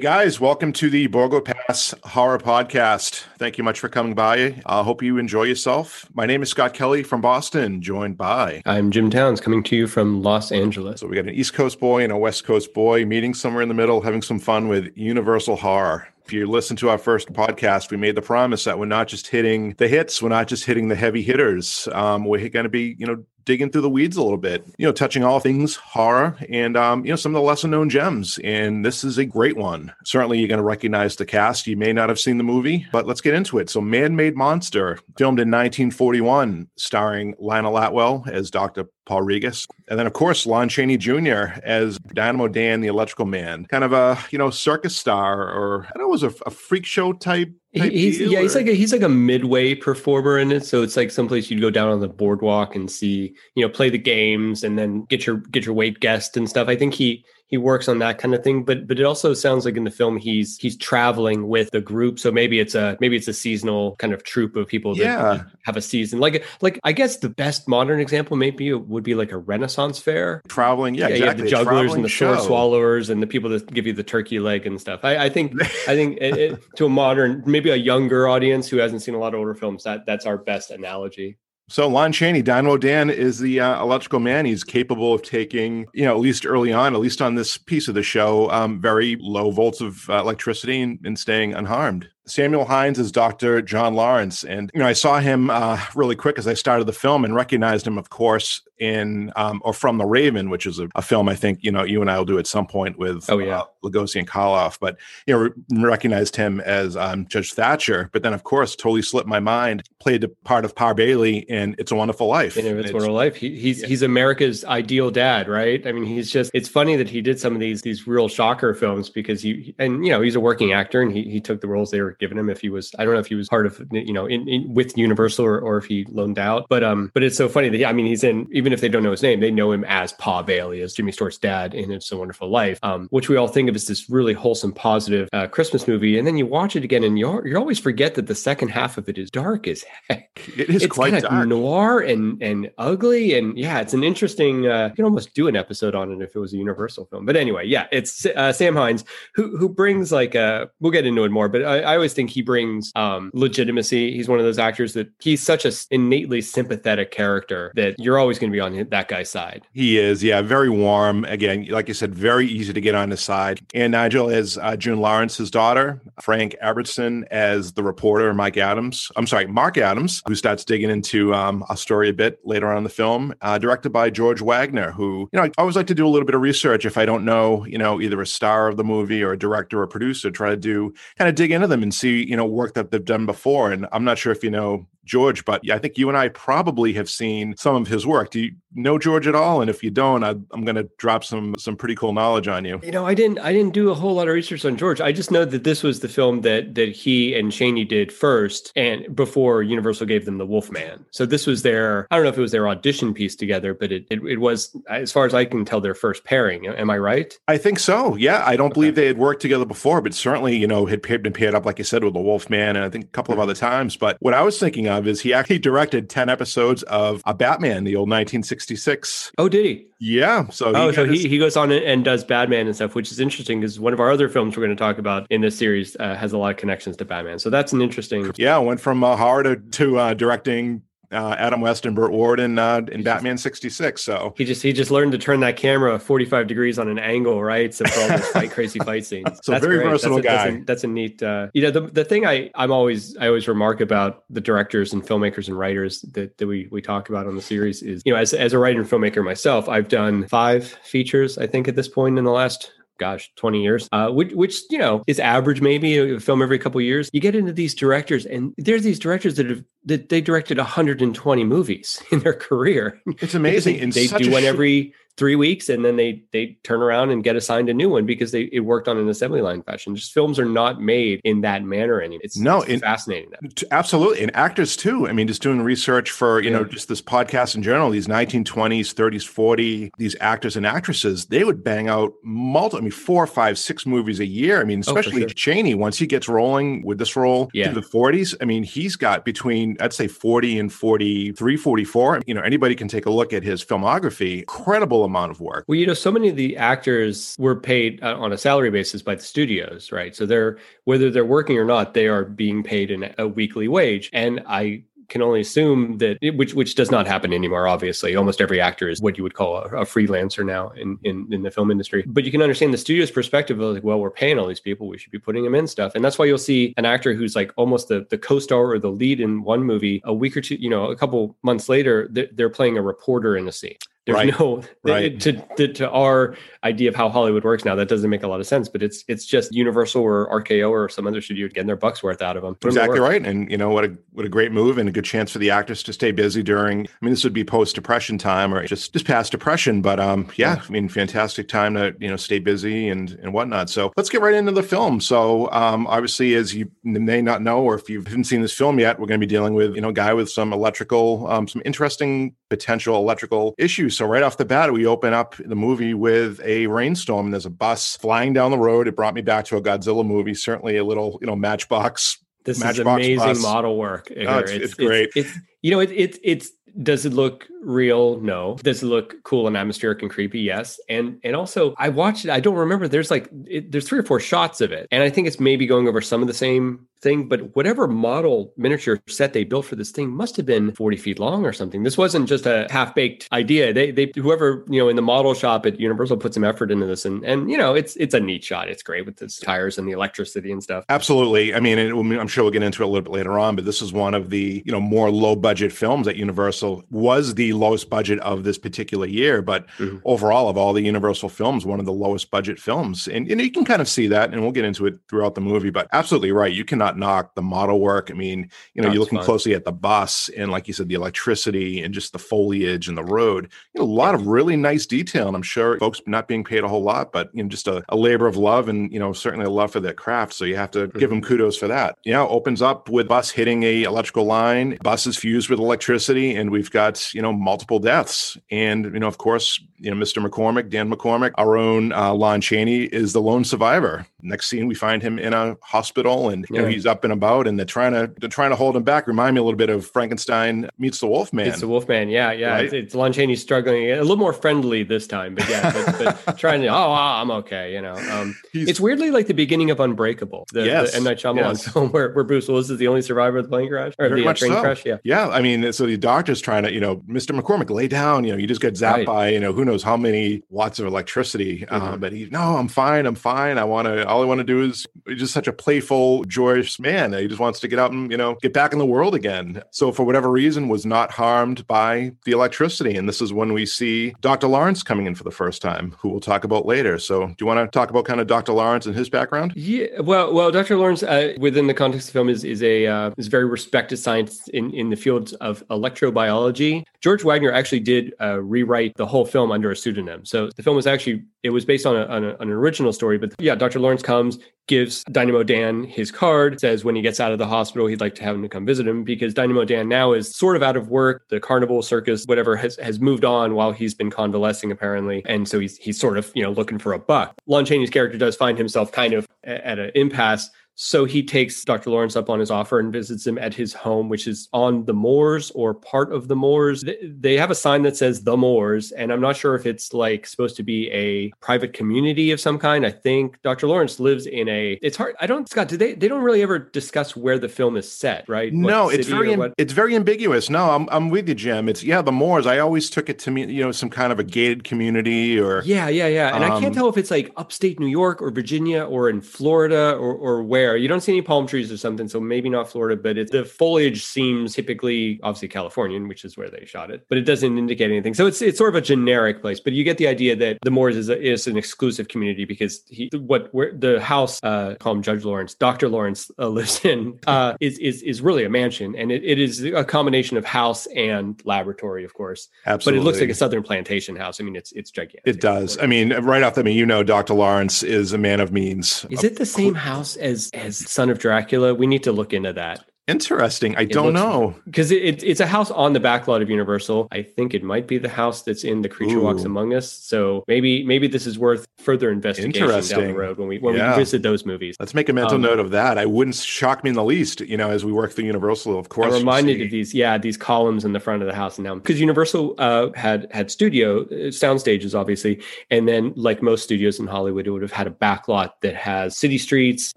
Hey 0.00 0.04
guys, 0.04 0.40
welcome 0.40 0.72
to 0.72 0.88
the 0.88 1.08
Borgo 1.08 1.42
Pass 1.42 1.94
Horror 2.04 2.38
Podcast. 2.38 3.26
Thank 3.36 3.58
you 3.58 3.64
much 3.64 3.78
for 3.78 3.90
coming 3.90 4.14
by. 4.14 4.62
I 4.64 4.82
hope 4.82 5.02
you 5.02 5.18
enjoy 5.18 5.42
yourself. 5.42 6.08
My 6.14 6.24
name 6.24 6.42
is 6.42 6.48
Scott 6.48 6.72
Kelly 6.72 7.02
from 7.02 7.20
Boston, 7.20 7.82
joined 7.82 8.16
by. 8.16 8.62
I'm 8.64 8.90
Jim 8.92 9.10
Towns, 9.10 9.42
coming 9.42 9.62
to 9.64 9.76
you 9.76 9.86
from 9.86 10.22
Los 10.22 10.52
Angeles. 10.52 11.00
So 11.00 11.06
we 11.06 11.16
got 11.16 11.26
an 11.26 11.34
East 11.34 11.52
Coast 11.52 11.78
boy 11.78 12.02
and 12.02 12.10
a 12.10 12.16
West 12.16 12.44
Coast 12.44 12.72
boy 12.72 13.04
meeting 13.04 13.34
somewhere 13.34 13.60
in 13.60 13.68
the 13.68 13.74
middle, 13.74 14.00
having 14.00 14.22
some 14.22 14.38
fun 14.38 14.68
with 14.68 14.90
Universal 14.96 15.56
Horror. 15.56 16.08
If 16.24 16.32
you 16.32 16.46
listen 16.46 16.76
to 16.78 16.88
our 16.88 16.96
first 16.96 17.30
podcast, 17.34 17.90
we 17.90 17.98
made 17.98 18.14
the 18.14 18.22
promise 18.22 18.64
that 18.64 18.78
we're 18.78 18.86
not 18.86 19.06
just 19.06 19.26
hitting 19.26 19.74
the 19.74 19.86
hits, 19.86 20.22
we're 20.22 20.30
not 20.30 20.48
just 20.48 20.64
hitting 20.64 20.88
the 20.88 20.96
heavy 20.96 21.20
hitters. 21.20 21.88
Um, 21.92 22.24
we're 22.24 22.48
going 22.48 22.64
to 22.64 22.70
be, 22.70 22.96
you 22.98 23.06
know, 23.06 23.22
digging 23.50 23.68
through 23.68 23.80
the 23.80 23.90
weeds 23.90 24.16
a 24.16 24.22
little 24.22 24.38
bit, 24.38 24.64
you 24.78 24.86
know, 24.86 24.92
touching 24.92 25.24
all 25.24 25.40
things 25.40 25.74
horror 25.74 26.36
and, 26.48 26.76
um, 26.76 27.04
you 27.04 27.10
know, 27.10 27.16
some 27.16 27.34
of 27.34 27.42
the 27.42 27.44
lesser 27.44 27.66
known 27.66 27.90
gems. 27.90 28.38
And 28.44 28.84
this 28.84 29.02
is 29.02 29.18
a 29.18 29.24
great 29.24 29.56
one. 29.56 29.92
Certainly, 30.04 30.38
you're 30.38 30.46
going 30.46 30.58
to 30.58 30.62
recognize 30.62 31.16
the 31.16 31.26
cast. 31.26 31.66
You 31.66 31.76
may 31.76 31.92
not 31.92 32.08
have 32.08 32.20
seen 32.20 32.38
the 32.38 32.44
movie, 32.44 32.86
but 32.92 33.08
let's 33.08 33.20
get 33.20 33.34
into 33.34 33.58
it. 33.58 33.68
So, 33.68 33.80
Man 33.80 34.14
Made 34.14 34.36
Monster, 34.36 35.00
filmed 35.18 35.40
in 35.40 35.50
1941, 35.50 36.68
starring 36.76 37.34
Lionel 37.40 37.76
Atwill 37.76 38.22
as 38.30 38.52
Dr. 38.52 38.88
Paul 39.04 39.22
Rigas. 39.22 39.66
And 39.88 39.98
then, 39.98 40.06
of 40.06 40.12
course, 40.12 40.46
Lon 40.46 40.68
Chaney 40.68 40.96
Jr. 40.96 41.58
as 41.64 41.98
Dynamo 41.98 42.46
Dan, 42.46 42.80
the 42.80 42.86
Electrical 42.86 43.26
Man, 43.26 43.66
kind 43.66 43.82
of 43.82 43.92
a, 43.92 44.16
you 44.30 44.38
know, 44.38 44.50
circus 44.50 44.96
star 44.96 45.42
or 45.42 45.86
I 45.86 45.98
don't 45.98 46.04
know, 46.04 46.08
was 46.08 46.22
a, 46.22 46.32
a 46.46 46.50
freak 46.50 46.86
show 46.86 47.12
type 47.12 47.52
he's 47.72 48.20
yeah, 48.20 48.38
or? 48.38 48.42
he's 48.42 48.54
like 48.54 48.66
a, 48.66 48.74
he's 48.74 48.92
like 48.92 49.02
a 49.02 49.08
midway 49.08 49.74
performer 49.74 50.38
in 50.38 50.50
it. 50.50 50.64
So 50.64 50.82
it's 50.82 50.96
like 50.96 51.10
someplace 51.10 51.50
you'd 51.50 51.60
go 51.60 51.70
down 51.70 51.88
on 51.88 52.00
the 52.00 52.08
boardwalk 52.08 52.74
and 52.74 52.90
see, 52.90 53.34
you 53.54 53.64
know, 53.64 53.72
play 53.72 53.90
the 53.90 53.98
games 53.98 54.64
and 54.64 54.78
then 54.78 55.04
get 55.04 55.26
your 55.26 55.36
get 55.36 55.64
your 55.64 55.74
wait 55.74 56.00
guest 56.00 56.36
and 56.36 56.48
stuff. 56.48 56.68
I 56.68 56.76
think 56.76 56.94
he 56.94 57.24
he 57.50 57.56
works 57.56 57.88
on 57.88 57.98
that 57.98 58.18
kind 58.18 58.34
of 58.34 58.42
thing 58.42 58.62
but 58.62 58.86
but 58.86 58.98
it 58.98 59.04
also 59.04 59.34
sounds 59.34 59.64
like 59.64 59.76
in 59.76 59.84
the 59.84 59.90
film 59.90 60.16
he's 60.16 60.56
he's 60.58 60.76
traveling 60.76 61.48
with 61.48 61.70
the 61.72 61.80
group 61.80 62.18
so 62.18 62.30
maybe 62.30 62.60
it's 62.60 62.74
a 62.74 62.96
maybe 63.00 63.16
it's 63.16 63.28
a 63.28 63.32
seasonal 63.32 63.96
kind 63.96 64.12
of 64.12 64.22
troop 64.22 64.56
of 64.56 64.66
people 64.66 64.94
that, 64.94 65.02
yeah. 65.02 65.42
have 65.62 65.76
a 65.76 65.82
season 65.82 66.18
like 66.20 66.44
like 66.60 66.78
i 66.84 66.92
guess 66.92 67.16
the 67.18 67.28
best 67.28 67.68
modern 67.68 68.00
example 68.00 68.36
maybe 68.36 68.72
would 68.72 69.04
be 69.04 69.14
like 69.14 69.32
a 69.32 69.38
renaissance 69.38 69.98
fair 69.98 70.40
traveling 70.48 70.94
yeah, 70.94 71.08
yeah 71.08 71.14
exactly. 71.16 71.20
you 71.20 71.26
have 71.26 71.66
the 71.66 71.70
jugglers 71.70 71.92
and 71.92 72.04
the 72.04 72.08
show. 72.08 72.34
sword 72.34 72.46
swallowers 72.46 73.10
and 73.10 73.22
the 73.22 73.26
people 73.26 73.50
that 73.50 73.72
give 73.74 73.86
you 73.86 73.92
the 73.92 74.04
turkey 74.04 74.38
leg 74.38 74.66
and 74.66 74.80
stuff 74.80 75.00
i, 75.02 75.24
I 75.24 75.28
think 75.28 75.60
i 75.62 75.94
think 75.94 76.18
it, 76.20 76.38
it, 76.38 76.76
to 76.76 76.86
a 76.86 76.88
modern 76.88 77.42
maybe 77.46 77.70
a 77.70 77.76
younger 77.76 78.28
audience 78.28 78.68
who 78.68 78.78
hasn't 78.78 79.02
seen 79.02 79.14
a 79.14 79.18
lot 79.18 79.34
of 79.34 79.40
older 79.40 79.54
films 79.54 79.84
that 79.84 80.06
that's 80.06 80.24
our 80.24 80.38
best 80.38 80.70
analogy 80.70 81.36
so 81.70 81.86
Lon 81.88 82.10
Chaney, 82.10 82.42
Dynamo 82.42 82.76
Dan 82.76 83.10
is 83.10 83.38
the 83.38 83.60
uh, 83.60 83.80
electrical 83.80 84.18
man. 84.18 84.44
He's 84.44 84.64
capable 84.64 85.14
of 85.14 85.22
taking, 85.22 85.86
you 85.94 86.04
know, 86.04 86.12
at 86.12 86.20
least 86.20 86.44
early 86.44 86.72
on, 86.72 86.94
at 86.94 87.00
least 87.00 87.22
on 87.22 87.36
this 87.36 87.56
piece 87.56 87.86
of 87.86 87.94
the 87.94 88.02
show, 88.02 88.50
um, 88.50 88.80
very 88.80 89.16
low 89.20 89.52
volts 89.52 89.80
of 89.80 90.10
uh, 90.10 90.14
electricity 90.14 90.82
and, 90.82 90.98
and 91.04 91.16
staying 91.16 91.54
unharmed. 91.54 92.08
Samuel 92.30 92.64
Hinds 92.64 92.98
is 92.98 93.10
Dr. 93.10 93.60
John 93.60 93.94
Lawrence. 93.94 94.44
And, 94.44 94.70
you 94.72 94.80
know, 94.80 94.86
I 94.86 94.92
saw 94.92 95.18
him 95.18 95.50
uh, 95.50 95.80
really 95.96 96.14
quick 96.14 96.38
as 96.38 96.46
I 96.46 96.54
started 96.54 96.86
the 96.86 96.92
film 96.92 97.24
and 97.24 97.34
recognized 97.34 97.86
him, 97.86 97.98
of 97.98 98.08
course, 98.08 98.62
in 98.78 99.30
um, 99.36 99.60
or 99.64 99.74
from 99.74 99.98
The 99.98 100.06
Raven, 100.06 100.48
which 100.48 100.64
is 100.64 100.78
a, 100.78 100.88
a, 100.94 101.02
film 101.02 101.28
I 101.28 101.34
think, 101.34 101.58
you 101.62 101.70
know, 101.70 101.84
you 101.84 102.00
and 102.00 102.10
I 102.10 102.16
will 102.16 102.24
do 102.24 102.38
at 102.38 102.46
some 102.46 102.66
point 102.66 102.98
with 102.98 103.28
oh, 103.28 103.38
yeah. 103.38 103.60
Uh, 103.60 103.64
Lugosi 103.84 104.18
and 104.18 104.28
Karloff. 104.28 104.78
But, 104.80 104.96
you 105.26 105.34
know, 105.34 105.40
re- 105.40 105.82
recognized 105.82 106.36
him 106.36 106.60
as 106.60 106.96
um, 106.96 107.26
Judge 107.26 107.52
Thatcher. 107.52 108.08
But 108.12 108.22
then, 108.22 108.32
of 108.32 108.44
course, 108.44 108.74
totally 108.74 109.02
slipped 109.02 109.28
my 109.28 109.40
mind, 109.40 109.82
played 109.98 110.22
the 110.22 110.28
part 110.28 110.64
of 110.64 110.74
Pa 110.74 110.94
Bailey 110.94 111.38
in 111.38 111.74
It's 111.78 111.92
a 111.92 111.94
Wonderful 111.94 112.26
Life. 112.26 112.56
In 112.56 112.64
It's, 112.78 112.90
a 112.90 112.92
Wonderful 112.92 113.14
Life. 113.14 113.36
He, 113.36 113.58
he's, 113.58 113.82
yeah. 113.82 113.88
he's 113.88 114.02
America's 114.02 114.64
ideal 114.64 115.10
dad, 115.10 115.48
right? 115.48 115.86
I 115.86 115.92
mean, 115.92 116.04
he's 116.04 116.30
just, 116.30 116.50
it's 116.54 116.68
funny 116.68 116.96
that 116.96 117.10
he 117.10 117.20
did 117.20 117.38
some 117.38 117.54
of 117.54 117.60
these, 117.60 117.82
these 117.82 118.06
real 118.06 118.28
shocker 118.28 118.72
films 118.72 119.10
because 119.10 119.42
he, 119.42 119.74
and, 119.78 120.06
you 120.06 120.12
know, 120.12 120.22
he's 120.22 120.36
a 120.36 120.40
working 120.40 120.72
actor 120.72 121.02
and 121.02 121.12
he, 121.12 121.24
he 121.24 121.40
took 121.40 121.60
the 121.60 121.68
roles 121.68 121.90
they 121.90 122.00
were 122.00 122.16
giving 122.20 122.38
him 122.38 122.48
if 122.50 122.60
he 122.60 122.68
was 122.68 122.92
I 122.98 123.04
don't 123.04 123.14
know 123.14 123.20
if 123.20 123.26
he 123.26 123.34
was 123.34 123.48
part 123.48 123.66
of 123.66 123.82
you 123.90 124.12
know 124.12 124.26
in, 124.26 124.48
in 124.48 124.72
with 124.72 124.96
Universal 124.96 125.44
or, 125.44 125.58
or 125.58 125.78
if 125.78 125.86
he 125.86 126.06
loaned 126.10 126.38
out. 126.38 126.66
But 126.68 126.84
um, 126.84 127.10
but 127.14 127.22
it's 127.22 127.36
so 127.36 127.48
funny 127.48 127.68
that 127.68 127.84
I 127.86 127.92
mean 127.92 128.06
he's 128.06 128.24
in 128.24 128.46
even 128.52 128.72
if 128.72 128.80
they 128.80 128.88
don't 128.88 129.02
know 129.02 129.10
his 129.10 129.22
name, 129.22 129.40
they 129.40 129.50
know 129.50 129.72
him 129.72 129.84
as 129.84 130.12
Pa 130.14 130.42
Bailey, 130.42 130.82
as 130.82 130.94
Jimmy 130.94 131.12
Stewart's 131.12 131.38
dad 131.38 131.74
in 131.74 131.90
It's 131.90 132.10
a 132.12 132.16
Wonderful 132.16 132.48
Life, 132.48 132.78
um, 132.82 133.08
which 133.10 133.28
we 133.28 133.36
all 133.36 133.48
think 133.48 133.68
of 133.68 133.74
as 133.74 133.86
this 133.86 134.08
really 134.10 134.32
wholesome, 134.32 134.72
positive 134.72 135.28
uh, 135.32 135.46
Christmas 135.46 135.88
movie. 135.88 136.18
And 136.18 136.26
then 136.26 136.36
you 136.36 136.46
watch 136.46 136.76
it 136.76 136.84
again, 136.84 137.04
and 137.04 137.18
you 137.18 137.42
you 137.44 137.56
always 137.56 137.78
forget 137.78 138.14
that 138.14 138.26
the 138.26 138.34
second 138.34 138.68
half 138.68 138.98
of 138.98 139.08
it 139.08 139.18
is 139.18 139.30
dark 139.30 139.66
as 139.66 139.84
heck. 140.08 140.28
It 140.56 140.68
is 140.70 140.84
it's 140.84 140.94
quite 140.94 141.22
dark. 141.22 141.48
noir 141.48 142.00
and 142.00 142.42
and 142.42 142.70
ugly, 142.78 143.34
and 143.34 143.56
yeah, 143.56 143.80
it's 143.80 143.94
an 143.94 144.04
interesting. 144.04 144.66
Uh, 144.66 144.88
you 144.88 144.96
can 144.96 145.04
almost 145.04 145.34
do 145.34 145.48
an 145.48 145.56
episode 145.56 145.94
on 145.94 146.12
it 146.12 146.22
if 146.22 146.34
it 146.34 146.38
was 146.38 146.52
a 146.52 146.56
Universal 146.56 147.06
film. 147.06 147.26
But 147.26 147.36
anyway, 147.36 147.66
yeah, 147.66 147.86
it's 147.92 148.26
uh, 148.26 148.52
Sam 148.52 148.76
Hinds 148.76 149.04
who 149.34 149.56
who 149.56 149.68
brings 149.68 150.12
like 150.12 150.34
a. 150.34 150.40
Uh, 150.40 150.66
we'll 150.80 150.92
get 150.92 151.06
into 151.06 151.24
it 151.24 151.30
more, 151.30 151.48
but 151.48 151.64
I, 151.64 151.80
I 151.80 151.98
always 152.00 152.14
think 152.14 152.30
he 152.30 152.40
brings 152.40 152.92
um, 152.96 153.30
legitimacy. 153.34 154.16
He's 154.16 154.26
one 154.28 154.38
of 154.38 154.44
those 154.44 154.58
actors 154.58 154.94
that 154.94 155.10
he's 155.20 155.42
such 155.42 155.66
a 155.66 155.72
innately 155.90 156.40
sympathetic 156.40 157.10
character 157.10 157.72
that 157.76 157.98
you're 157.98 158.18
always 158.18 158.38
going 158.38 158.50
to 158.50 158.56
be 158.56 158.60
on 158.60 158.88
that 158.88 159.08
guy's 159.08 159.28
side. 159.28 159.66
He 159.74 159.98
is, 159.98 160.24
yeah, 160.24 160.40
very 160.40 160.70
warm. 160.70 161.26
Again, 161.26 161.66
like 161.66 161.88
you 161.88 161.94
said, 161.94 162.14
very 162.14 162.46
easy 162.46 162.72
to 162.72 162.80
get 162.80 162.94
on 162.94 163.10
his 163.10 163.20
side. 163.20 163.60
And 163.74 163.92
Nagel 163.92 164.30
as 164.30 164.56
uh, 164.56 164.76
June 164.76 165.00
Lawrence's 165.00 165.50
daughter, 165.50 166.00
Frank 166.22 166.56
Albertson 166.62 167.26
as 167.30 167.74
the 167.74 167.82
reporter, 167.82 168.32
Mike 168.32 168.56
Adams. 168.56 169.12
I'm 169.16 169.26
sorry, 169.26 169.46
Mark 169.46 169.76
Adams, 169.76 170.22
who 170.26 170.34
starts 170.34 170.64
digging 170.64 170.88
into 170.88 171.34
um, 171.34 171.64
a 171.68 171.76
story 171.76 172.08
a 172.08 172.14
bit 172.14 172.40
later 172.44 172.70
on 172.70 172.78
in 172.78 172.84
the 172.84 172.90
film. 172.90 173.34
Uh, 173.42 173.58
directed 173.58 173.90
by 173.90 174.08
George 174.08 174.40
Waggner, 174.40 174.92
who 174.94 175.28
you 175.32 175.38
know 175.38 175.42
I 175.42 175.50
always 175.58 175.76
like 175.76 175.86
to 175.88 175.94
do 175.94 176.06
a 176.06 176.08
little 176.08 176.26
bit 176.26 176.34
of 176.34 176.40
research 176.40 176.86
if 176.86 176.96
I 176.96 177.04
don't 177.04 177.26
know, 177.26 177.66
you 177.66 177.76
know, 177.76 178.00
either 178.00 178.20
a 178.22 178.26
star 178.26 178.68
of 178.68 178.78
the 178.78 178.84
movie 178.84 179.22
or 179.22 179.32
a 179.32 179.38
director 179.38 179.82
or 179.82 179.86
producer. 179.86 180.30
Try 180.30 180.50
to 180.50 180.56
do 180.56 180.94
kind 181.18 181.28
of 181.28 181.34
dig 181.34 181.50
into 181.50 181.66
them 181.66 181.82
and 181.82 181.89
see, 181.92 182.24
you 182.24 182.36
know, 182.36 182.44
work 182.46 182.74
that 182.74 182.90
they've 182.90 183.04
done 183.04 183.26
before. 183.26 183.72
And 183.72 183.86
I'm 183.92 184.04
not 184.04 184.18
sure 184.18 184.32
if 184.32 184.42
you 184.44 184.50
know 184.50 184.86
George, 185.10 185.44
but 185.44 185.68
I 185.68 185.78
think 185.78 185.98
you 185.98 186.08
and 186.08 186.16
I 186.16 186.28
probably 186.28 186.92
have 186.92 187.10
seen 187.10 187.56
some 187.56 187.74
of 187.74 187.88
his 187.88 188.06
work. 188.06 188.30
Do 188.30 188.40
you 188.40 188.52
know 188.74 188.96
George 188.96 189.26
at 189.26 189.34
all? 189.34 189.60
And 189.60 189.68
if 189.68 189.82
you 189.82 189.90
don't, 189.90 190.22
I, 190.22 190.30
am 190.30 190.64
going 190.64 190.76
to 190.76 190.88
drop 190.98 191.24
some 191.24 191.56
some 191.58 191.76
pretty 191.76 191.96
cool 191.96 192.12
knowledge 192.12 192.46
on 192.46 192.64
you. 192.64 192.80
You 192.82 192.92
know, 192.92 193.04
I 193.04 193.14
didn't 193.14 193.40
I 193.40 193.52
didn't 193.52 193.74
do 193.74 193.90
a 193.90 193.94
whole 193.94 194.14
lot 194.14 194.28
of 194.28 194.34
research 194.34 194.64
on 194.64 194.76
George. 194.76 195.00
I 195.00 195.10
just 195.10 195.32
know 195.32 195.44
that 195.44 195.64
this 195.64 195.82
was 195.82 195.98
the 195.98 196.08
film 196.08 196.42
that 196.42 196.76
that 196.76 196.90
he 196.90 197.34
and 197.34 197.50
Chaney 197.50 197.84
did 197.84 198.12
first, 198.12 198.72
and 198.76 199.14
before 199.14 199.64
Universal 199.64 200.06
gave 200.06 200.24
them 200.24 200.38
the 200.38 200.46
Wolfman. 200.46 201.04
So 201.10 201.26
this 201.26 201.46
was 201.46 201.62
their 201.62 202.06
I 202.10 202.16
don't 202.16 202.24
know 202.24 202.30
if 202.30 202.38
it 202.38 202.42
was 202.42 202.52
their 202.52 202.68
audition 202.68 203.12
piece 203.12 203.34
together, 203.34 203.74
but 203.74 203.90
it 203.90 204.06
it, 204.10 204.22
it 204.22 204.38
was 204.38 204.76
as 204.88 205.10
far 205.10 205.26
as 205.26 205.34
I 205.34 205.44
can 205.44 205.64
tell 205.64 205.80
their 205.80 205.94
first 205.94 206.24
pairing. 206.24 206.68
Am 206.68 206.88
I 206.88 206.98
right? 206.98 207.36
I 207.48 207.58
think 207.58 207.80
so. 207.80 208.14
Yeah, 208.14 208.44
I 208.46 208.54
don't 208.54 208.66
okay. 208.66 208.74
believe 208.74 208.94
they 208.94 209.06
had 209.06 209.18
worked 209.18 209.42
together 209.42 209.64
before, 209.64 210.00
but 210.00 210.14
certainly 210.14 210.56
you 210.56 210.68
know 210.68 210.86
had 210.86 211.02
been 211.02 211.32
paired 211.32 211.56
up 211.56 211.66
like 211.66 211.78
you 211.78 211.84
said 211.84 212.04
with 212.04 212.14
the 212.14 212.20
Wolfman, 212.20 212.76
and 212.76 212.84
I 212.84 212.88
think 212.88 213.06
a 213.06 213.08
couple 213.08 213.32
of 213.32 213.38
mm-hmm. 213.38 213.42
other 213.50 213.54
times. 213.54 213.96
But 213.96 214.16
what 214.20 214.34
I 214.34 214.42
was 214.42 214.58
thinking 214.58 214.86
of 214.86 214.99
is 215.06 215.20
he 215.20 215.32
actually 215.32 215.58
directed 215.58 216.08
10 216.08 216.28
episodes 216.28 216.82
of 216.84 217.22
a 217.26 217.34
Batman, 217.34 217.84
the 217.84 217.96
old 217.96 218.08
1966. 218.08 219.32
Oh, 219.38 219.48
did 219.48 219.64
he? 219.64 219.86
Yeah. 219.98 220.48
So 220.48 220.72
oh, 220.74 220.88
he 220.88 220.94
so 220.94 221.06
his... 221.06 221.22
he, 221.22 221.28
he 221.28 221.38
goes 221.38 221.56
on 221.56 221.70
and 221.70 222.04
does 222.04 222.24
Batman 222.24 222.66
and 222.66 222.74
stuff, 222.74 222.94
which 222.94 223.12
is 223.12 223.20
interesting 223.20 223.60
because 223.60 223.78
one 223.78 223.92
of 223.92 224.00
our 224.00 224.10
other 224.10 224.28
films 224.28 224.56
we're 224.56 224.64
going 224.64 224.76
to 224.76 224.80
talk 224.80 224.98
about 224.98 225.26
in 225.30 225.40
this 225.40 225.56
series 225.56 225.96
uh, 226.00 226.14
has 226.14 226.32
a 226.32 226.38
lot 226.38 226.50
of 226.50 226.56
connections 226.56 226.96
to 226.96 227.04
Batman. 227.04 227.38
So 227.38 227.50
that's 227.50 227.72
an 227.72 227.82
interesting. 227.82 228.32
Yeah, 228.36 228.58
went 228.58 228.80
from 228.80 229.04
uh, 229.04 229.16
horror 229.16 229.42
to, 229.42 229.56
to 229.56 229.98
uh, 229.98 230.14
directing 230.14 230.82
uh, 231.12 231.34
Adam 231.38 231.60
West 231.60 231.86
and 231.86 231.96
Burt 231.96 232.12
Ward 232.12 232.38
in 232.40 232.58
uh, 232.58 232.82
in 232.92 233.02
Batman 233.02 233.36
'66. 233.36 234.02
So 234.02 234.34
he 234.36 234.44
just 234.44 234.62
he 234.62 234.72
just 234.72 234.90
learned 234.90 235.12
to 235.12 235.18
turn 235.18 235.40
that 235.40 235.56
camera 235.56 235.98
45 235.98 236.46
degrees 236.46 236.78
on 236.78 236.88
an 236.88 236.98
angle, 236.98 237.42
right? 237.42 237.74
So 237.74 237.84
for 237.86 238.00
all 238.00 238.08
those 238.08 238.28
fight 238.28 238.50
crazy 238.50 238.78
fight 238.84 239.04
scenes. 239.04 239.40
So 239.42 239.52
that's 239.52 239.64
very 239.64 239.78
great. 239.78 239.90
versatile 239.90 240.16
that's 240.16 240.26
a, 240.26 240.28
guy. 240.28 240.50
That's 240.50 240.62
a, 240.62 240.64
that's 240.64 240.84
a 240.84 240.86
neat. 240.86 241.22
Uh, 241.22 241.48
you 241.52 241.62
know, 241.62 241.70
the, 241.70 241.80
the 241.82 242.04
thing 242.04 242.26
I 242.26 242.50
I'm 242.54 242.70
always 242.70 243.16
I 243.16 243.26
always 243.26 243.48
remark 243.48 243.80
about 243.80 244.24
the 244.30 244.40
directors 244.40 244.92
and 244.92 245.02
filmmakers 245.02 245.48
and 245.48 245.58
writers 245.58 246.02
that, 246.12 246.38
that 246.38 246.46
we 246.46 246.68
we 246.70 246.80
talk 246.80 247.08
about 247.08 247.26
on 247.26 247.34
the 247.34 247.42
series 247.42 247.82
is 247.82 248.02
you 248.04 248.12
know 248.12 248.18
as 248.18 248.32
as 248.32 248.52
a 248.52 248.58
writer 248.58 248.80
and 248.80 248.88
filmmaker 248.88 249.24
myself, 249.24 249.68
I've 249.68 249.88
done 249.88 250.28
five 250.28 250.66
features 250.84 251.38
I 251.38 251.46
think 251.46 251.68
at 251.68 251.76
this 251.76 251.88
point 251.88 252.18
in 252.18 252.24
the 252.24 252.30
last 252.30 252.72
gosh, 253.00 253.32
20 253.36 253.62
years, 253.62 253.88
uh, 253.90 254.10
which, 254.10 254.32
which, 254.34 254.60
you 254.70 254.78
know, 254.78 255.02
is 255.08 255.18
average, 255.18 255.60
maybe 255.60 255.98
a 255.98 256.20
film 256.20 256.42
every 256.42 256.58
couple 256.58 256.80
years. 256.80 257.10
You 257.12 257.20
get 257.20 257.34
into 257.34 257.52
these 257.52 257.74
directors 257.74 258.26
and 258.26 258.54
there's 258.58 258.84
these 258.84 258.98
directors 258.98 259.36
that 259.36 259.48
have, 259.48 259.64
that 259.84 260.08
they 260.08 260.20
directed 260.20 260.58
120 260.58 261.44
movies 261.44 262.02
in 262.12 262.20
their 262.20 262.34
career. 262.34 263.00
It's 263.06 263.34
amazing. 263.34 263.90
they, 263.90 264.06
they 264.06 264.18
do 264.18 264.30
one 264.30 264.44
every 264.44 264.94
three 265.20 265.36
weeks 265.36 265.68
and 265.68 265.84
then 265.84 265.96
they 265.96 266.22
they 266.32 266.56
turn 266.64 266.80
around 266.80 267.10
and 267.10 267.22
get 267.22 267.36
assigned 267.36 267.68
a 267.68 267.74
new 267.74 267.90
one 267.90 268.06
because 268.06 268.32
they 268.32 268.48
it 268.52 268.60
worked 268.60 268.88
on 268.88 268.96
an 268.96 269.06
assembly 269.06 269.42
line 269.42 269.62
fashion. 269.62 269.94
Just 269.94 270.12
films 270.12 270.38
are 270.38 270.46
not 270.46 270.80
made 270.80 271.20
in 271.24 271.42
that 271.42 271.62
manner 271.62 272.00
anymore. 272.00 272.20
It's 272.22 272.38
no, 272.38 272.62
it's 272.62 272.80
fascinating. 272.80 273.30
Absolutely, 273.70 274.22
and 274.22 274.34
actors 274.34 274.76
too. 274.76 275.06
I 275.06 275.12
mean, 275.12 275.26
just 275.26 275.42
doing 275.42 275.60
research 275.60 276.10
for 276.10 276.40
you 276.40 276.50
yeah. 276.50 276.58
know 276.58 276.64
just 276.64 276.88
this 276.88 277.02
podcast 277.02 277.54
in 277.54 277.62
general. 277.62 277.90
These 277.90 278.06
1920s, 278.06 278.94
30s, 278.94 279.26
40 279.26 279.90
these 279.98 280.16
actors 280.20 280.56
and 280.56 280.64
actresses, 280.64 281.26
they 281.26 281.44
would 281.44 281.62
bang 281.62 281.88
out 281.88 282.14
multiple, 282.24 282.78
I 282.78 282.82
mean, 282.82 282.90
four, 282.90 283.26
five, 283.26 283.58
six 283.58 283.84
movies 283.84 284.20
a 284.20 284.26
year. 284.26 284.60
I 284.60 284.64
mean, 284.64 284.78
oh, 284.86 284.88
especially 284.88 285.24
oh, 285.24 285.28
sure. 285.28 285.34
Chaney 285.34 285.74
once 285.74 285.98
he 285.98 286.06
gets 286.06 286.28
rolling 286.30 286.82
with 286.82 286.96
this 286.96 287.14
role 287.14 287.50
yeah. 287.52 287.70
the 287.72 287.82
40s. 287.82 288.34
I 288.40 288.46
mean, 288.46 288.62
he's 288.62 288.96
got 288.96 289.26
between 289.26 289.69
I'd 289.80 289.92
say 289.92 290.08
40 290.08 290.58
and 290.58 290.72
43, 290.72 291.56
44. 291.56 292.22
You 292.26 292.34
know, 292.34 292.40
anybody 292.40 292.74
can 292.74 292.88
take 292.88 293.06
a 293.06 293.10
look 293.10 293.32
at 293.32 293.42
his 293.42 293.64
filmography. 293.64 294.40
Incredible 294.40 295.04
amount 295.04 295.30
of 295.30 295.40
work. 295.40 295.64
Well, 295.68 295.76
you 295.76 295.86
know, 295.86 295.94
so 295.94 296.10
many 296.10 296.28
of 296.28 296.36
the 296.36 296.56
actors 296.56 297.36
were 297.38 297.56
paid 297.56 298.02
uh, 298.02 298.16
on 298.18 298.32
a 298.32 298.38
salary 298.38 298.70
basis 298.70 299.02
by 299.02 299.14
the 299.14 299.22
studios, 299.22 299.92
right? 299.92 300.14
So 300.14 300.26
they're 300.26 300.58
whether 300.84 301.10
they're 301.10 301.24
working 301.24 301.58
or 301.58 301.64
not, 301.64 301.94
they 301.94 302.08
are 302.08 302.24
being 302.24 302.62
paid 302.62 302.90
in 302.90 303.14
a 303.18 303.28
weekly 303.28 303.68
wage. 303.68 304.10
And 304.12 304.42
I 304.46 304.84
can 305.10 305.22
only 305.22 305.40
assume 305.40 305.98
that 305.98 306.18
which 306.36 306.54
which 306.54 306.74
does 306.74 306.90
not 306.90 307.06
happen 307.06 307.32
anymore 307.32 307.68
obviously. 307.68 308.16
Almost 308.16 308.40
every 308.40 308.60
actor 308.60 308.88
is 308.88 309.00
what 309.00 309.18
you 309.18 309.24
would 309.24 309.34
call 309.34 309.56
a, 309.56 309.82
a 309.82 309.84
freelancer 309.84 310.44
now 310.44 310.70
in, 310.70 310.98
in 311.04 311.28
in 311.32 311.42
the 311.42 311.50
film 311.50 311.70
industry. 311.70 312.04
But 312.06 312.24
you 312.24 312.30
can 312.30 312.42
understand 312.42 312.72
the 312.72 312.78
studio's 312.78 313.10
perspective 313.10 313.60
of 313.60 313.74
like 313.74 313.84
well 313.84 314.00
we're 314.00 314.10
paying 314.10 314.38
all 314.38 314.46
these 314.46 314.60
people. 314.60 314.88
We 314.88 314.98
should 314.98 315.12
be 315.12 315.18
putting 315.18 315.44
them 315.44 315.54
in 315.54 315.66
stuff. 315.66 315.94
And 315.94 316.04
that's 316.04 316.18
why 316.18 316.24
you'll 316.24 316.38
see 316.38 316.72
an 316.76 316.84
actor 316.84 317.12
who's 317.12 317.36
like 317.36 317.52
almost 317.56 317.88
the 317.88 318.06
the 318.08 318.18
co-star 318.18 318.70
or 318.70 318.78
the 318.78 318.90
lead 318.90 319.20
in 319.20 319.42
one 319.42 319.64
movie 319.64 320.00
a 320.04 320.14
week 320.14 320.36
or 320.36 320.40
two 320.40 320.56
you 320.56 320.70
know 320.70 320.90
a 320.90 320.96
couple 320.96 321.36
months 321.42 321.68
later 321.68 322.08
they're, 322.10 322.28
they're 322.32 322.50
playing 322.50 322.78
a 322.78 322.82
reporter 322.82 323.36
in 323.36 323.48
a 323.48 323.52
scene 323.52 323.76
there's 324.06 324.16
right. 324.16 324.40
no 324.40 324.62
right. 324.82 325.20
To, 325.20 325.32
to, 325.56 325.72
to 325.74 325.90
our 325.90 326.36
idea 326.64 326.88
of 326.88 326.94
how 326.94 327.08
Hollywood 327.08 327.44
works 327.44 327.64
now. 327.64 327.74
That 327.74 327.88
doesn't 327.88 328.08
make 328.08 328.22
a 328.22 328.28
lot 328.28 328.40
of 328.40 328.46
sense. 328.46 328.68
But 328.68 328.82
it's 328.82 329.04
it's 329.08 329.24
just 329.24 329.54
Universal 329.54 330.02
or 330.02 330.42
RKO 330.42 330.70
or 330.70 330.88
some 330.88 331.06
other 331.06 331.20
studio 331.20 331.48
getting 331.48 331.66
their 331.66 331.76
bucks 331.76 332.02
worth 332.02 332.22
out 332.22 332.36
of 332.36 332.42
them. 332.42 332.56
Exactly 332.64 332.98
right. 332.98 333.24
And 333.24 333.50
you 333.50 333.58
know 333.58 333.70
what 333.70 333.84
a 333.84 333.96
what 334.12 334.24
a 334.24 334.28
great 334.28 334.52
move 334.52 334.78
and 334.78 334.88
a 334.88 334.92
good 334.92 335.04
chance 335.04 335.32
for 335.32 335.38
the 335.38 335.50
actors 335.50 335.82
to 335.84 335.92
stay 335.92 336.12
busy 336.12 336.42
during. 336.42 336.86
I 336.86 336.90
mean, 337.04 337.10
this 337.10 337.24
would 337.24 337.32
be 337.32 337.44
post 337.44 337.74
depression 337.74 338.18
time 338.18 338.54
or 338.54 338.66
just 338.66 338.92
just 338.92 339.04
past 339.04 339.32
depression. 339.32 339.82
But 339.82 340.00
um, 340.00 340.30
yeah, 340.36 340.56
yeah, 340.56 340.62
I 340.66 340.72
mean, 340.72 340.88
fantastic 340.88 341.48
time 341.48 341.74
to 341.74 341.94
you 342.00 342.08
know 342.08 342.16
stay 342.16 342.38
busy 342.38 342.88
and 342.88 343.10
and 343.22 343.32
whatnot. 343.32 343.70
So 343.70 343.92
let's 343.96 344.08
get 344.08 344.20
right 344.22 344.34
into 344.34 344.52
the 344.52 344.62
film. 344.62 345.00
So 345.00 345.50
um, 345.52 345.86
obviously, 345.86 346.34
as 346.34 346.54
you 346.54 346.70
may 346.84 347.20
not 347.22 347.42
know, 347.42 347.62
or 347.62 347.74
if 347.74 347.88
you 347.90 348.02
haven't 348.02 348.24
seen 348.24 348.40
this 348.40 348.52
film 348.52 348.78
yet, 348.78 348.98
we're 348.98 349.06
going 349.06 349.20
to 349.20 349.26
be 349.26 349.30
dealing 349.30 349.54
with 349.54 349.74
you 349.74 349.80
know 349.80 349.90
a 349.90 349.92
guy 349.92 350.14
with 350.14 350.30
some 350.30 350.52
electrical, 350.52 351.26
um, 351.28 351.46
some 351.46 351.62
interesting 351.64 352.34
potential 352.48 352.96
electrical 352.96 353.54
issues. 353.58 353.89
So 353.90 354.06
right 354.06 354.22
off 354.22 354.36
the 354.36 354.44
bat, 354.44 354.72
we 354.72 354.86
open 354.86 355.12
up 355.12 355.36
the 355.36 355.56
movie 355.56 355.94
with 355.94 356.40
a 356.44 356.66
rainstorm 356.66 357.26
and 357.26 357.34
there's 357.34 357.46
a 357.46 357.50
bus 357.50 357.96
flying 357.96 358.32
down 358.32 358.50
the 358.50 358.58
road. 358.58 358.88
It 358.88 358.96
brought 358.96 359.14
me 359.14 359.20
back 359.22 359.44
to 359.46 359.56
a 359.56 359.62
Godzilla 359.62 360.06
movie, 360.06 360.34
certainly 360.34 360.76
a 360.76 360.84
little, 360.84 361.18
you 361.20 361.26
know, 361.26 361.36
matchbox. 361.36 362.18
This 362.44 362.58
matchbox 362.58 363.02
is 363.02 363.06
amazing 363.06 363.18
bus. 363.18 363.42
model 363.42 363.76
work. 363.76 364.10
Oh, 364.10 364.38
it's, 364.38 364.50
it's, 364.50 364.64
it's, 364.64 364.74
great. 364.74 365.10
It's, 365.14 365.36
you 365.62 365.70
know, 365.70 365.80
it, 365.80 365.90
it, 365.90 366.18
it's 366.22 366.50
does 366.82 367.04
it 367.04 367.12
look 367.12 367.46
real? 367.62 368.20
No. 368.20 368.56
Does 368.62 368.82
it 368.82 368.86
look 368.86 369.16
cool 369.24 369.46
and 369.46 369.56
atmospheric 369.56 370.02
and 370.02 370.10
creepy? 370.10 370.40
Yes. 370.40 370.78
And 370.88 371.20
and 371.24 371.34
also 371.34 371.74
I 371.78 371.88
watched 371.88 372.24
it. 372.24 372.30
I 372.30 372.40
don't 372.40 372.56
remember. 372.56 372.88
There's 372.88 373.10
like 373.10 373.28
it, 373.46 373.72
there's 373.72 373.86
three 373.86 373.98
or 373.98 374.02
four 374.02 374.20
shots 374.20 374.60
of 374.60 374.72
it, 374.72 374.86
and 374.90 375.02
I 375.02 375.10
think 375.10 375.26
it's 375.26 375.40
maybe 375.40 375.66
going 375.66 375.88
over 375.88 376.00
some 376.00 376.22
of 376.22 376.28
the 376.28 376.34
same 376.34 376.86
thing. 377.00 377.28
But 377.28 377.54
whatever 377.56 377.86
model 377.86 378.52
miniature 378.56 379.00
set 379.08 379.32
they 379.32 379.44
built 379.44 379.66
for 379.66 379.76
this 379.76 379.90
thing 379.90 380.10
must 380.10 380.36
have 380.36 380.46
been 380.46 380.72
40 380.72 380.96
feet 380.96 381.18
long 381.18 381.44
or 381.44 381.52
something. 381.52 381.82
This 381.82 381.98
wasn't 381.98 382.28
just 382.28 382.46
a 382.46 382.66
half 382.70 382.94
baked 382.94 383.28
idea. 383.32 383.72
They 383.72 383.90
they 383.90 384.12
whoever 384.14 384.64
you 384.68 384.80
know 384.80 384.88
in 384.88 384.96
the 384.96 385.02
model 385.02 385.34
shop 385.34 385.66
at 385.66 385.80
Universal 385.80 386.18
put 386.18 386.34
some 386.34 386.44
effort 386.44 386.70
into 386.70 386.86
this, 386.86 387.04
and 387.04 387.24
and 387.24 387.50
you 387.50 387.58
know 387.58 387.74
it's 387.74 387.96
it's 387.96 388.14
a 388.14 388.20
neat 388.20 388.44
shot. 388.44 388.68
It's 388.68 388.82
great 388.82 389.06
with 389.06 389.16
the 389.16 389.28
tires 389.28 389.78
and 389.78 389.86
the 389.86 389.92
electricity 389.92 390.52
and 390.52 390.62
stuff. 390.62 390.84
Absolutely. 390.88 391.54
I 391.54 391.60
mean, 391.60 391.78
it, 391.78 391.92
I'm 391.92 392.28
sure 392.28 392.44
we'll 392.44 392.52
get 392.52 392.62
into 392.62 392.82
it 392.82 392.86
a 392.86 392.88
little 392.88 393.02
bit 393.02 393.12
later 393.12 393.38
on, 393.38 393.56
but 393.56 393.64
this 393.64 393.82
is 393.82 393.92
one 393.92 394.14
of 394.14 394.30
the 394.30 394.62
you 394.64 394.72
know 394.72 394.80
more 394.80 395.10
low 395.10 395.36
budget 395.36 395.72
films 395.72 396.06
at 396.08 396.16
Universal 396.16 396.84
was 396.90 397.34
the 397.34 397.52
lowest 397.52 397.90
budget 397.90 398.18
of 398.20 398.44
this 398.44 398.58
particular 398.58 399.06
year, 399.06 399.42
but 399.42 399.66
mm-hmm. 399.78 399.98
overall 400.04 400.48
of 400.48 400.56
all 400.56 400.72
the 400.72 400.82
Universal 400.82 401.28
films, 401.28 401.64
one 401.64 401.80
of 401.80 401.86
the 401.86 401.92
lowest 401.92 402.30
budget 402.30 402.58
films. 402.58 403.08
And, 403.08 403.30
and 403.30 403.40
you 403.40 403.50
can 403.50 403.64
kind 403.64 403.80
of 403.80 403.88
see 403.88 404.06
that, 404.08 404.32
and 404.32 404.42
we'll 404.42 404.52
get 404.52 404.64
into 404.64 404.86
it 404.86 404.98
throughout 405.08 405.34
the 405.34 405.40
movie, 405.40 405.70
but 405.70 405.88
absolutely 405.92 406.32
right. 406.32 406.52
You 406.52 406.64
cannot 406.64 406.89
knock 406.96 407.34
the 407.34 407.42
model 407.42 407.80
work. 407.80 408.10
I 408.10 408.14
mean, 408.14 408.50
you 408.74 408.82
know, 408.82 408.88
That's 408.88 408.94
you're 408.94 409.02
looking 409.02 409.18
fun. 409.18 409.24
closely 409.24 409.54
at 409.54 409.64
the 409.64 409.72
bus 409.72 410.28
and 410.36 410.50
like 410.50 410.68
you 410.68 410.74
said, 410.74 410.88
the 410.88 410.94
electricity 410.94 411.82
and 411.82 411.94
just 411.94 412.12
the 412.12 412.18
foliage 412.18 412.88
and 412.88 412.98
the 412.98 413.04
road, 413.04 413.50
you 413.74 413.80
know, 413.80 413.84
a 413.84 413.88
lot 413.88 414.14
of 414.14 414.26
really 414.26 414.56
nice 414.56 414.86
detail. 414.86 415.28
And 415.28 415.36
I'm 415.36 415.42
sure 415.42 415.78
folks 415.78 416.02
not 416.06 416.28
being 416.28 416.44
paid 416.44 416.64
a 416.64 416.68
whole 416.68 416.82
lot, 416.82 417.12
but 417.12 417.30
you 417.32 417.42
know, 417.42 417.48
just 417.48 417.68
a, 417.68 417.84
a 417.88 417.96
labor 417.96 418.26
of 418.26 418.36
love 418.36 418.68
and, 418.68 418.92
you 418.92 418.98
know, 418.98 419.12
certainly 419.12 419.46
a 419.46 419.50
love 419.50 419.70
for 419.70 419.80
their 419.80 419.94
craft. 419.94 420.32
So 420.32 420.44
you 420.44 420.56
have 420.56 420.70
to 420.72 420.88
mm-hmm. 420.88 420.98
give 420.98 421.10
them 421.10 421.22
kudos 421.22 421.56
for 421.56 421.68
that. 421.68 421.96
Yeah, 422.04 422.22
opens 422.22 422.62
up 422.62 422.88
with 422.88 423.08
bus 423.08 423.30
hitting 423.30 423.62
a 423.62 423.84
electrical 423.84 424.24
line, 424.24 424.76
bus 424.82 425.06
is 425.06 425.16
fused 425.16 425.48
with 425.48 425.58
electricity, 425.58 426.34
and 426.34 426.50
we've 426.50 426.70
got 426.70 426.80
got 426.80 427.14
you 427.14 427.22
know 427.22 427.32
multiple 427.32 427.78
deaths, 427.78 428.36
and 428.50 428.84
you 428.84 429.00
know 429.00 429.08
of 429.08 429.18
course 429.18 429.60
you 429.78 429.90
know 429.90 429.96
Mr. 429.96 430.24
McCormick, 430.24 430.70
Dan 430.70 430.90
McCormick, 430.90 431.32
our 431.36 431.56
own 431.56 431.92
uh, 431.92 432.12
Lon 432.14 432.40
Chaney 432.40 432.84
is 432.84 433.12
the 433.12 433.20
lone 433.20 433.44
survivor. 433.44 434.06
Next 434.22 434.48
scene, 434.48 434.66
we 434.66 434.74
find 434.74 435.02
him 435.02 435.18
in 435.18 435.32
a 435.32 435.56
hospital, 435.62 436.28
and 436.28 436.46
you 436.48 436.56
yeah. 436.56 436.62
know 436.62 436.68
he's 436.68 436.86
up 436.86 437.04
and 437.04 437.12
about, 437.12 437.46
and 437.46 437.58
they're 437.58 437.66
trying 437.66 437.92
to 437.92 438.12
they're 438.18 438.28
trying 438.28 438.50
to 438.50 438.56
hold 438.56 438.76
him 438.76 438.82
back. 438.82 439.06
Remind 439.06 439.34
me 439.34 439.40
a 439.40 439.44
little 439.44 439.58
bit 439.58 439.70
of 439.70 439.86
Frankenstein 439.86 440.68
meets 440.78 441.00
the 441.00 441.06
Wolfman. 441.06 441.48
It's 441.48 441.60
the 441.60 441.68
Wolfman, 441.68 442.08
yeah, 442.08 442.32
yeah. 442.32 442.52
Right? 442.52 442.64
It's, 442.64 442.72
it's 442.72 442.94
Lon 442.94 443.12
Chaney 443.12 443.36
struggling 443.36 443.90
a 443.90 444.00
little 444.00 444.16
more 444.16 444.32
friendly 444.32 444.82
this 444.82 445.06
time, 445.06 445.34
but 445.34 445.48
yeah, 445.48 445.72
but, 445.72 446.24
but 446.26 446.38
trying 446.38 446.62
to 446.62 446.68
oh, 446.68 446.92
I'm 446.92 447.30
okay, 447.30 447.72
you 447.74 447.82
know. 447.82 447.94
Um, 447.94 448.36
it's 448.52 448.80
weirdly 448.80 449.10
like 449.10 449.26
the 449.26 449.34
beginning 449.34 449.70
of 449.70 449.80
Unbreakable, 449.80 450.46
the, 450.52 450.64
yes. 450.64 450.92
the 450.92 450.98
M 450.98 451.04
Night 451.04 451.18
Shyamalan 451.18 451.54
yes. 451.54 451.68
film 451.68 451.90
where, 451.90 452.12
where 452.12 452.24
Bruce 452.24 452.48
Willis 452.48 452.70
is 452.70 452.78
the 452.78 452.88
only 452.88 453.02
survivor 453.02 453.38
of 453.38 453.44
the 453.44 453.50
plane 453.50 453.68
crash 453.68 453.92
or 453.98 454.08
Very 454.08 454.22
the 454.22 454.28
uh, 454.28 454.34
train 454.34 454.52
so. 454.52 454.60
crash. 454.60 454.84
Yeah, 454.84 454.98
yeah. 455.04 455.28
I 455.28 455.40
mean, 455.40 455.72
so 455.72 455.86
the 455.86 455.96
doctor's 455.96 456.40
trying 456.40 456.64
to 456.64 456.72
you 456.72 456.80
know 456.80 456.96
Mr. 457.08 457.38
McCormick 457.38 457.70
lay 457.70 457.88
down, 457.88 458.24
you 458.24 458.32
know, 458.32 458.38
you 458.38 458.46
just 458.46 458.60
get 458.60 458.74
zapped 458.74 458.92
right. 458.92 459.06
by 459.06 459.28
you 459.28 459.40
know 459.40 459.52
who 459.52 459.64
knows 459.64 459.82
how 459.82 459.96
many 459.96 460.42
watts 460.48 460.78
of 460.78 460.86
electricity, 460.86 461.66
uh, 461.66 461.78
mm-hmm. 461.78 461.94
uh, 461.94 461.96
but 461.96 462.12
he 462.12 462.28
no, 462.30 462.56
I'm 462.56 462.68
fine, 462.68 463.06
I'm 463.06 463.14
fine. 463.14 463.58
I 463.58 463.64
want 463.64 463.86
to 463.86 464.06
all 464.10 464.22
I 464.22 464.26
want 464.26 464.38
to 464.38 464.44
do 464.44 464.62
is 464.62 464.86
he's 465.06 465.20
just 465.20 465.32
such 465.32 465.46
a 465.46 465.52
playful, 465.52 466.24
joyous 466.24 466.80
man. 466.80 467.12
He 467.12 467.28
just 467.28 467.40
wants 467.40 467.60
to 467.60 467.68
get 467.68 467.78
out 467.78 467.92
and, 467.92 468.10
you 468.10 468.16
know, 468.16 468.34
get 468.42 468.52
back 468.52 468.72
in 468.72 468.78
the 468.78 468.86
world 468.86 469.14
again. 469.14 469.62
So 469.70 469.92
for 469.92 470.04
whatever 470.04 470.30
reason 470.30 470.68
was 470.68 470.84
not 470.84 471.12
harmed 471.12 471.66
by 471.66 472.12
the 472.24 472.32
electricity. 472.32 472.96
And 472.96 473.08
this 473.08 473.20
is 473.20 473.32
when 473.32 473.52
we 473.52 473.64
see 473.66 474.14
Dr. 474.20 474.48
Lawrence 474.48 474.82
coming 474.82 475.06
in 475.06 475.14
for 475.14 475.22
the 475.24 475.30
first 475.30 475.62
time, 475.62 475.94
who 476.00 476.08
we'll 476.08 476.20
talk 476.20 476.44
about 476.44 476.66
later. 476.66 476.98
So 476.98 477.28
do 477.28 477.36
you 477.38 477.46
want 477.46 477.60
to 477.60 477.78
talk 477.78 477.90
about 477.90 478.04
kind 478.04 478.20
of 478.20 478.26
Dr. 478.26 478.52
Lawrence 478.52 478.86
and 478.86 478.96
his 478.96 479.08
background? 479.08 479.52
Yeah, 479.54 480.00
well, 480.00 480.34
well, 480.34 480.50
Dr. 480.50 480.76
Lawrence, 480.76 481.02
uh, 481.02 481.34
within 481.38 481.68
the 481.68 481.74
context 481.74 482.08
of 482.08 482.12
the 482.12 482.16
film, 482.18 482.28
is 482.28 482.44
is 482.44 482.62
a 482.62 482.86
uh, 482.86 483.10
is 483.16 483.28
very 483.28 483.44
respected 483.44 483.98
science 483.98 484.48
in 484.48 484.72
in 484.72 484.90
the 484.90 484.96
field 484.96 485.34
of 485.40 485.66
electrobiology. 485.68 486.82
George 487.00 487.22
Waggner 487.22 487.52
actually 487.52 487.80
did 487.80 488.14
uh, 488.20 488.40
rewrite 488.40 488.96
the 488.96 489.06
whole 489.06 489.24
film 489.24 489.52
under 489.52 489.70
a 489.70 489.76
pseudonym. 489.76 490.24
So 490.24 490.50
the 490.56 490.62
film 490.62 490.76
was 490.76 490.86
actually 490.86 491.24
it 491.42 491.50
was 491.50 491.64
based 491.64 491.86
on, 491.86 491.96
a, 491.96 492.04
on 492.06 492.24
a, 492.24 492.36
an 492.36 492.50
original 492.50 492.92
story, 492.92 493.18
but 493.18 493.34
yeah, 493.38 493.54
Dr. 493.54 493.80
Lawrence 493.80 494.02
comes, 494.02 494.38
gives 494.66 495.02
Dynamo 495.04 495.42
Dan 495.42 495.84
his 495.84 496.10
card, 496.10 496.60
says 496.60 496.84
when 496.84 496.94
he 496.94 497.02
gets 497.02 497.18
out 497.18 497.32
of 497.32 497.38
the 497.38 497.46
hospital, 497.46 497.86
he'd 497.86 498.00
like 498.00 498.14
to 498.16 498.22
have 498.22 498.36
him 498.36 498.42
to 498.42 498.48
come 498.48 498.66
visit 498.66 498.86
him 498.86 499.04
because 499.04 499.34
Dynamo 499.34 499.64
Dan 499.64 499.88
now 499.88 500.12
is 500.12 500.34
sort 500.36 500.56
of 500.56 500.62
out 500.62 500.76
of 500.76 500.88
work. 500.88 501.22
The 501.28 501.40
carnival 501.40 501.82
circus, 501.82 502.24
whatever, 502.26 502.56
has, 502.56 502.76
has 502.76 503.00
moved 503.00 503.24
on 503.24 503.54
while 503.54 503.72
he's 503.72 503.94
been 503.94 504.10
convalescing 504.10 504.70
apparently. 504.70 505.22
And 505.26 505.48
so 505.48 505.58
he's, 505.58 505.76
he's 505.78 505.98
sort 505.98 506.18
of, 506.18 506.30
you 506.34 506.42
know, 506.42 506.52
looking 506.52 506.78
for 506.78 506.92
a 506.92 506.98
buck. 506.98 507.34
Lon 507.46 507.64
Chaney's 507.64 507.90
character 507.90 508.18
does 508.18 508.36
find 508.36 508.58
himself 508.58 508.92
kind 508.92 509.14
of 509.14 509.26
at 509.44 509.78
an 509.78 509.90
impasse 509.94 510.50
so 510.82 511.04
he 511.04 511.22
takes 511.22 511.62
Dr. 511.62 511.90
Lawrence 511.90 512.16
up 512.16 512.30
on 512.30 512.40
his 512.40 512.50
offer 512.50 512.80
and 512.80 512.90
visits 512.90 513.26
him 513.26 513.36
at 513.36 513.52
his 513.52 513.74
home, 513.74 514.08
which 514.08 514.26
is 514.26 514.48
on 514.54 514.86
the 514.86 514.94
moors 514.94 515.50
or 515.50 515.74
part 515.74 516.10
of 516.10 516.26
the 516.26 516.34
moors. 516.34 516.82
They 517.02 517.36
have 517.36 517.50
a 517.50 517.54
sign 517.54 517.82
that 517.82 517.98
says 517.98 518.22
the 518.22 518.34
moors, 518.34 518.90
and 518.92 519.12
I'm 519.12 519.20
not 519.20 519.36
sure 519.36 519.54
if 519.54 519.66
it's 519.66 519.92
like 519.92 520.26
supposed 520.26 520.56
to 520.56 520.62
be 520.62 520.90
a 520.90 521.32
private 521.42 521.74
community 521.74 522.30
of 522.30 522.40
some 522.40 522.58
kind. 522.58 522.86
I 522.86 522.92
think 522.92 523.42
Dr. 523.42 523.66
Lawrence 523.66 524.00
lives 524.00 524.24
in 524.24 524.48
a. 524.48 524.78
It's 524.80 524.96
hard. 524.96 525.16
I 525.20 525.26
don't, 525.26 525.46
Scott. 525.50 525.68
Do 525.68 525.76
they? 525.76 525.92
They 525.92 526.08
don't 526.08 526.22
really 526.22 526.40
ever 526.40 526.58
discuss 526.58 527.14
where 527.14 527.38
the 527.38 527.50
film 527.50 527.76
is 527.76 527.92
set, 527.92 528.26
right? 528.26 528.50
no, 528.50 528.88
it's 528.88 529.06
very 529.06 529.36
it's 529.58 529.74
very 529.74 529.94
ambiguous. 529.94 530.48
No, 530.48 530.70
I'm 530.70 530.88
I'm 530.90 531.10
with 531.10 531.28
you, 531.28 531.34
Jim. 531.34 531.68
It's 531.68 531.84
yeah, 531.84 532.00
the 532.00 532.10
moors. 532.10 532.46
I 532.46 532.58
always 532.58 532.88
took 532.88 533.10
it 533.10 533.18
to 533.18 533.30
mean 533.30 533.50
you 533.50 533.62
know 533.62 533.72
some 533.72 533.90
kind 533.90 534.14
of 534.14 534.18
a 534.18 534.24
gated 534.24 534.64
community 534.64 535.38
or 535.38 535.62
yeah, 535.66 535.90
yeah, 535.90 536.06
yeah. 536.06 536.34
And 536.34 536.42
um, 536.42 536.52
I 536.52 536.54
can't 536.54 536.68
um, 536.68 536.74
tell 536.74 536.88
if 536.88 536.96
it's 536.96 537.10
like 537.10 537.30
upstate 537.36 537.78
New 537.78 537.86
York 537.86 538.22
or 538.22 538.30
Virginia 538.30 538.82
or 538.82 539.10
in 539.10 539.20
Florida 539.20 539.92
or 539.92 540.14
or 540.14 540.42
where 540.42 540.69
You 540.76 540.88
don't 540.88 541.00
see 541.00 541.12
any 541.12 541.22
palm 541.22 541.46
trees 541.46 541.72
or 541.72 541.76
something, 541.76 542.08
so 542.08 542.20
maybe 542.20 542.48
not 542.48 542.70
Florida, 542.70 543.00
but 543.00 543.18
it, 543.18 543.30
the 543.30 543.44
foliage 543.44 544.04
seems 544.04 544.54
typically, 544.54 545.20
obviously 545.22 545.48
Californian, 545.48 546.08
which 546.08 546.24
is 546.24 546.36
where 546.36 546.48
they 546.48 546.64
shot 546.64 546.90
it, 546.90 547.04
but 547.08 547.18
it 547.18 547.22
doesn't 547.22 547.58
indicate 547.58 547.90
anything. 547.90 548.14
So 548.14 548.26
it's 548.26 548.40
it's 548.40 548.58
sort 548.58 548.70
of 548.70 548.76
a 548.76 548.80
generic 548.80 549.40
place. 549.40 549.60
But 549.60 549.72
you 549.72 549.84
get 549.84 549.98
the 549.98 550.06
idea 550.06 550.36
that 550.36 550.58
the 550.62 550.70
Moors 550.70 550.96
is, 550.96 551.08
a, 551.08 551.20
is 551.20 551.46
an 551.46 551.56
exclusive 551.56 552.08
community 552.08 552.44
because 552.44 552.82
he 552.88 553.10
what 553.12 553.52
where 553.52 553.72
the 553.72 554.00
house, 554.00 554.40
uh, 554.42 554.76
call 554.78 554.92
him 554.92 555.02
Judge 555.02 555.24
Lawrence, 555.24 555.54
Doctor 555.54 555.88
Lawrence 555.88 556.30
uh, 556.38 556.48
lives 556.60 556.84
in, 556.84 557.18
uh, 557.26 557.56
is 557.60 557.78
is 557.78 558.02
is 558.02 558.20
really 558.20 558.44
a 558.44 558.50
mansion, 558.50 558.94
and 558.96 559.10
it, 559.10 559.24
it 559.24 559.38
is 559.38 559.64
a 559.64 559.84
combination 559.84 560.36
of 560.36 560.44
house 560.44 560.86
and 560.94 561.40
laboratory, 561.44 562.04
of 562.04 562.14
course. 562.14 562.48
Absolutely, 562.66 562.98
but 562.98 563.02
it 563.02 563.04
looks 563.04 563.20
like 563.20 563.30
a 563.30 563.34
Southern 563.34 563.62
plantation 563.62 564.14
house. 564.14 564.40
I 564.40 564.44
mean, 564.44 564.56
it's 564.56 564.72
it's 564.72 564.90
gigantic. 564.90 565.22
It 565.24 565.40
does. 565.40 565.78
I 565.78 565.86
mean, 565.86 566.12
right 566.12 566.42
off 566.42 566.54
the 566.54 566.60
I 566.60 566.62
mean, 566.62 566.76
you 566.76 566.84
know, 566.84 567.02
Doctor 567.02 567.32
Lawrence 567.32 567.82
is 567.82 568.12
a 568.12 568.18
man 568.18 568.38
of 568.38 568.52
means. 568.52 569.06
Is 569.08 569.24
it 569.24 569.36
the 569.36 569.46
same 569.46 569.74
house 569.74 570.16
as 570.16 570.49
as 570.52 570.78
Son 570.90 571.10
of 571.10 571.18
Dracula? 571.18 571.74
We 571.74 571.86
need 571.86 572.02
to 572.04 572.12
look 572.12 572.32
into 572.32 572.52
that. 572.54 572.89
Interesting. 573.10 573.76
I 573.76 573.84
don't 573.84 574.12
know 574.12 574.54
because 574.64 574.90
it, 574.90 575.02
it, 575.02 575.22
it's 575.22 575.40
a 575.40 575.46
house 575.46 575.70
on 575.70 575.92
the 575.92 576.00
backlot 576.00 576.42
of 576.42 576.50
Universal. 576.50 577.08
I 577.10 577.22
think 577.22 577.54
it 577.54 577.62
might 577.62 577.86
be 577.86 577.98
the 577.98 578.08
house 578.08 578.42
that's 578.42 578.64
in 578.64 578.82
The 578.82 578.88
Creature 578.88 579.18
Ooh. 579.18 579.24
Walks 579.24 579.44
Among 579.44 579.74
Us. 579.74 579.90
So 579.90 580.44
maybe 580.46 580.84
maybe 580.84 581.08
this 581.08 581.26
is 581.26 581.38
worth 581.38 581.66
further 581.78 582.10
investigation 582.10 582.68
down 582.68 583.06
the 583.08 583.14
road 583.14 583.38
when 583.38 583.48
we 583.48 583.58
when 583.58 583.74
yeah. 583.74 583.92
we 583.92 584.02
visit 584.02 584.22
those 584.22 584.46
movies. 584.46 584.76
Let's 584.78 584.94
make 584.94 585.08
a 585.08 585.12
mental 585.12 585.36
um, 585.36 585.42
note 585.42 585.58
of 585.58 585.70
that. 585.70 585.98
I 585.98 586.06
wouldn't 586.06 586.36
shock 586.36 586.84
me 586.84 586.90
in 586.90 586.96
the 586.96 587.04
least. 587.04 587.40
You 587.40 587.56
know, 587.56 587.70
as 587.70 587.84
we 587.84 587.92
work 587.92 588.12
through 588.12 588.26
Universal, 588.26 588.78
of 588.78 588.88
course. 588.88 589.12
I'm 589.12 589.20
reminded 589.20 589.60
of 589.60 589.70
these, 589.70 589.94
yeah, 589.94 590.18
these 590.18 590.36
columns 590.36 590.84
in 590.84 590.92
the 590.92 591.00
front 591.00 591.22
of 591.22 591.26
the 591.26 591.34
house 591.34 591.58
And 591.58 591.64
now 591.64 591.74
because 591.74 592.00
Universal 592.00 592.54
uh, 592.58 592.90
had 592.94 593.26
had 593.30 593.50
studio 593.50 594.04
uh, 594.08 594.30
sound 594.30 594.60
stages, 594.60 594.94
obviously, 594.94 595.42
and 595.70 595.88
then 595.88 596.12
like 596.16 596.42
most 596.42 596.62
studios 596.62 596.98
in 597.00 597.06
Hollywood, 597.06 597.46
it 597.46 597.50
would 597.50 597.62
have 597.62 597.72
had 597.72 597.86
a 597.86 597.90
backlot 597.90 598.52
that 598.60 598.76
has 598.76 599.16
city 599.16 599.38
streets, 599.38 599.94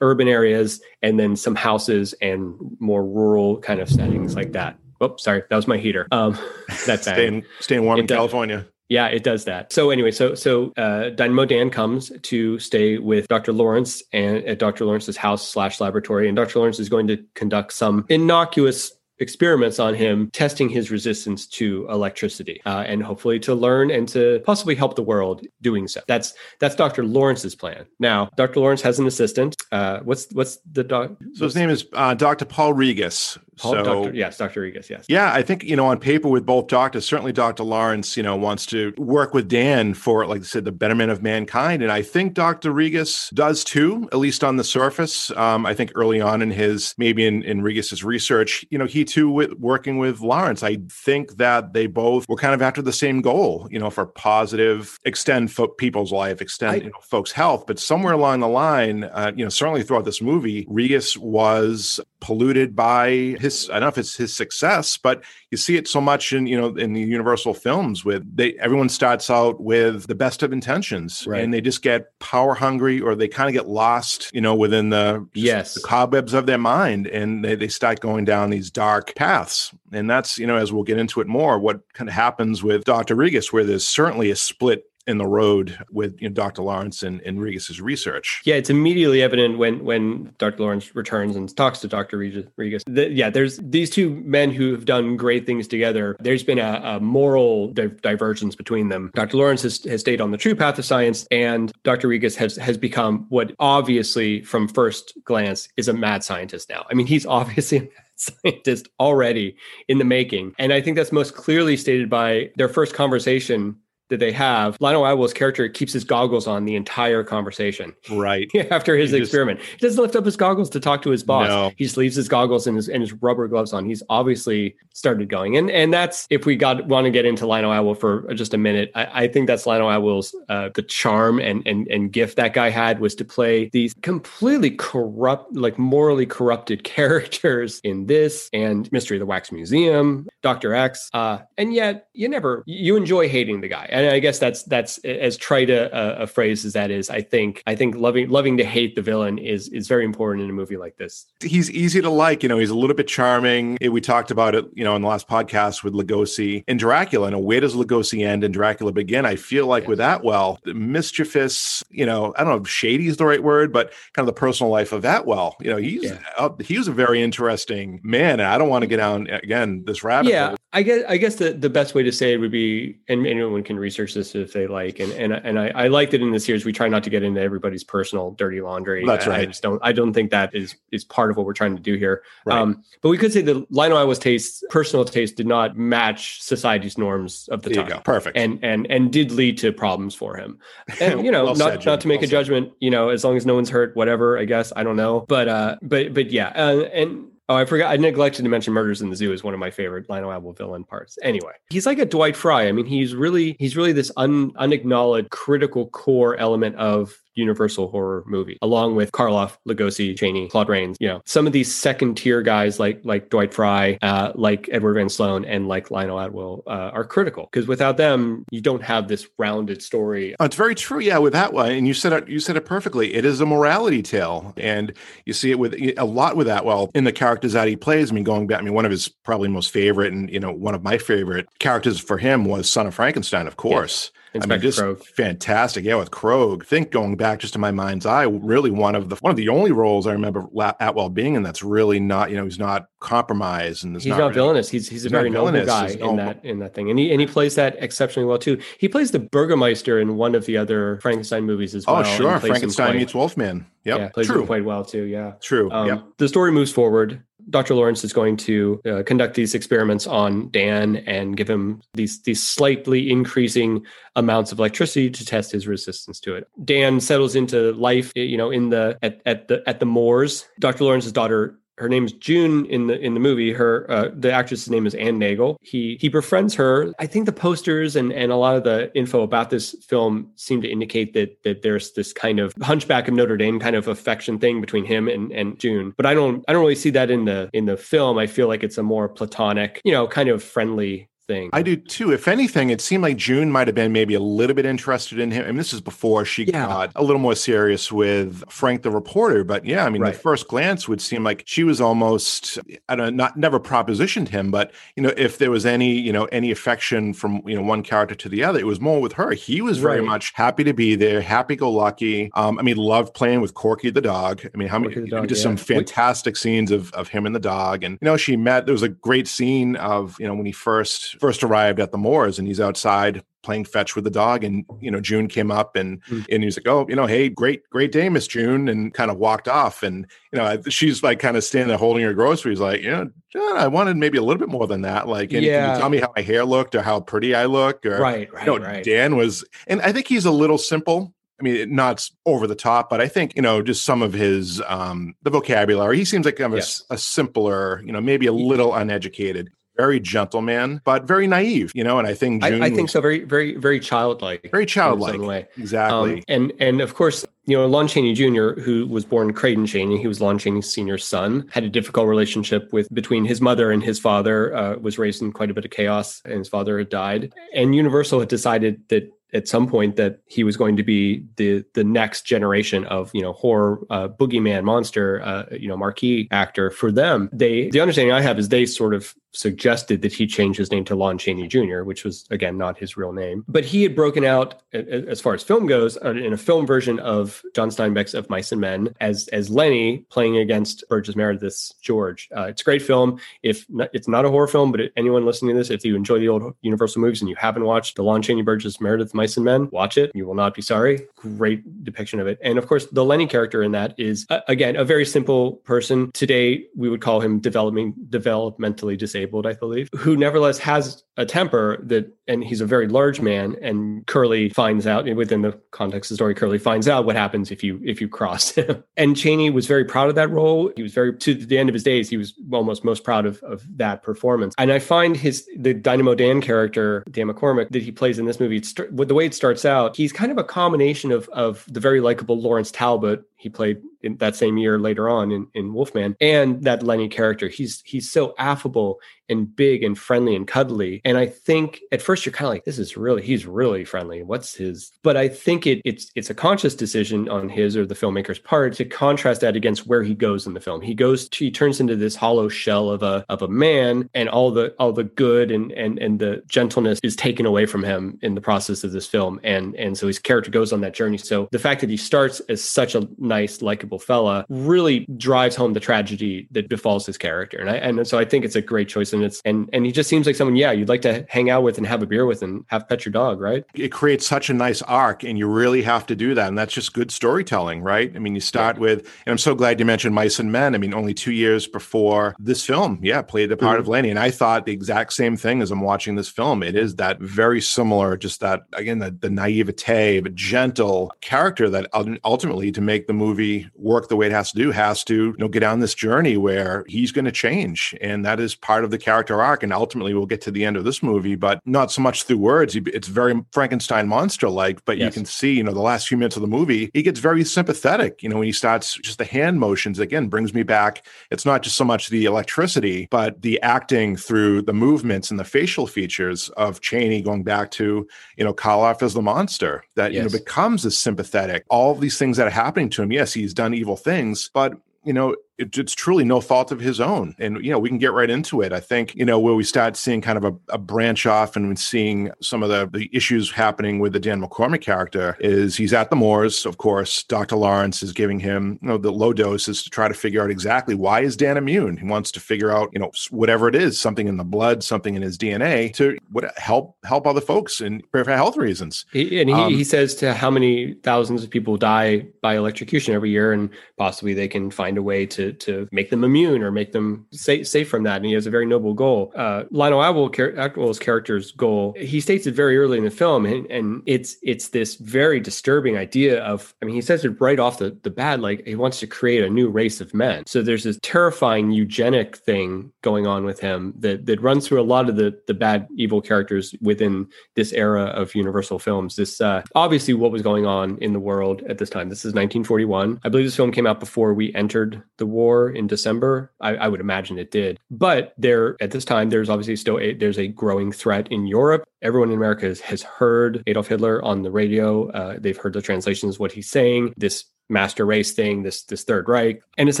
urban 0.00 0.28
areas, 0.28 0.80
and 1.02 1.18
then 1.18 1.36
some 1.36 1.54
houses 1.54 2.14
and 2.20 2.54
more 2.78 2.91
rural 3.00 3.58
kind 3.58 3.80
of 3.80 3.88
settings 3.88 4.34
like 4.34 4.52
that. 4.52 4.76
Oh, 5.00 5.16
sorry, 5.16 5.42
that 5.48 5.56
was 5.56 5.66
my 5.66 5.78
heater. 5.78 6.06
Um, 6.12 6.38
that's 6.86 7.02
staying 7.02 7.44
staying 7.60 7.84
warm 7.84 7.98
it 7.98 8.02
in 8.02 8.06
does, 8.06 8.16
California. 8.16 8.66
Yeah, 8.88 9.06
it 9.06 9.24
does 9.24 9.46
that. 9.46 9.72
So 9.72 9.90
anyway, 9.90 10.10
so 10.10 10.34
so 10.34 10.72
uh, 10.76 11.10
Dynamo 11.10 11.46
Dan 11.46 11.70
comes 11.70 12.12
to 12.22 12.58
stay 12.58 12.98
with 12.98 13.26
Dr. 13.28 13.52
Lawrence 13.52 14.02
and 14.12 14.44
at 14.44 14.58
Dr. 14.58 14.84
Lawrence's 14.84 15.16
house 15.16 15.48
slash 15.48 15.80
laboratory, 15.80 16.28
and 16.28 16.36
Dr. 16.36 16.58
Lawrence 16.58 16.78
is 16.78 16.88
going 16.88 17.06
to 17.06 17.24
conduct 17.34 17.72
some 17.72 18.04
innocuous 18.08 18.92
experiments 19.22 19.78
on 19.78 19.94
him, 19.94 20.30
testing 20.32 20.68
his 20.68 20.90
resistance 20.90 21.46
to 21.46 21.86
electricity, 21.88 22.60
uh, 22.66 22.84
and 22.86 23.02
hopefully 23.02 23.38
to 23.40 23.54
learn 23.54 23.90
and 23.90 24.08
to 24.08 24.42
possibly 24.44 24.74
help 24.74 24.96
the 24.96 25.02
world 25.02 25.46
doing 25.62 25.88
so. 25.88 26.00
That's 26.06 26.34
that's 26.58 26.74
Dr. 26.74 27.04
Lawrence's 27.04 27.54
plan. 27.54 27.86
Now, 27.98 28.28
Dr. 28.36 28.60
Lawrence 28.60 28.82
has 28.82 28.98
an 28.98 29.06
assistant. 29.06 29.56
Uh, 29.70 30.00
what's 30.00 30.26
what's 30.32 30.58
the 30.70 30.84
doc? 30.84 31.12
So 31.34 31.44
his 31.44 31.56
name 31.56 31.70
is 31.70 31.86
uh, 31.94 32.14
Dr. 32.14 32.44
Paul 32.44 32.74
Rigas. 32.74 33.38
Paul, 33.58 33.72
so, 33.72 33.82
Dr. 33.84 34.14
yes, 34.14 34.38
Dr. 34.38 34.62
Rigas, 34.62 34.88
yes. 34.88 35.04
Yeah, 35.08 35.32
I 35.32 35.42
think, 35.42 35.62
you 35.64 35.76
know, 35.76 35.86
on 35.86 35.98
paper 35.98 36.28
with 36.28 36.46
both 36.46 36.68
doctors, 36.68 37.04
certainly 37.04 37.32
Dr. 37.32 37.64
Lawrence, 37.64 38.16
you 38.16 38.22
know, 38.22 38.34
wants 38.34 38.64
to 38.66 38.94
work 38.96 39.34
with 39.34 39.46
Dan 39.46 39.92
for, 39.92 40.26
like 40.26 40.40
I 40.40 40.44
said, 40.44 40.64
the 40.64 40.72
betterment 40.72 41.10
of 41.10 41.22
mankind. 41.22 41.82
And 41.82 41.92
I 41.92 42.00
think 42.00 42.32
Dr. 42.32 42.72
Rigas 42.72 43.32
does 43.34 43.62
too, 43.62 44.08
at 44.10 44.18
least 44.18 44.42
on 44.42 44.56
the 44.56 44.64
surface. 44.64 45.30
Um, 45.32 45.66
I 45.66 45.74
think 45.74 45.92
early 45.94 46.20
on 46.20 46.40
in 46.40 46.50
his, 46.50 46.94
maybe 46.96 47.26
in, 47.26 47.42
in 47.42 47.60
Rigas's 47.60 48.02
research, 48.02 48.64
you 48.70 48.78
know, 48.78 48.86
he 48.86 49.04
too, 49.04 49.30
with, 49.30 49.52
working 49.58 49.98
with 49.98 50.20
Lawrence, 50.20 50.62
I 50.62 50.78
think 50.90 51.36
that 51.36 51.74
they 51.74 51.86
both 51.86 52.26
were 52.28 52.36
kind 52.36 52.54
of 52.54 52.62
after 52.62 52.80
the 52.80 52.92
same 52.92 53.20
goal, 53.20 53.68
you 53.70 53.78
know, 53.78 53.90
for 53.90 54.06
positive, 54.06 54.98
extend 55.04 55.52
fo- 55.52 55.68
people's 55.68 56.10
life, 56.10 56.40
extend, 56.40 56.72
I, 56.72 56.76
you 56.76 56.90
know, 56.90 57.00
folks' 57.02 57.32
health. 57.32 57.66
But 57.66 57.78
somewhere 57.78 58.14
along 58.14 58.40
the 58.40 58.48
line, 58.48 59.04
uh, 59.04 59.32
you 59.36 59.44
know, 59.44 59.50
certainly 59.50 59.82
throughout 59.82 60.06
this 60.06 60.22
movie, 60.22 60.64
Rigas 60.66 61.18
was 61.18 62.00
polluted 62.20 62.74
by 62.74 63.36
his 63.42 63.68
I 63.68 63.74
don't 63.74 63.82
know 63.82 63.88
if 63.88 63.98
it's 63.98 64.16
his 64.16 64.34
success, 64.34 64.96
but 64.96 65.22
you 65.50 65.58
see 65.58 65.76
it 65.76 65.86
so 65.86 66.00
much 66.00 66.32
in 66.32 66.46
you 66.46 66.58
know 66.58 66.68
in 66.68 66.94
the 66.94 67.00
Universal 67.00 67.54
films 67.54 68.04
with 68.04 68.24
they 68.34 68.54
everyone 68.54 68.88
starts 68.88 69.28
out 69.28 69.60
with 69.60 70.06
the 70.06 70.14
best 70.14 70.42
of 70.42 70.52
intentions 70.52 71.26
right. 71.26 71.42
and 71.42 71.52
they 71.52 71.60
just 71.60 71.82
get 71.82 72.18
power 72.18 72.54
hungry 72.54 73.00
or 73.00 73.14
they 73.14 73.28
kind 73.28 73.48
of 73.48 73.52
get 73.52 73.68
lost 73.68 74.30
you 74.32 74.40
know 74.40 74.54
within 74.54 74.88
the 74.88 75.26
yes 75.34 75.74
the 75.74 75.80
cobwebs 75.80 76.32
of 76.32 76.46
their 76.46 76.58
mind 76.58 77.06
and 77.06 77.44
they, 77.44 77.54
they 77.54 77.68
start 77.68 78.00
going 78.00 78.24
down 78.24 78.50
these 78.50 78.70
dark 78.70 79.14
paths 79.14 79.74
and 79.92 80.08
that's 80.08 80.38
you 80.38 80.46
know 80.46 80.56
as 80.56 80.72
we'll 80.72 80.82
get 80.82 80.98
into 80.98 81.20
it 81.20 81.26
more 81.26 81.58
what 81.58 81.80
kind 81.92 82.08
of 82.08 82.14
happens 82.14 82.62
with 82.62 82.84
Dr. 82.84 83.14
Rigas 83.14 83.52
where 83.52 83.64
there's 83.64 83.86
certainly 83.86 84.30
a 84.30 84.36
split 84.36 84.84
in 85.06 85.18
the 85.18 85.26
road 85.26 85.76
with 85.90 86.20
you 86.20 86.28
know, 86.28 86.34
Dr. 86.34 86.62
Lawrence 86.62 87.02
and, 87.02 87.20
Rigas's 87.22 87.80
research. 87.80 88.40
Yeah, 88.44 88.54
it's 88.54 88.70
immediately 88.70 89.22
evident 89.22 89.58
when 89.58 89.84
when 89.84 90.32
Dr. 90.38 90.62
Lawrence 90.62 90.94
returns 90.94 91.34
and 91.34 91.54
talks 91.56 91.80
to 91.80 91.88
Dr. 91.88 92.18
The, 92.18 93.10
yeah, 93.10 93.30
there's 93.30 93.56
these 93.58 93.90
two 93.90 94.10
men 94.10 94.50
who 94.50 94.72
have 94.72 94.84
done 94.84 95.16
great 95.16 95.44
things 95.44 95.66
together. 95.66 96.16
There's 96.20 96.44
been 96.44 96.58
a, 96.58 96.80
a 96.84 97.00
moral 97.00 97.68
di- 97.68 97.88
divergence 97.88 98.54
between 98.54 98.88
them. 98.88 99.10
Dr. 99.14 99.38
Lawrence 99.38 99.62
has, 99.62 99.82
has 99.84 100.00
stayed 100.00 100.20
on 100.20 100.30
the 100.30 100.38
true 100.38 100.54
path 100.54 100.78
of 100.78 100.84
science, 100.84 101.26
and 101.30 101.72
Dr. 101.82 102.08
Rigas 102.08 102.36
has 102.36 102.56
has 102.56 102.78
become 102.78 103.26
what 103.28 103.52
obviously, 103.58 104.42
from 104.42 104.68
first 104.68 105.18
glance, 105.24 105.68
is 105.76 105.88
a 105.88 105.92
mad 105.92 106.22
scientist 106.22 106.68
now. 106.68 106.84
I 106.90 106.94
mean, 106.94 107.06
he's 107.06 107.26
obviously 107.32 107.78
a 107.78 107.88
scientist 108.16 108.88
already 109.00 109.56
in 109.88 109.98
the 109.98 110.04
making. 110.04 110.54
And 110.58 110.72
I 110.72 110.80
think 110.80 110.96
that's 110.96 111.12
most 111.12 111.34
clearly 111.34 111.76
stated 111.76 112.08
by 112.08 112.50
their 112.56 112.68
first 112.68 112.94
conversation 112.94 113.76
that 114.12 114.20
they 114.20 114.32
have, 114.32 114.76
Lionel 114.78 115.06
Atwill's 115.06 115.32
character 115.32 115.68
keeps 115.68 115.92
his 115.92 116.04
goggles 116.04 116.46
on 116.46 116.66
the 116.66 116.76
entire 116.76 117.24
conversation. 117.24 117.94
Right. 118.10 118.50
After 118.70 118.96
his 118.96 119.10
he 119.10 119.16
experiment. 119.16 119.58
Just, 119.58 119.72
he 119.72 119.86
doesn't 119.86 120.02
lift 120.02 120.16
up 120.16 120.24
his 120.24 120.36
goggles 120.36 120.70
to 120.70 120.80
talk 120.80 121.02
to 121.02 121.10
his 121.10 121.22
boss. 121.22 121.48
No. 121.48 121.72
He 121.76 121.84
just 121.84 121.96
leaves 121.96 122.14
his 122.14 122.28
goggles 122.28 122.66
and 122.66 122.76
his, 122.76 122.88
and 122.88 123.00
his 123.00 123.12
rubber 123.14 123.48
gloves 123.48 123.72
on. 123.72 123.86
He's 123.86 124.02
obviously 124.08 124.76
started 124.94 125.28
going. 125.28 125.56
And 125.56 125.70
and 125.70 125.92
that's 125.92 126.26
if 126.30 126.46
we 126.46 126.56
got 126.56 126.86
want 126.86 127.06
to 127.06 127.10
get 127.10 127.24
into 127.24 127.46
Lionel 127.46 127.72
Atwill 127.72 127.94
for 127.94 128.32
just 128.34 128.54
a 128.54 128.58
minute, 128.58 128.90
I, 128.94 129.24
I 129.24 129.28
think 129.28 129.46
that's 129.46 129.66
Lionel 129.66 129.88
Atwill's 129.88 130.34
uh, 130.48 130.70
the 130.74 130.82
charm 130.82 131.38
and, 131.38 131.66
and 131.66 131.86
and 131.88 132.12
gift 132.12 132.36
that 132.36 132.54
guy 132.54 132.70
had 132.70 133.00
was 133.00 133.14
to 133.16 133.24
play 133.24 133.70
these 133.72 133.94
completely 134.02 134.70
corrupt, 134.70 135.54
like 135.56 135.78
morally 135.78 136.26
corrupted 136.26 136.84
characters 136.92 137.80
in 137.82 138.06
this 138.06 138.50
and 138.52 138.90
Mystery 138.92 139.16
of 139.16 139.20
the 139.20 139.26
Wax 139.26 139.50
Museum, 139.50 140.28
Dr. 140.42 140.74
X. 140.74 141.10
Uh, 141.14 141.38
and 141.56 141.72
yet 141.74 142.08
you 142.12 142.28
never 142.28 142.62
you 142.66 142.96
enjoy 142.96 143.28
hating 143.28 143.60
the 143.60 143.68
guy. 143.68 143.88
And 143.90 144.01
and 144.02 144.12
I 144.12 144.18
guess 144.18 144.38
that's 144.38 144.64
that's 144.64 144.98
as 144.98 145.36
trite 145.36 145.70
a, 145.70 146.22
a, 146.22 146.26
phrase 146.26 146.64
as 146.64 146.72
that 146.72 146.90
is. 146.90 147.08
I 147.08 147.20
think 147.20 147.62
I 147.66 147.76
think 147.76 147.94
loving 147.94 148.28
loving 148.28 148.56
to 148.56 148.64
hate 148.64 148.96
the 148.96 149.02
villain 149.02 149.38
is 149.38 149.68
is 149.68 149.86
very 149.86 150.04
important 150.04 150.44
in 150.44 150.50
a 150.50 150.52
movie 150.52 150.76
like 150.76 150.96
this. 150.96 151.26
He's 151.40 151.70
easy 151.70 152.00
to 152.02 152.10
like. 152.10 152.42
You 152.42 152.48
know, 152.48 152.58
he's 152.58 152.70
a 152.70 152.74
little 152.74 152.96
bit 152.96 153.06
charming. 153.06 153.78
We 153.80 154.00
talked 154.00 154.30
about 154.30 154.54
it. 154.54 154.66
You 154.74 154.82
know, 154.82 154.96
in 154.96 155.02
the 155.02 155.08
last 155.08 155.28
podcast 155.28 155.84
with 155.84 155.94
Lugosi 155.94 156.64
and 156.66 156.78
Dracula. 156.78 157.28
And 157.28 157.44
where 157.44 157.60
does 157.60 157.74
Lugosi 157.74 158.26
end 158.26 158.42
and 158.42 158.52
Dracula 158.52 158.92
begin? 158.92 159.24
I 159.24 159.36
feel 159.36 159.66
like 159.66 159.84
yes. 159.84 159.88
with 159.90 160.00
Atwill, 160.00 160.58
the 160.64 160.74
mischievous. 160.74 161.84
You 161.90 162.06
know, 162.06 162.34
I 162.36 162.44
don't 162.44 162.56
know 162.56 162.62
if 162.62 162.68
shady 162.68 163.06
is 163.06 163.18
the 163.18 163.26
right 163.26 163.42
word, 163.42 163.72
but 163.72 163.92
kind 164.14 164.28
of 164.28 164.34
the 164.34 164.38
personal 164.38 164.70
life 164.70 164.92
of 164.92 165.04
Atwill. 165.04 165.54
You 165.60 165.70
know, 165.70 165.76
he's 165.76 166.04
yeah. 166.04 166.18
uh, 166.36 166.50
he 166.58 166.76
was 166.76 166.88
a 166.88 166.92
very 166.92 167.22
interesting 167.22 168.00
man. 168.02 168.40
And 168.40 168.48
I 168.48 168.58
don't 168.58 168.68
want 168.68 168.82
to 168.82 168.88
get 168.88 168.96
down 168.96 169.28
again 169.28 169.84
this 169.86 170.02
rabbit. 170.02 170.30
Yeah, 170.30 170.48
hole. 170.48 170.56
I 170.72 170.82
guess 170.82 171.04
I 171.08 171.16
guess 171.18 171.34
the 171.36 171.52
the 171.52 171.70
best 171.70 171.94
way 171.94 172.02
to 172.02 172.12
say 172.12 172.32
it 172.32 172.38
would 172.38 172.50
be, 172.50 172.98
and 173.08 173.26
anyone 173.26 173.62
can 173.62 173.78
read 173.78 173.91
research 173.92 174.14
this 174.14 174.34
if 174.34 174.52
they 174.52 174.66
like. 174.66 174.98
And 175.00 175.12
and 175.12 175.32
and 175.32 175.58
I, 175.58 175.68
I 175.74 175.88
liked 175.88 176.14
it 176.14 176.22
in 176.22 176.32
the 176.32 176.40
series. 176.40 176.64
We 176.64 176.72
try 176.72 176.88
not 176.88 177.04
to 177.04 177.10
get 177.10 177.22
into 177.22 177.40
everybody's 177.40 177.84
personal 177.84 178.32
dirty 178.32 178.60
laundry. 178.60 179.04
That's 179.04 179.26
right. 179.26 179.40
I, 179.40 179.46
just 179.46 179.62
don't. 179.62 179.80
I 179.82 179.92
don't 179.92 180.12
think 180.12 180.30
that 180.30 180.54
is 180.54 180.74
is 180.90 181.04
part 181.04 181.30
of 181.30 181.36
what 181.36 181.46
we're 181.46 181.52
trying 181.52 181.76
to 181.76 181.82
do 181.82 181.96
here. 181.96 182.22
Right. 182.44 182.58
Um, 182.58 182.82
but 183.02 183.10
we 183.10 183.18
could 183.18 183.32
say 183.32 183.42
that 183.42 183.70
Lionel 183.70 183.98
Atwill's 183.98 184.18
taste, 184.18 184.64
personal 184.70 185.04
taste, 185.04 185.36
did 185.36 185.46
not 185.46 185.76
match 185.76 186.42
society's 186.42 186.96
norms 186.96 187.48
of 187.50 187.62
the 187.62 187.70
there 187.70 187.86
time. 187.86 188.02
Perfect. 188.02 188.36
And 188.36 188.58
and 188.62 188.86
and 188.90 189.12
did 189.12 189.32
lead 189.32 189.58
to 189.58 189.72
problems 189.72 190.14
for 190.14 190.36
him. 190.36 190.58
And 191.00 191.24
you 191.24 191.30
know, 191.30 191.44
well 191.46 191.54
not 191.56 191.72
said, 191.72 191.86
not 191.86 192.00
to 192.02 192.08
make 192.08 192.20
well 192.20 192.28
a 192.28 192.30
judgment. 192.30 192.72
You 192.80 192.90
know, 192.90 193.10
as 193.10 193.24
long 193.24 193.36
as 193.36 193.44
no 193.44 193.54
one's 193.54 193.70
hurt, 193.70 193.96
whatever. 193.96 194.38
I 194.38 194.44
guess 194.44 194.72
I 194.74 194.82
don't 194.82 194.96
know. 194.96 195.24
But 195.28 195.48
uh, 195.48 195.76
but 195.82 196.14
but 196.14 196.30
yeah, 196.30 196.48
uh, 196.48 196.88
and 196.92 197.31
Oh, 197.48 197.56
I 197.56 197.64
forgot. 197.64 197.90
I 197.92 197.96
neglected 197.96 198.42
to 198.44 198.48
mention 198.48 198.72
Murders 198.72 199.02
in 199.02 199.10
the 199.10 199.16
Zoo 199.16 199.32
is 199.32 199.42
one 199.42 199.52
of 199.52 199.60
my 199.60 199.70
favorite 199.70 200.08
Lionel 200.08 200.30
Atwill 200.30 200.56
villain 200.56 200.84
parts. 200.84 201.18
Anyway, 201.22 201.52
he's 201.70 201.86
like 201.86 201.98
a 201.98 202.06
Dwight 202.06 202.36
Frye. 202.36 202.68
I 202.68 202.72
mean, 202.72 202.86
he's 202.86 203.14
really 203.14 203.56
he's 203.58 203.76
really 203.76 203.92
this 203.92 204.12
un, 204.16 204.52
unacknowledged 204.56 205.30
critical 205.30 205.88
core 205.88 206.36
element 206.36 206.76
of 206.76 207.18
Universal 207.34 207.88
horror 207.88 208.24
movie, 208.26 208.58
along 208.62 208.96
with 208.96 209.12
Karloff, 209.12 209.56
Lugosi, 209.68 210.18
Chaney, 210.18 210.48
Claude 210.48 210.68
Rains. 210.68 210.96
You 211.00 211.08
know, 211.08 211.22
some 211.24 211.46
of 211.46 211.52
these 211.52 211.74
second 211.74 212.16
tier 212.16 212.42
guys 212.42 212.78
like 212.78 213.00
like 213.04 213.30
Dwight 213.30 213.54
Frye, 213.54 213.98
uh, 214.02 214.32
like 214.34 214.68
Edward 214.72 214.94
Van 214.94 215.08
Sloan, 215.08 215.44
and 215.44 215.68
like 215.68 215.90
Lionel 215.90 216.18
Atwill 216.18 216.62
uh, 216.66 216.90
are 216.92 217.04
critical 217.04 217.48
because 217.50 217.66
without 217.66 217.96
them, 217.96 218.44
you 218.50 218.60
don't 218.60 218.82
have 218.82 219.08
this 219.08 219.28
rounded 219.38 219.82
story. 219.82 220.34
Oh, 220.40 220.44
it's 220.44 220.56
very 220.56 220.74
true. 220.74 221.00
Yeah, 221.00 221.18
with 221.18 221.32
that 221.32 221.52
one, 221.52 221.72
and 221.72 221.86
you 221.86 221.94
said 221.94 222.12
it. 222.12 222.28
You 222.28 222.40
said 222.40 222.56
it 222.56 222.64
perfectly. 222.64 223.14
It 223.14 223.24
is 223.24 223.40
a 223.40 223.46
morality 223.46 224.02
tale, 224.02 224.52
and 224.56 224.92
you 225.26 225.32
see 225.32 225.50
it 225.50 225.58
with 225.58 225.74
a 225.74 226.04
lot 226.04 226.36
with 226.36 226.46
that. 226.46 226.64
Well, 226.64 226.90
in 226.94 227.04
the 227.04 227.12
characters 227.12 227.52
that 227.52 227.68
he 227.68 227.76
plays. 227.76 228.10
I 228.10 228.14
mean, 228.14 228.24
going 228.24 228.46
back, 228.46 228.60
I 228.60 228.62
mean, 228.62 228.74
one 228.74 228.84
of 228.84 228.90
his 228.90 229.08
probably 229.08 229.48
most 229.48 229.70
favorite, 229.70 230.12
and 230.12 230.30
you 230.30 230.40
know, 230.40 230.52
one 230.52 230.74
of 230.74 230.82
my 230.82 230.98
favorite 230.98 231.48
characters 231.58 231.98
for 231.98 232.18
him 232.18 232.44
was 232.44 232.70
Son 232.70 232.86
of 232.86 232.94
Frankenstein, 232.94 233.46
of 233.46 233.56
course. 233.56 234.10
Yes 234.12 234.21
Inspector 234.34 234.82
I 234.82 234.86
mean, 234.86 234.96
just 234.96 235.14
fantastic. 235.14 235.84
Yeah, 235.84 235.96
with 235.96 236.10
Krogh. 236.10 236.62
I 236.62 236.64
think 236.64 236.90
going 236.90 237.16
back 237.16 237.40
just 237.40 237.52
to 237.52 237.58
my 237.58 237.70
mind's 237.70 238.06
eye, 238.06 238.22
really 238.22 238.70
one 238.70 238.94
of 238.94 239.10
the 239.10 239.16
one 239.16 239.30
of 239.30 239.36
the 239.36 239.50
only 239.50 239.72
roles 239.72 240.06
I 240.06 240.12
remember 240.12 240.46
Atwill 240.80 241.10
being 241.10 241.34
in 241.34 241.42
that's 241.42 241.62
really 241.62 242.00
not, 242.00 242.30
you 242.30 242.36
know, 242.36 242.44
he's 242.44 242.58
not 242.58 242.86
compromised 243.00 243.84
and 243.84 243.94
he's 243.94 244.06
not, 244.06 244.16
not, 244.16 244.22
really, 244.24 244.34
villainous. 244.34 244.70
He's 244.70 244.88
he's 244.88 245.02
a 245.02 245.08
he's 245.08 245.12
very 245.12 245.28
noble 245.28 245.52
guy 245.66 245.88
He's 245.88 245.94
in 245.96 246.00
noble. 246.00 246.16
that 246.16 246.44
in 246.44 246.58
that 246.60 246.74
thing, 246.74 246.88
and 246.88 246.98
he 246.98 247.12
and 247.12 247.20
he 247.20 247.26
plays 247.26 247.56
that 247.56 247.76
exceptionally 247.78 248.26
well 248.26 248.38
too. 248.38 248.58
He 248.78 248.88
plays 248.88 249.10
the 249.10 249.18
Burgermeister 249.18 250.00
in 250.00 250.16
one 250.16 250.34
of 250.34 250.46
the 250.46 250.56
other 250.56 250.98
Frankenstein 251.02 251.44
movies 251.44 251.74
as 251.74 251.86
well. 251.86 251.96
Oh, 251.96 252.02
sure. 252.02 252.40
Frankenstein 252.40 252.96
meets 252.96 253.14
Wolfman. 253.14 253.66
Yep. 253.84 253.98
Yeah, 253.98 254.08
plays 254.10 254.28
him 254.28 254.36
True. 254.36 254.46
quite 254.46 254.64
well 254.64 254.84
too. 254.84 255.02
Yeah. 255.04 255.32
True. 255.42 255.70
Um, 255.70 255.88
yep. 255.88 256.04
The 256.18 256.28
story 256.28 256.52
moves 256.52 256.72
forward. 256.72 257.22
Dr. 257.50 257.74
Lawrence 257.74 258.04
is 258.04 258.12
going 258.12 258.36
to 258.38 258.80
uh, 258.86 259.02
conduct 259.04 259.34
these 259.34 259.54
experiments 259.54 260.06
on 260.06 260.50
Dan 260.50 260.96
and 260.96 261.36
give 261.36 261.48
him 261.48 261.82
these 261.94 262.22
these 262.22 262.42
slightly 262.42 263.10
increasing 263.10 263.84
amounts 264.16 264.52
of 264.52 264.58
electricity 264.58 265.10
to 265.10 265.24
test 265.24 265.52
his 265.52 265.66
resistance 265.66 266.20
to 266.20 266.34
it. 266.34 266.48
Dan 266.64 267.00
settles 267.00 267.34
into 267.34 267.72
life, 267.72 268.12
you 268.14 268.36
know, 268.36 268.50
in 268.50 268.70
the 268.70 268.98
at, 269.02 269.20
at 269.26 269.48
the 269.48 269.62
at 269.66 269.80
the 269.80 269.86
moors. 269.86 270.46
Dr. 270.58 270.84
Lawrence's 270.84 271.12
daughter 271.12 271.58
her 271.78 271.88
name's 271.88 272.12
June 272.12 272.66
in 272.66 272.86
the 272.86 272.98
in 272.98 273.14
the 273.14 273.20
movie. 273.20 273.52
Her 273.52 273.90
uh, 273.90 274.10
the 274.14 274.32
actress's 274.32 274.70
name 274.70 274.86
is 274.86 274.94
Anne 274.94 275.18
Nagel. 275.18 275.56
He 275.62 275.96
he 276.00 276.08
befriends 276.08 276.54
her. 276.54 276.92
I 276.98 277.06
think 277.06 277.26
the 277.26 277.32
posters 277.32 277.96
and 277.96 278.12
and 278.12 278.30
a 278.30 278.36
lot 278.36 278.56
of 278.56 278.64
the 278.64 278.94
info 278.96 279.22
about 279.22 279.50
this 279.50 279.74
film 279.86 280.30
seem 280.36 280.60
to 280.62 280.68
indicate 280.68 281.14
that 281.14 281.42
that 281.44 281.62
there's 281.62 281.92
this 281.92 282.12
kind 282.12 282.40
of 282.40 282.54
Hunchback 282.62 283.08
of 283.08 283.14
Notre 283.14 283.36
Dame 283.36 283.58
kind 283.58 283.76
of 283.76 283.88
affection 283.88 284.38
thing 284.38 284.60
between 284.60 284.84
him 284.84 285.08
and 285.08 285.32
and 285.32 285.58
June. 285.58 285.94
But 285.96 286.06
I 286.06 286.14
don't 286.14 286.44
I 286.48 286.52
don't 286.52 286.62
really 286.62 286.74
see 286.74 286.90
that 286.90 287.10
in 287.10 287.24
the 287.24 287.48
in 287.52 287.66
the 287.66 287.76
film. 287.76 288.18
I 288.18 288.26
feel 288.26 288.48
like 288.48 288.62
it's 288.62 288.78
a 288.78 288.82
more 288.82 289.08
platonic, 289.08 289.80
you 289.84 289.92
know, 289.92 290.06
kind 290.06 290.28
of 290.28 290.42
friendly 290.42 291.08
thing. 291.32 291.50
I 291.52 291.62
do 291.62 291.76
too. 291.76 292.12
If 292.12 292.28
anything, 292.28 292.70
it 292.70 292.80
seemed 292.80 293.02
like 293.02 293.16
June 293.16 293.50
might 293.50 293.68
have 293.68 293.74
been 293.74 293.92
maybe 293.92 294.14
a 294.14 294.20
little 294.20 294.54
bit 294.54 294.66
interested 294.66 295.18
in 295.18 295.30
him. 295.30 295.44
I 295.44 295.46
mean, 295.48 295.56
this 295.56 295.72
is 295.72 295.80
before 295.80 296.24
she 296.24 296.44
Yeah. 296.44 296.66
got 296.66 296.92
a 296.94 297.02
little 297.02 297.20
more 297.20 297.34
serious 297.34 297.90
with 297.90 298.42
Frank 298.50 298.82
the 298.82 298.90
reporter. 298.90 299.44
But 299.44 299.64
yeah, 299.64 299.84
I 299.84 299.90
mean, 299.90 300.02
Right. 300.02 300.12
the 300.12 300.18
first 300.18 300.48
glance 300.48 300.88
would 300.88 301.00
seem 301.00 301.24
like 301.24 301.42
she 301.46 301.64
was 301.64 301.80
almost, 301.80 302.58
I 302.88 302.96
don't 302.96 303.16
know, 303.16 303.24
not 303.24 303.36
never 303.36 303.58
propositioned 303.60 304.28
him, 304.28 304.50
but 304.50 304.72
you 304.96 305.02
know, 305.02 305.12
if 305.16 305.38
there 305.38 305.50
was 305.50 305.64
any, 305.66 305.92
you 305.98 306.12
know, 306.12 306.24
any 306.26 306.50
affection 306.50 307.12
from 307.14 307.42
you 307.46 307.54
know 307.56 307.62
one 307.62 307.82
character 307.82 308.14
to 308.14 308.28
the 308.28 308.44
other, 308.44 308.58
it 308.58 308.66
was 308.66 308.80
more 308.80 309.00
with 309.00 309.12
her. 309.14 309.30
He 309.32 309.60
was 309.60 309.78
very 309.78 310.00
Right. 310.00 310.06
much 310.06 310.32
happy 310.34 310.64
to 310.64 310.72
be 310.74 310.94
there, 310.96 311.20
happy 311.20 311.56
go 311.56 311.70
lucky. 311.70 312.30
Um, 312.34 312.58
I 312.58 312.62
mean, 312.62 312.76
loved 312.76 313.14
playing 313.14 313.40
with 313.40 313.54
Corky 313.54 313.90
the 313.90 314.00
dog. 314.00 314.42
I 314.52 314.56
mean, 314.56 314.68
how 314.68 314.78
many 314.78 314.94
Corky 314.94 315.10
dog, 315.10 315.28
just 315.28 315.40
yeah. 315.40 315.50
some 315.50 315.56
fantastic 315.56 316.36
scenes 316.36 316.70
of 316.70 316.92
of 316.92 317.08
him 317.08 317.26
and 317.26 317.34
the 317.34 317.40
dog, 317.40 317.84
and 317.84 317.98
you 318.00 318.06
know, 318.06 318.16
she 318.16 318.36
met. 318.36 318.66
There 318.66 318.72
was 318.72 318.82
a 318.82 318.88
great 318.88 319.26
scene 319.28 319.76
of 319.76 320.16
you 320.20 320.26
know 320.26 320.34
when 320.34 320.46
he 320.46 320.52
first 320.52 321.18
first 321.22 321.42
arrived 321.42 321.80
at 321.80 321.90
the 321.92 321.98
moors, 321.98 322.38
and 322.38 322.46
he's 322.48 322.60
outside 322.60 323.22
playing 323.42 323.64
fetch 323.64 323.96
with 323.96 324.04
the 324.04 324.10
dog 324.10 324.44
and 324.44 324.64
you 324.80 324.88
know 324.88 325.00
june 325.00 325.26
came 325.26 325.50
up 325.50 325.74
and 325.74 326.00
Mm. 326.04 326.24
and 326.30 326.44
he's 326.44 326.56
like 326.56 326.68
oh 326.68 326.86
you 326.88 326.94
know 326.94 327.06
hey 327.08 327.28
great 327.28 327.68
great 327.70 327.90
day 327.90 328.08
miss 328.08 328.28
june 328.28 328.68
and 328.68 328.94
kind 328.94 329.10
of 329.10 329.16
walked 329.16 329.48
off 329.48 329.82
and 329.82 330.06
you 330.32 330.38
know 330.38 330.62
she's 330.68 331.02
like 331.02 331.18
kind 331.18 331.36
of 331.36 331.42
standing 331.42 331.66
there 331.66 331.76
holding 331.76 332.04
her 332.04 332.14
groceries 332.14 332.60
like 332.60 332.82
you 332.82 332.90
know 332.92 333.10
john 333.32 333.56
i 333.56 333.66
wanted 333.66 333.96
maybe 333.96 334.16
a 334.16 334.22
little 334.22 334.38
bit 334.38 334.48
more 334.48 334.68
than 334.68 334.82
that 334.82 335.08
like 335.08 335.32
and 335.32 335.42
can 335.42 335.42
Yeah. 335.42 335.74
you 335.74 335.80
tell 335.80 335.88
me 335.88 335.98
how 335.98 336.12
my 336.14 336.22
hair 336.22 336.44
looked 336.44 336.76
or 336.76 336.82
how 336.82 337.00
pretty 337.00 337.34
i 337.34 337.46
look 337.46 337.84
or 337.84 337.98
right, 337.98 338.32
right, 338.32 338.46
you 338.46 338.58
know, 338.60 338.64
right. 338.64 338.84
Dan 338.84 339.16
was, 339.16 339.44
and 339.66 339.82
I 339.82 339.90
think 339.90 340.06
he's 340.06 340.24
a 340.24 340.30
little 340.30 340.58
simple. 340.58 341.12
I 341.40 341.42
mean, 341.42 341.74
not 341.74 342.08
over 342.24 342.46
the 342.46 342.54
top, 342.54 342.88
but 342.90 343.00
I 343.00 343.08
think 343.08 343.34
you 343.34 343.42
know, 343.42 343.60
just 343.60 343.82
some 343.82 344.02
of 344.02 344.12
his 344.12 344.62
um 344.68 345.16
the 345.22 345.30
vocabulary. 345.30 345.96
He 345.98 346.04
seems 346.04 346.26
like 346.26 346.36
kind 346.36 346.52
of 346.52 346.58
a 346.58 346.62
Yes. 346.62 346.82
s- 346.82 346.84
a, 346.90 346.98
simpler, 346.98 347.82
you 347.84 347.90
know, 347.90 348.00
maybe 348.00 348.26
a 348.26 348.32
little 348.32 348.72
uneducated, 348.72 349.50
very 349.76 350.00
gentleman, 350.00 350.80
but 350.84 351.04
very 351.04 351.26
naive. 351.26 351.72
You 351.74 351.84
know, 351.84 351.98
and 351.98 352.06
I 352.06 352.14
think 352.14 352.42
June 352.42 352.62
I, 352.62 352.66
I 352.66 352.68
think 352.70 352.82
was 352.82 352.92
so. 352.92 353.00
Very, 353.00 353.24
very, 353.24 353.56
very 353.56 353.80
childlike. 353.80 354.50
very 354.50 354.66
childlike. 354.66 355.14
some 355.14 355.26
way. 355.26 355.48
Exactly. 355.56 356.18
Um, 356.18 356.22
and 356.28 356.52
and 356.60 356.80
of 356.80 356.94
course, 356.94 357.24
you 357.46 357.56
know, 357.56 357.66
Lon 357.66 357.88
Chaney 357.88 358.14
Jr., 358.14 358.60
who 358.60 358.86
was 358.86 359.04
born 359.04 359.32
Creighton 359.32 359.66
Chaney, 359.66 359.98
he 359.98 360.06
was 360.06 360.20
Lon 360.20 360.38
Chaney 360.38 360.62
senior 360.62 360.98
son, 360.98 361.48
had 361.50 361.64
a 361.64 361.68
difficult 361.68 362.06
relationship 362.06 362.72
with 362.72 362.92
between 362.94 363.24
his 363.24 363.40
mother 363.40 363.70
and 363.70 363.82
his 363.82 363.98
father. 363.98 364.54
Uh, 364.54 364.76
was 364.76 364.98
raised 364.98 365.22
in 365.22 365.32
quite 365.32 365.50
a 365.50 365.54
bit 365.54 365.64
of 365.64 365.70
chaos, 365.70 366.22
and 366.24 366.38
his 366.38 366.48
father 366.48 366.78
had 366.78 366.88
died. 366.88 367.32
And 367.54 367.74
Universal 367.74 368.20
had 368.20 368.28
decided 368.28 368.82
that 368.88 369.10
at 369.32 369.48
some 369.48 369.66
point 369.66 369.96
that 369.96 370.20
he 370.26 370.44
was 370.44 370.56
going 370.56 370.76
to 370.76 370.82
be 370.82 371.24
the 371.36 371.64
the 371.74 371.84
next 371.84 372.22
generation 372.22 372.84
of 372.86 373.10
you 373.14 373.22
know 373.22 373.32
horror 373.32 373.80
uh, 373.90 374.08
boogeyman 374.08 374.64
monster 374.64 375.22
uh, 375.22 375.44
you 375.52 375.68
know 375.68 375.76
marquee 375.76 376.28
actor 376.30 376.70
for 376.70 376.92
them. 376.92 377.28
They 377.32 377.70
the 377.70 377.80
understanding 377.80 378.12
i 378.12 378.20
have 378.20 378.38
is 378.38 378.48
they 378.48 378.66
sort 378.66 378.94
of 378.94 379.14
suggested 379.34 380.02
that 380.02 380.12
he 380.12 380.26
change 380.26 380.58
his 380.58 380.70
name 380.70 380.84
to 380.84 380.94
lon 380.94 381.16
chaney 381.16 381.48
jr 381.48 381.84
which 381.84 382.04
was 382.04 382.26
again 382.30 382.58
not 382.58 382.78
his 382.78 382.96
real 382.96 383.12
name. 383.12 383.44
But 383.48 383.64
he 383.64 383.82
had 383.82 383.96
broken 383.96 384.24
out 384.24 384.62
as 384.72 385.20
far 385.20 385.34
as 385.34 385.42
film 385.42 385.66
goes 385.66 385.96
uh, 386.04 386.10
in 386.10 386.32
a 386.32 386.36
film 386.36 386.66
version 386.66 386.98
of 387.00 387.42
john 387.54 387.70
steinbeck's 387.70 388.14
of 388.14 388.28
mice 388.28 388.52
and 388.52 388.60
men 388.60 388.94
as 389.00 389.28
as 389.28 389.48
lenny 389.48 390.04
playing 390.10 390.36
against 390.36 390.84
burgess 390.88 391.16
meredith's 391.16 391.74
george. 391.80 392.28
Uh, 392.36 392.44
it's 392.44 392.60
a 392.60 392.64
great 392.64 392.82
film. 392.82 393.18
If 393.42 393.66
not, 393.70 393.88
it's 393.92 394.08
not 394.08 394.24
a 394.24 394.30
horror 394.30 394.48
film 394.48 394.70
but 394.70 394.80
anyone 394.96 395.24
listening 395.24 395.54
to 395.54 395.58
this 395.58 395.70
if 395.70 395.84
you 395.84 395.96
enjoy 395.96 396.18
the 396.18 396.28
old 396.28 396.54
universal 396.60 397.00
movies 397.00 397.22
and 397.22 397.30
you 397.30 397.36
haven't 397.36 397.64
watched 397.64 397.96
the 397.96 398.04
lon 398.04 398.20
chaney 398.20 398.42
burgess 398.42 398.80
meredith 398.80 399.14
mice 399.22 399.36
and 399.36 399.44
men 399.44 399.68
watch 399.70 399.96
it. 399.96 400.10
You 400.14 400.26
will 400.26 400.34
not 400.34 400.54
be 400.54 400.62
sorry. 400.62 400.94
Great 401.16 401.62
depiction 401.84 402.18
of 402.20 402.26
it. 402.26 402.38
And 402.42 402.58
of 402.58 402.66
course 402.66 402.86
the 402.86 403.04
lenny 403.04 403.26
character 403.26 403.62
in 403.62 403.72
that 403.72 403.94
is 403.98 404.26
uh, 404.30 404.40
again 404.48 404.74
a 404.76 404.84
very 404.84 405.06
simple 405.06 405.42
person. 405.72 406.10
Today 406.12 406.66
we 406.74 406.88
would 406.88 407.00
call 407.00 407.20
him 407.20 407.40
developing 407.40 407.94
developmentally 408.08 408.96
disabled 408.96 409.46
i 409.46 409.52
believe 409.54 409.88
who 409.96 410.16
nevertheless 410.16 410.58
has 410.58 411.02
a 411.16 411.26
temper 411.26 411.78
that 411.82 412.10
and 412.26 412.42
he's 412.44 412.60
a 412.60 412.66
very 412.66 412.88
large 412.88 413.20
man 413.20 413.56
and 413.60 414.06
curly 414.06 414.48
finds 414.50 414.86
out 414.86 415.04
within 415.14 415.42
the 415.42 415.52
context 415.70 416.10
of 416.10 416.14
the 416.14 416.16
story 416.16 416.34
curly 416.34 416.58
finds 416.58 416.88
out 416.88 417.04
what 417.04 417.16
happens 417.16 417.50
if 417.50 417.62
you 417.62 417.80
if 417.84 418.00
you 418.00 418.08
cross 418.08 418.50
him. 418.54 418.82
And 418.96 419.16
chaney 419.16 419.50
was 419.50 419.66
very 419.66 419.84
proud 419.84 420.08
of 420.08 420.14
that 420.14 420.30
role. 420.30 420.72
He 420.76 420.82
was 420.82 420.94
very 420.94 421.16
to 421.18 421.34
the 421.34 421.58
end 421.58 421.68
of 421.68 421.74
his 421.74 421.82
days 421.82 422.08
he 422.08 422.16
was 422.16 422.34
almost 422.52 422.84
most 422.84 423.04
proud 423.04 423.26
of, 423.26 423.42
of 423.42 423.64
that 423.76 424.02
performance. 424.02 424.54
And 424.56 424.72
i 424.72 424.78
find 424.78 425.16
his 425.16 425.46
the 425.56 425.74
dynamo 425.74 426.14
dan 426.14 426.40
character 426.40 427.04
dan 427.10 427.26
mccormick 427.26 427.70
that 427.70 427.82
he 427.82 427.92
plays 427.92 428.18
in 428.18 428.24
this 428.24 428.40
movie 428.40 428.56
it's, 428.56 428.74
the 429.12 429.16
way 429.16 429.26
it 429.26 429.34
starts 429.34 429.66
out 429.66 429.94
he's 429.94 430.10
kind 430.10 430.32
of 430.32 430.38
a 430.38 430.44
combination 430.44 431.12
of 431.12 431.28
of 431.34 431.66
the 431.68 431.80
very 431.80 432.00
likable 432.00 432.40
lawrence 432.40 432.70
talbot 432.70 433.22
he 433.42 433.48
played 433.48 433.78
in 434.02 434.16
that 434.18 434.36
same 434.36 434.56
year 434.56 434.78
later 434.78 435.08
on 435.08 435.32
in, 435.32 435.46
in 435.54 435.74
Wolfman 435.74 436.16
and 436.20 436.62
that 436.62 436.82
Lenny 436.82 437.08
character. 437.08 437.48
He's 437.48 437.82
he's 437.84 438.10
so 438.10 438.34
affable 438.38 439.00
and 439.28 439.54
big 439.54 439.82
and 439.82 439.98
friendly 439.98 440.36
and 440.36 440.46
cuddly. 440.46 441.00
And 441.04 441.16
I 441.16 441.26
think 441.26 441.80
at 441.90 442.02
first 442.02 442.26
you're 442.26 442.32
kind 442.32 442.46
of 442.46 442.52
like, 442.52 442.64
this 442.64 442.78
is 442.78 442.96
really 442.96 443.22
he's 443.22 443.46
really 443.46 443.84
friendly. 443.84 444.22
What's 444.22 444.54
his? 444.54 444.92
But 445.02 445.16
I 445.16 445.28
think 445.28 445.66
it 445.66 445.80
it's 445.84 446.10
it's 446.14 446.30
a 446.30 446.34
conscious 446.34 446.74
decision 446.74 447.28
on 447.28 447.48
his 447.48 447.76
or 447.76 447.86
the 447.86 447.94
filmmaker's 447.94 448.38
part 448.38 448.74
to 448.74 448.84
contrast 448.84 449.40
that 449.40 449.56
against 449.56 449.86
where 449.86 450.02
he 450.02 450.14
goes 450.14 450.46
in 450.46 450.54
the 450.54 450.60
film. 450.60 450.80
He 450.80 450.94
goes 450.94 451.28
to, 451.30 451.44
he 451.44 451.50
turns 451.50 451.80
into 451.80 451.96
this 451.96 452.14
hollow 452.14 452.48
shell 452.48 452.90
of 452.90 453.02
a 453.02 453.24
of 453.28 453.42
a 453.42 453.48
man, 453.48 454.08
and 454.14 454.28
all 454.28 454.50
the 454.50 454.74
all 454.78 454.92
the 454.92 455.04
good 455.04 455.50
and 455.50 455.72
and 455.72 455.98
and 455.98 456.18
the 456.18 456.42
gentleness 456.48 457.00
is 457.02 457.16
taken 457.16 457.46
away 457.46 457.66
from 457.66 457.82
him 457.82 458.18
in 458.22 458.34
the 458.34 458.40
process 458.40 458.84
of 458.84 458.92
this 458.92 459.06
film. 459.06 459.40
And 459.42 459.74
and 459.76 459.96
so 459.96 460.06
his 460.06 460.18
character 460.18 460.50
goes 460.50 460.72
on 460.72 460.80
that 460.82 460.94
journey. 460.94 461.18
So 461.18 461.48
the 461.52 461.58
fact 461.58 461.80
that 461.80 461.90
he 461.90 461.96
starts 461.96 462.40
as 462.48 462.62
such 462.62 462.94
a 462.94 463.08
nice, 463.32 463.62
likable 463.62 463.98
fella 463.98 464.44
really 464.48 465.06
drives 465.16 465.56
home 465.56 465.72
the 465.72 465.80
tragedy 465.80 466.46
that 466.50 466.68
befalls 466.68 467.06
his 467.06 467.18
character. 467.18 467.58
And 467.58 467.70
I 467.70 467.76
and 467.76 468.06
so 468.06 468.18
I 468.18 468.24
think 468.24 468.44
it's 468.44 468.56
a 468.56 468.62
great 468.62 468.88
choice. 468.88 469.12
And 469.12 469.22
it's 469.22 469.40
and 469.44 469.68
and 469.72 469.86
he 469.86 469.92
just 469.92 470.08
seems 470.08 470.26
like 470.26 470.36
someone, 470.36 470.56
yeah, 470.56 470.72
you'd 470.72 470.88
like 470.88 471.02
to 471.02 471.26
hang 471.28 471.50
out 471.50 471.62
with 471.62 471.78
and 471.78 471.86
have 471.86 472.02
a 472.02 472.06
beer 472.06 472.26
with 472.26 472.42
and 472.42 472.64
have 472.68 472.88
pet 472.88 473.04
your 473.04 473.12
dog, 473.12 473.40
right? 473.40 473.64
it 473.74 473.90
creates 473.90 474.26
such 474.26 474.50
a 474.50 474.54
nice 474.54 474.82
arc 474.82 475.24
and 475.24 475.38
you 475.38 475.46
really 475.46 475.82
have 475.82 476.06
to 476.06 476.14
do 476.14 476.34
that. 476.34 476.48
And 476.48 476.58
that's 476.58 476.74
just 476.74 476.92
good 476.92 477.10
storytelling 477.10 477.82
right? 477.82 478.12
I 478.14 478.18
mean 478.18 478.34
you 478.34 478.40
start 478.40 478.78
with 478.78 479.00
and 479.26 479.32
i'm 479.32 479.38
so 479.38 479.54
glad 479.54 479.78
you 479.80 479.86
mentioned 479.86 480.14
mice 480.14 480.38
and 480.38 480.52
men. 480.52 480.74
I 480.74 480.78
mean 480.78 480.94
only 480.94 481.14
two 481.14 481.32
years 481.32 481.66
before 481.66 482.34
this 482.38 482.64
film. 482.64 483.00
Yeah 483.02 483.22
played 483.22 483.50
the 483.50 483.56
part 483.56 483.74
mm-hmm. 483.74 483.80
of 483.80 483.88
lenny. 483.88 484.10
And 484.10 484.18
i 484.18 484.30
thought 484.30 484.66
the 484.66 484.72
exact 484.72 485.12
same 485.12 485.36
thing 485.36 485.62
as 485.62 485.70
i'm 485.70 485.80
watching 485.80 486.14
this 486.16 486.28
film. 486.28 486.62
It 486.62 486.76
is 486.76 486.96
that 486.96 487.20
very 487.20 487.60
similar 487.60 488.16
just 488.16 488.40
that 488.40 488.62
again 488.72 488.98
the, 488.98 489.10
the 489.10 489.30
naivete 489.30 490.20
but 490.20 490.34
gentle 490.34 491.12
character 491.20 491.68
that 491.70 491.88
ultimately 492.24 492.70
to 492.72 492.80
make 492.80 493.06
the 493.06 493.12
movie 493.22 493.68
work 493.76 494.08
the 494.08 494.16
way 494.16 494.26
it 494.26 494.32
has 494.32 494.50
to 494.52 494.58
do 494.58 494.70
has 494.70 495.04
to 495.04 495.14
you 495.14 495.36
know 495.38 495.48
get 495.48 495.62
on 495.62 495.80
this 495.80 495.94
journey 495.94 496.36
where 496.36 496.84
he's 496.88 497.12
going 497.12 497.24
to 497.24 497.32
change. 497.32 497.94
And 498.00 498.24
that 498.24 498.38
is 498.40 498.54
part 498.54 498.84
of 498.84 498.90
the 498.90 498.98
character 498.98 499.40
arc 499.40 499.62
and 499.62 499.72
ultimately 499.72 500.12
we'll 500.14 500.32
get 500.34 500.40
to 500.42 500.50
the 500.50 500.64
end 500.64 500.76
of 500.76 500.84
this 500.84 501.02
movie 501.02 501.36
but 501.36 501.60
not 501.64 501.92
so 501.92 502.02
much 502.02 502.24
through 502.24 502.38
words. 502.38 502.74
It's 502.76 503.08
very 503.08 503.34
frankenstein 503.52 504.08
monster 504.08 504.48
like 504.48 504.84
but 504.84 504.98
you 504.98 505.10
can 505.10 505.24
see 505.24 505.52
you 505.52 505.62
know 505.62 505.72
the 505.72 505.80
last 505.80 506.08
few 506.08 506.16
minutes 506.16 506.36
of 506.36 506.42
the 506.42 506.48
movie 506.58 506.90
he 506.94 507.02
gets 507.02 507.20
very 507.20 507.44
sympathetic 507.44 508.22
you 508.22 508.28
know 508.28 508.38
when 508.38 508.46
he 508.46 508.52
starts 508.52 508.98
just 508.98 509.18
the 509.18 509.24
hand 509.24 509.60
motions 509.60 509.98
again 509.98 510.28
brings 510.28 510.52
me 510.54 510.62
back. 510.62 511.04
It's 511.30 511.46
not 511.46 511.62
just 511.62 511.76
so 511.76 511.84
much 511.84 512.08
the 512.08 512.24
electricity 512.24 513.08
but 513.10 513.42
the 513.42 513.60
acting 513.62 514.16
through 514.16 514.62
the 514.62 514.72
movements 514.72 515.30
and 515.30 515.38
the 515.38 515.44
facial 515.44 515.86
features 515.86 516.48
of 516.50 516.80
chaney 516.80 517.22
going 517.22 517.44
back 517.44 517.70
to 517.72 518.06
you 518.36 518.44
know 518.44 518.54
Karloff 518.54 519.02
as 519.02 519.14
the 519.14 519.22
monster 519.22 519.84
that 519.94 520.12
you 520.12 520.22
know 520.22 520.28
becomes 520.28 520.84
as 520.84 520.96
sympathetic. 520.96 521.64
All 521.68 521.92
of 521.92 522.00
these 522.00 522.18
things 522.18 522.36
that 522.36 522.46
are 522.46 522.50
happening 522.64 522.90
to 522.90 523.02
him 523.02 523.11
yes 523.12 523.32
he's 523.32 523.54
done 523.54 523.74
evil 523.74 523.96
things 523.96 524.50
but 524.52 524.72
you 525.04 525.12
know 525.12 525.36
it, 525.62 525.78
it's 525.78 525.94
truly 525.94 526.24
no 526.24 526.40
fault 526.40 526.72
of 526.72 526.80
his 526.80 527.00
own. 527.00 527.34
And, 527.38 527.64
you 527.64 527.70
know, 527.70 527.78
we 527.78 527.88
can 527.88 527.98
get 527.98 528.12
right 528.12 528.28
into 528.28 528.60
it. 528.60 528.72
I 528.72 528.80
think, 528.80 529.14
you 529.14 529.24
know, 529.24 529.38
where 529.38 529.54
we 529.54 529.64
start 529.64 529.96
seeing 529.96 530.20
kind 530.20 530.36
of 530.36 530.44
a, 530.44 530.74
a 530.74 530.78
branch 530.78 531.26
off 531.26 531.56
and 531.56 531.78
seeing 531.78 532.30
some 532.40 532.62
of 532.62 532.68
the, 532.68 532.90
the 532.92 533.08
issues 533.12 533.50
happening 533.50 533.98
with 534.00 534.12
the 534.12 534.20
Dan 534.20 534.42
McCormick 534.42 534.80
character 534.80 535.36
is 535.40 535.76
he's 535.76 535.92
at 535.92 536.10
the 536.10 536.16
moors. 536.16 536.66
Of 536.66 536.78
course, 536.78 537.22
Dr. 537.24 537.56
Lawrence 537.56 538.02
is 538.02 538.12
giving 538.12 538.40
him, 538.40 538.78
you 538.82 538.88
know, 538.88 538.98
the 538.98 539.12
low 539.12 539.32
doses 539.32 539.82
to 539.84 539.90
try 539.90 540.08
to 540.08 540.14
figure 540.14 540.42
out 540.42 540.50
exactly 540.50 540.94
why 540.94 541.20
is 541.20 541.36
Dan 541.36 541.56
immune. 541.56 541.96
He 541.96 542.04
wants 542.04 542.30
to 542.32 542.40
figure 542.40 542.70
out, 542.70 542.90
you 542.92 542.98
know, 542.98 543.10
whatever 543.30 543.68
it 543.68 543.74
is, 543.74 544.00
something 544.00 544.28
in 544.28 544.36
the 544.36 544.44
blood, 544.44 544.82
something 544.82 545.14
in 545.14 545.22
his 545.22 545.38
DNA 545.38 545.94
to 545.94 546.18
what 546.30 546.56
help 546.58 546.96
help 547.04 547.26
other 547.26 547.40
folks 547.40 547.80
and 547.80 548.02
for 548.10 548.24
health 548.24 548.56
reasons. 548.56 549.04
He, 549.12 549.40
and 549.40 549.48
he, 549.48 549.54
um, 549.54 549.72
he 549.72 549.84
says 549.84 550.14
to 550.16 550.34
how 550.34 550.50
many 550.50 550.94
thousands 551.02 551.44
of 551.44 551.50
people 551.50 551.76
die 551.76 552.26
by 552.40 552.56
electrocution 552.56 553.14
every 553.14 553.30
year, 553.30 553.52
and 553.52 553.70
possibly 553.96 554.34
they 554.34 554.48
can 554.48 554.70
find 554.70 554.98
a 554.98 555.02
way 555.02 555.26
to 555.26 555.51
to 555.60 555.88
make 555.92 556.10
them 556.10 556.24
immune 556.24 556.62
or 556.62 556.70
make 556.70 556.92
them 556.92 557.26
safe, 557.32 557.66
safe 557.68 557.88
from 557.88 558.02
that. 558.04 558.16
And 558.16 558.26
he 558.26 558.32
has 558.32 558.46
a 558.46 558.50
very 558.50 558.66
noble 558.66 558.94
goal. 558.94 559.32
Uh, 559.36 559.64
Lionel 559.70 560.02
Atwill's 560.02 560.98
character's 560.98 561.52
goal, 561.52 561.94
he 561.98 562.20
states 562.20 562.46
it 562.46 562.54
very 562.54 562.78
early 562.78 562.98
in 562.98 563.04
the 563.04 563.10
film, 563.10 563.46
and, 563.46 563.66
and 563.70 564.02
it's 564.06 564.36
it's 564.42 564.68
this 564.68 564.96
very 564.96 565.40
disturbing 565.40 565.96
idea 565.96 566.42
of. 566.44 566.74
I 566.82 566.86
mean, 566.86 566.94
he 566.94 567.02
says 567.02 567.24
it 567.24 567.40
right 567.40 567.58
off 567.58 567.78
the 567.78 567.96
the 568.02 568.10
bat, 568.10 568.40
like 568.40 568.66
he 568.66 568.74
wants 568.74 569.00
to 569.00 569.06
create 569.06 569.44
a 569.44 569.50
new 569.50 569.68
race 569.68 570.00
of 570.00 570.14
men. 570.14 570.44
So 570.46 570.62
there's 570.62 570.84
this 570.84 570.98
terrifying 571.02 571.70
eugenic 571.70 572.36
thing 572.36 572.92
going 573.02 573.26
on 573.26 573.44
with 573.44 573.60
him 573.60 573.94
that 573.98 574.26
that 574.26 574.40
runs 574.40 574.66
through 574.66 574.80
a 574.80 574.84
lot 574.84 575.08
of 575.08 575.16
the 575.16 575.38
the 575.46 575.54
bad 575.54 575.88
evil 575.96 576.20
characters 576.20 576.74
within 576.80 577.26
this 577.54 577.72
era 577.72 578.04
of 578.06 578.34
Universal 578.34 578.78
films. 578.78 579.16
This 579.16 579.40
uh, 579.40 579.62
obviously 579.74 580.14
what 580.14 580.32
was 580.32 580.42
going 580.42 580.66
on 580.66 580.98
in 580.98 581.12
the 581.12 581.20
world 581.20 581.62
at 581.68 581.78
this 581.78 581.90
time. 581.90 582.08
This 582.08 582.20
is 582.20 582.32
1941. 582.32 583.20
I 583.24 583.28
believe 583.28 583.46
this 583.46 583.56
film 583.56 583.72
came 583.72 583.86
out 583.86 584.00
before 584.00 584.34
we 584.34 584.54
entered 584.54 585.02
the 585.18 585.26
war 585.26 585.41
in 585.70 585.86
December. 585.86 586.52
I, 586.60 586.76
I 586.76 586.88
would 586.88 587.00
imagine 587.00 587.38
it 587.38 587.50
did. 587.50 587.78
But 587.90 588.34
there, 588.38 588.76
at 588.80 588.90
this 588.90 589.04
time, 589.04 589.30
there's 589.30 589.50
obviously 589.50 589.76
still 589.76 589.98
a, 589.98 590.14
there's 590.14 590.38
a 590.38 590.48
growing 590.48 590.92
threat 590.92 591.28
in 591.30 591.46
Europe. 591.46 591.84
Everyone 592.02 592.30
in 592.30 592.36
America 592.36 592.66
has, 592.66 592.80
has 592.80 593.02
heard 593.02 593.62
Adolf 593.66 593.88
Hitler 593.88 594.22
on 594.24 594.42
the 594.42 594.50
radio. 594.50 595.08
Uh, 595.10 595.36
they've 595.38 595.56
heard 595.56 595.72
the 595.72 595.82
translations, 595.82 596.38
what 596.38 596.52
he's 596.52 596.70
saying. 596.70 597.14
This 597.16 597.44
master 597.68 598.04
race 598.04 598.32
thing, 598.32 598.62
this 598.62 598.84
this 598.84 599.02
Third 599.02 599.28
Reich, 599.28 599.62
and 599.78 599.88
it's 599.88 600.00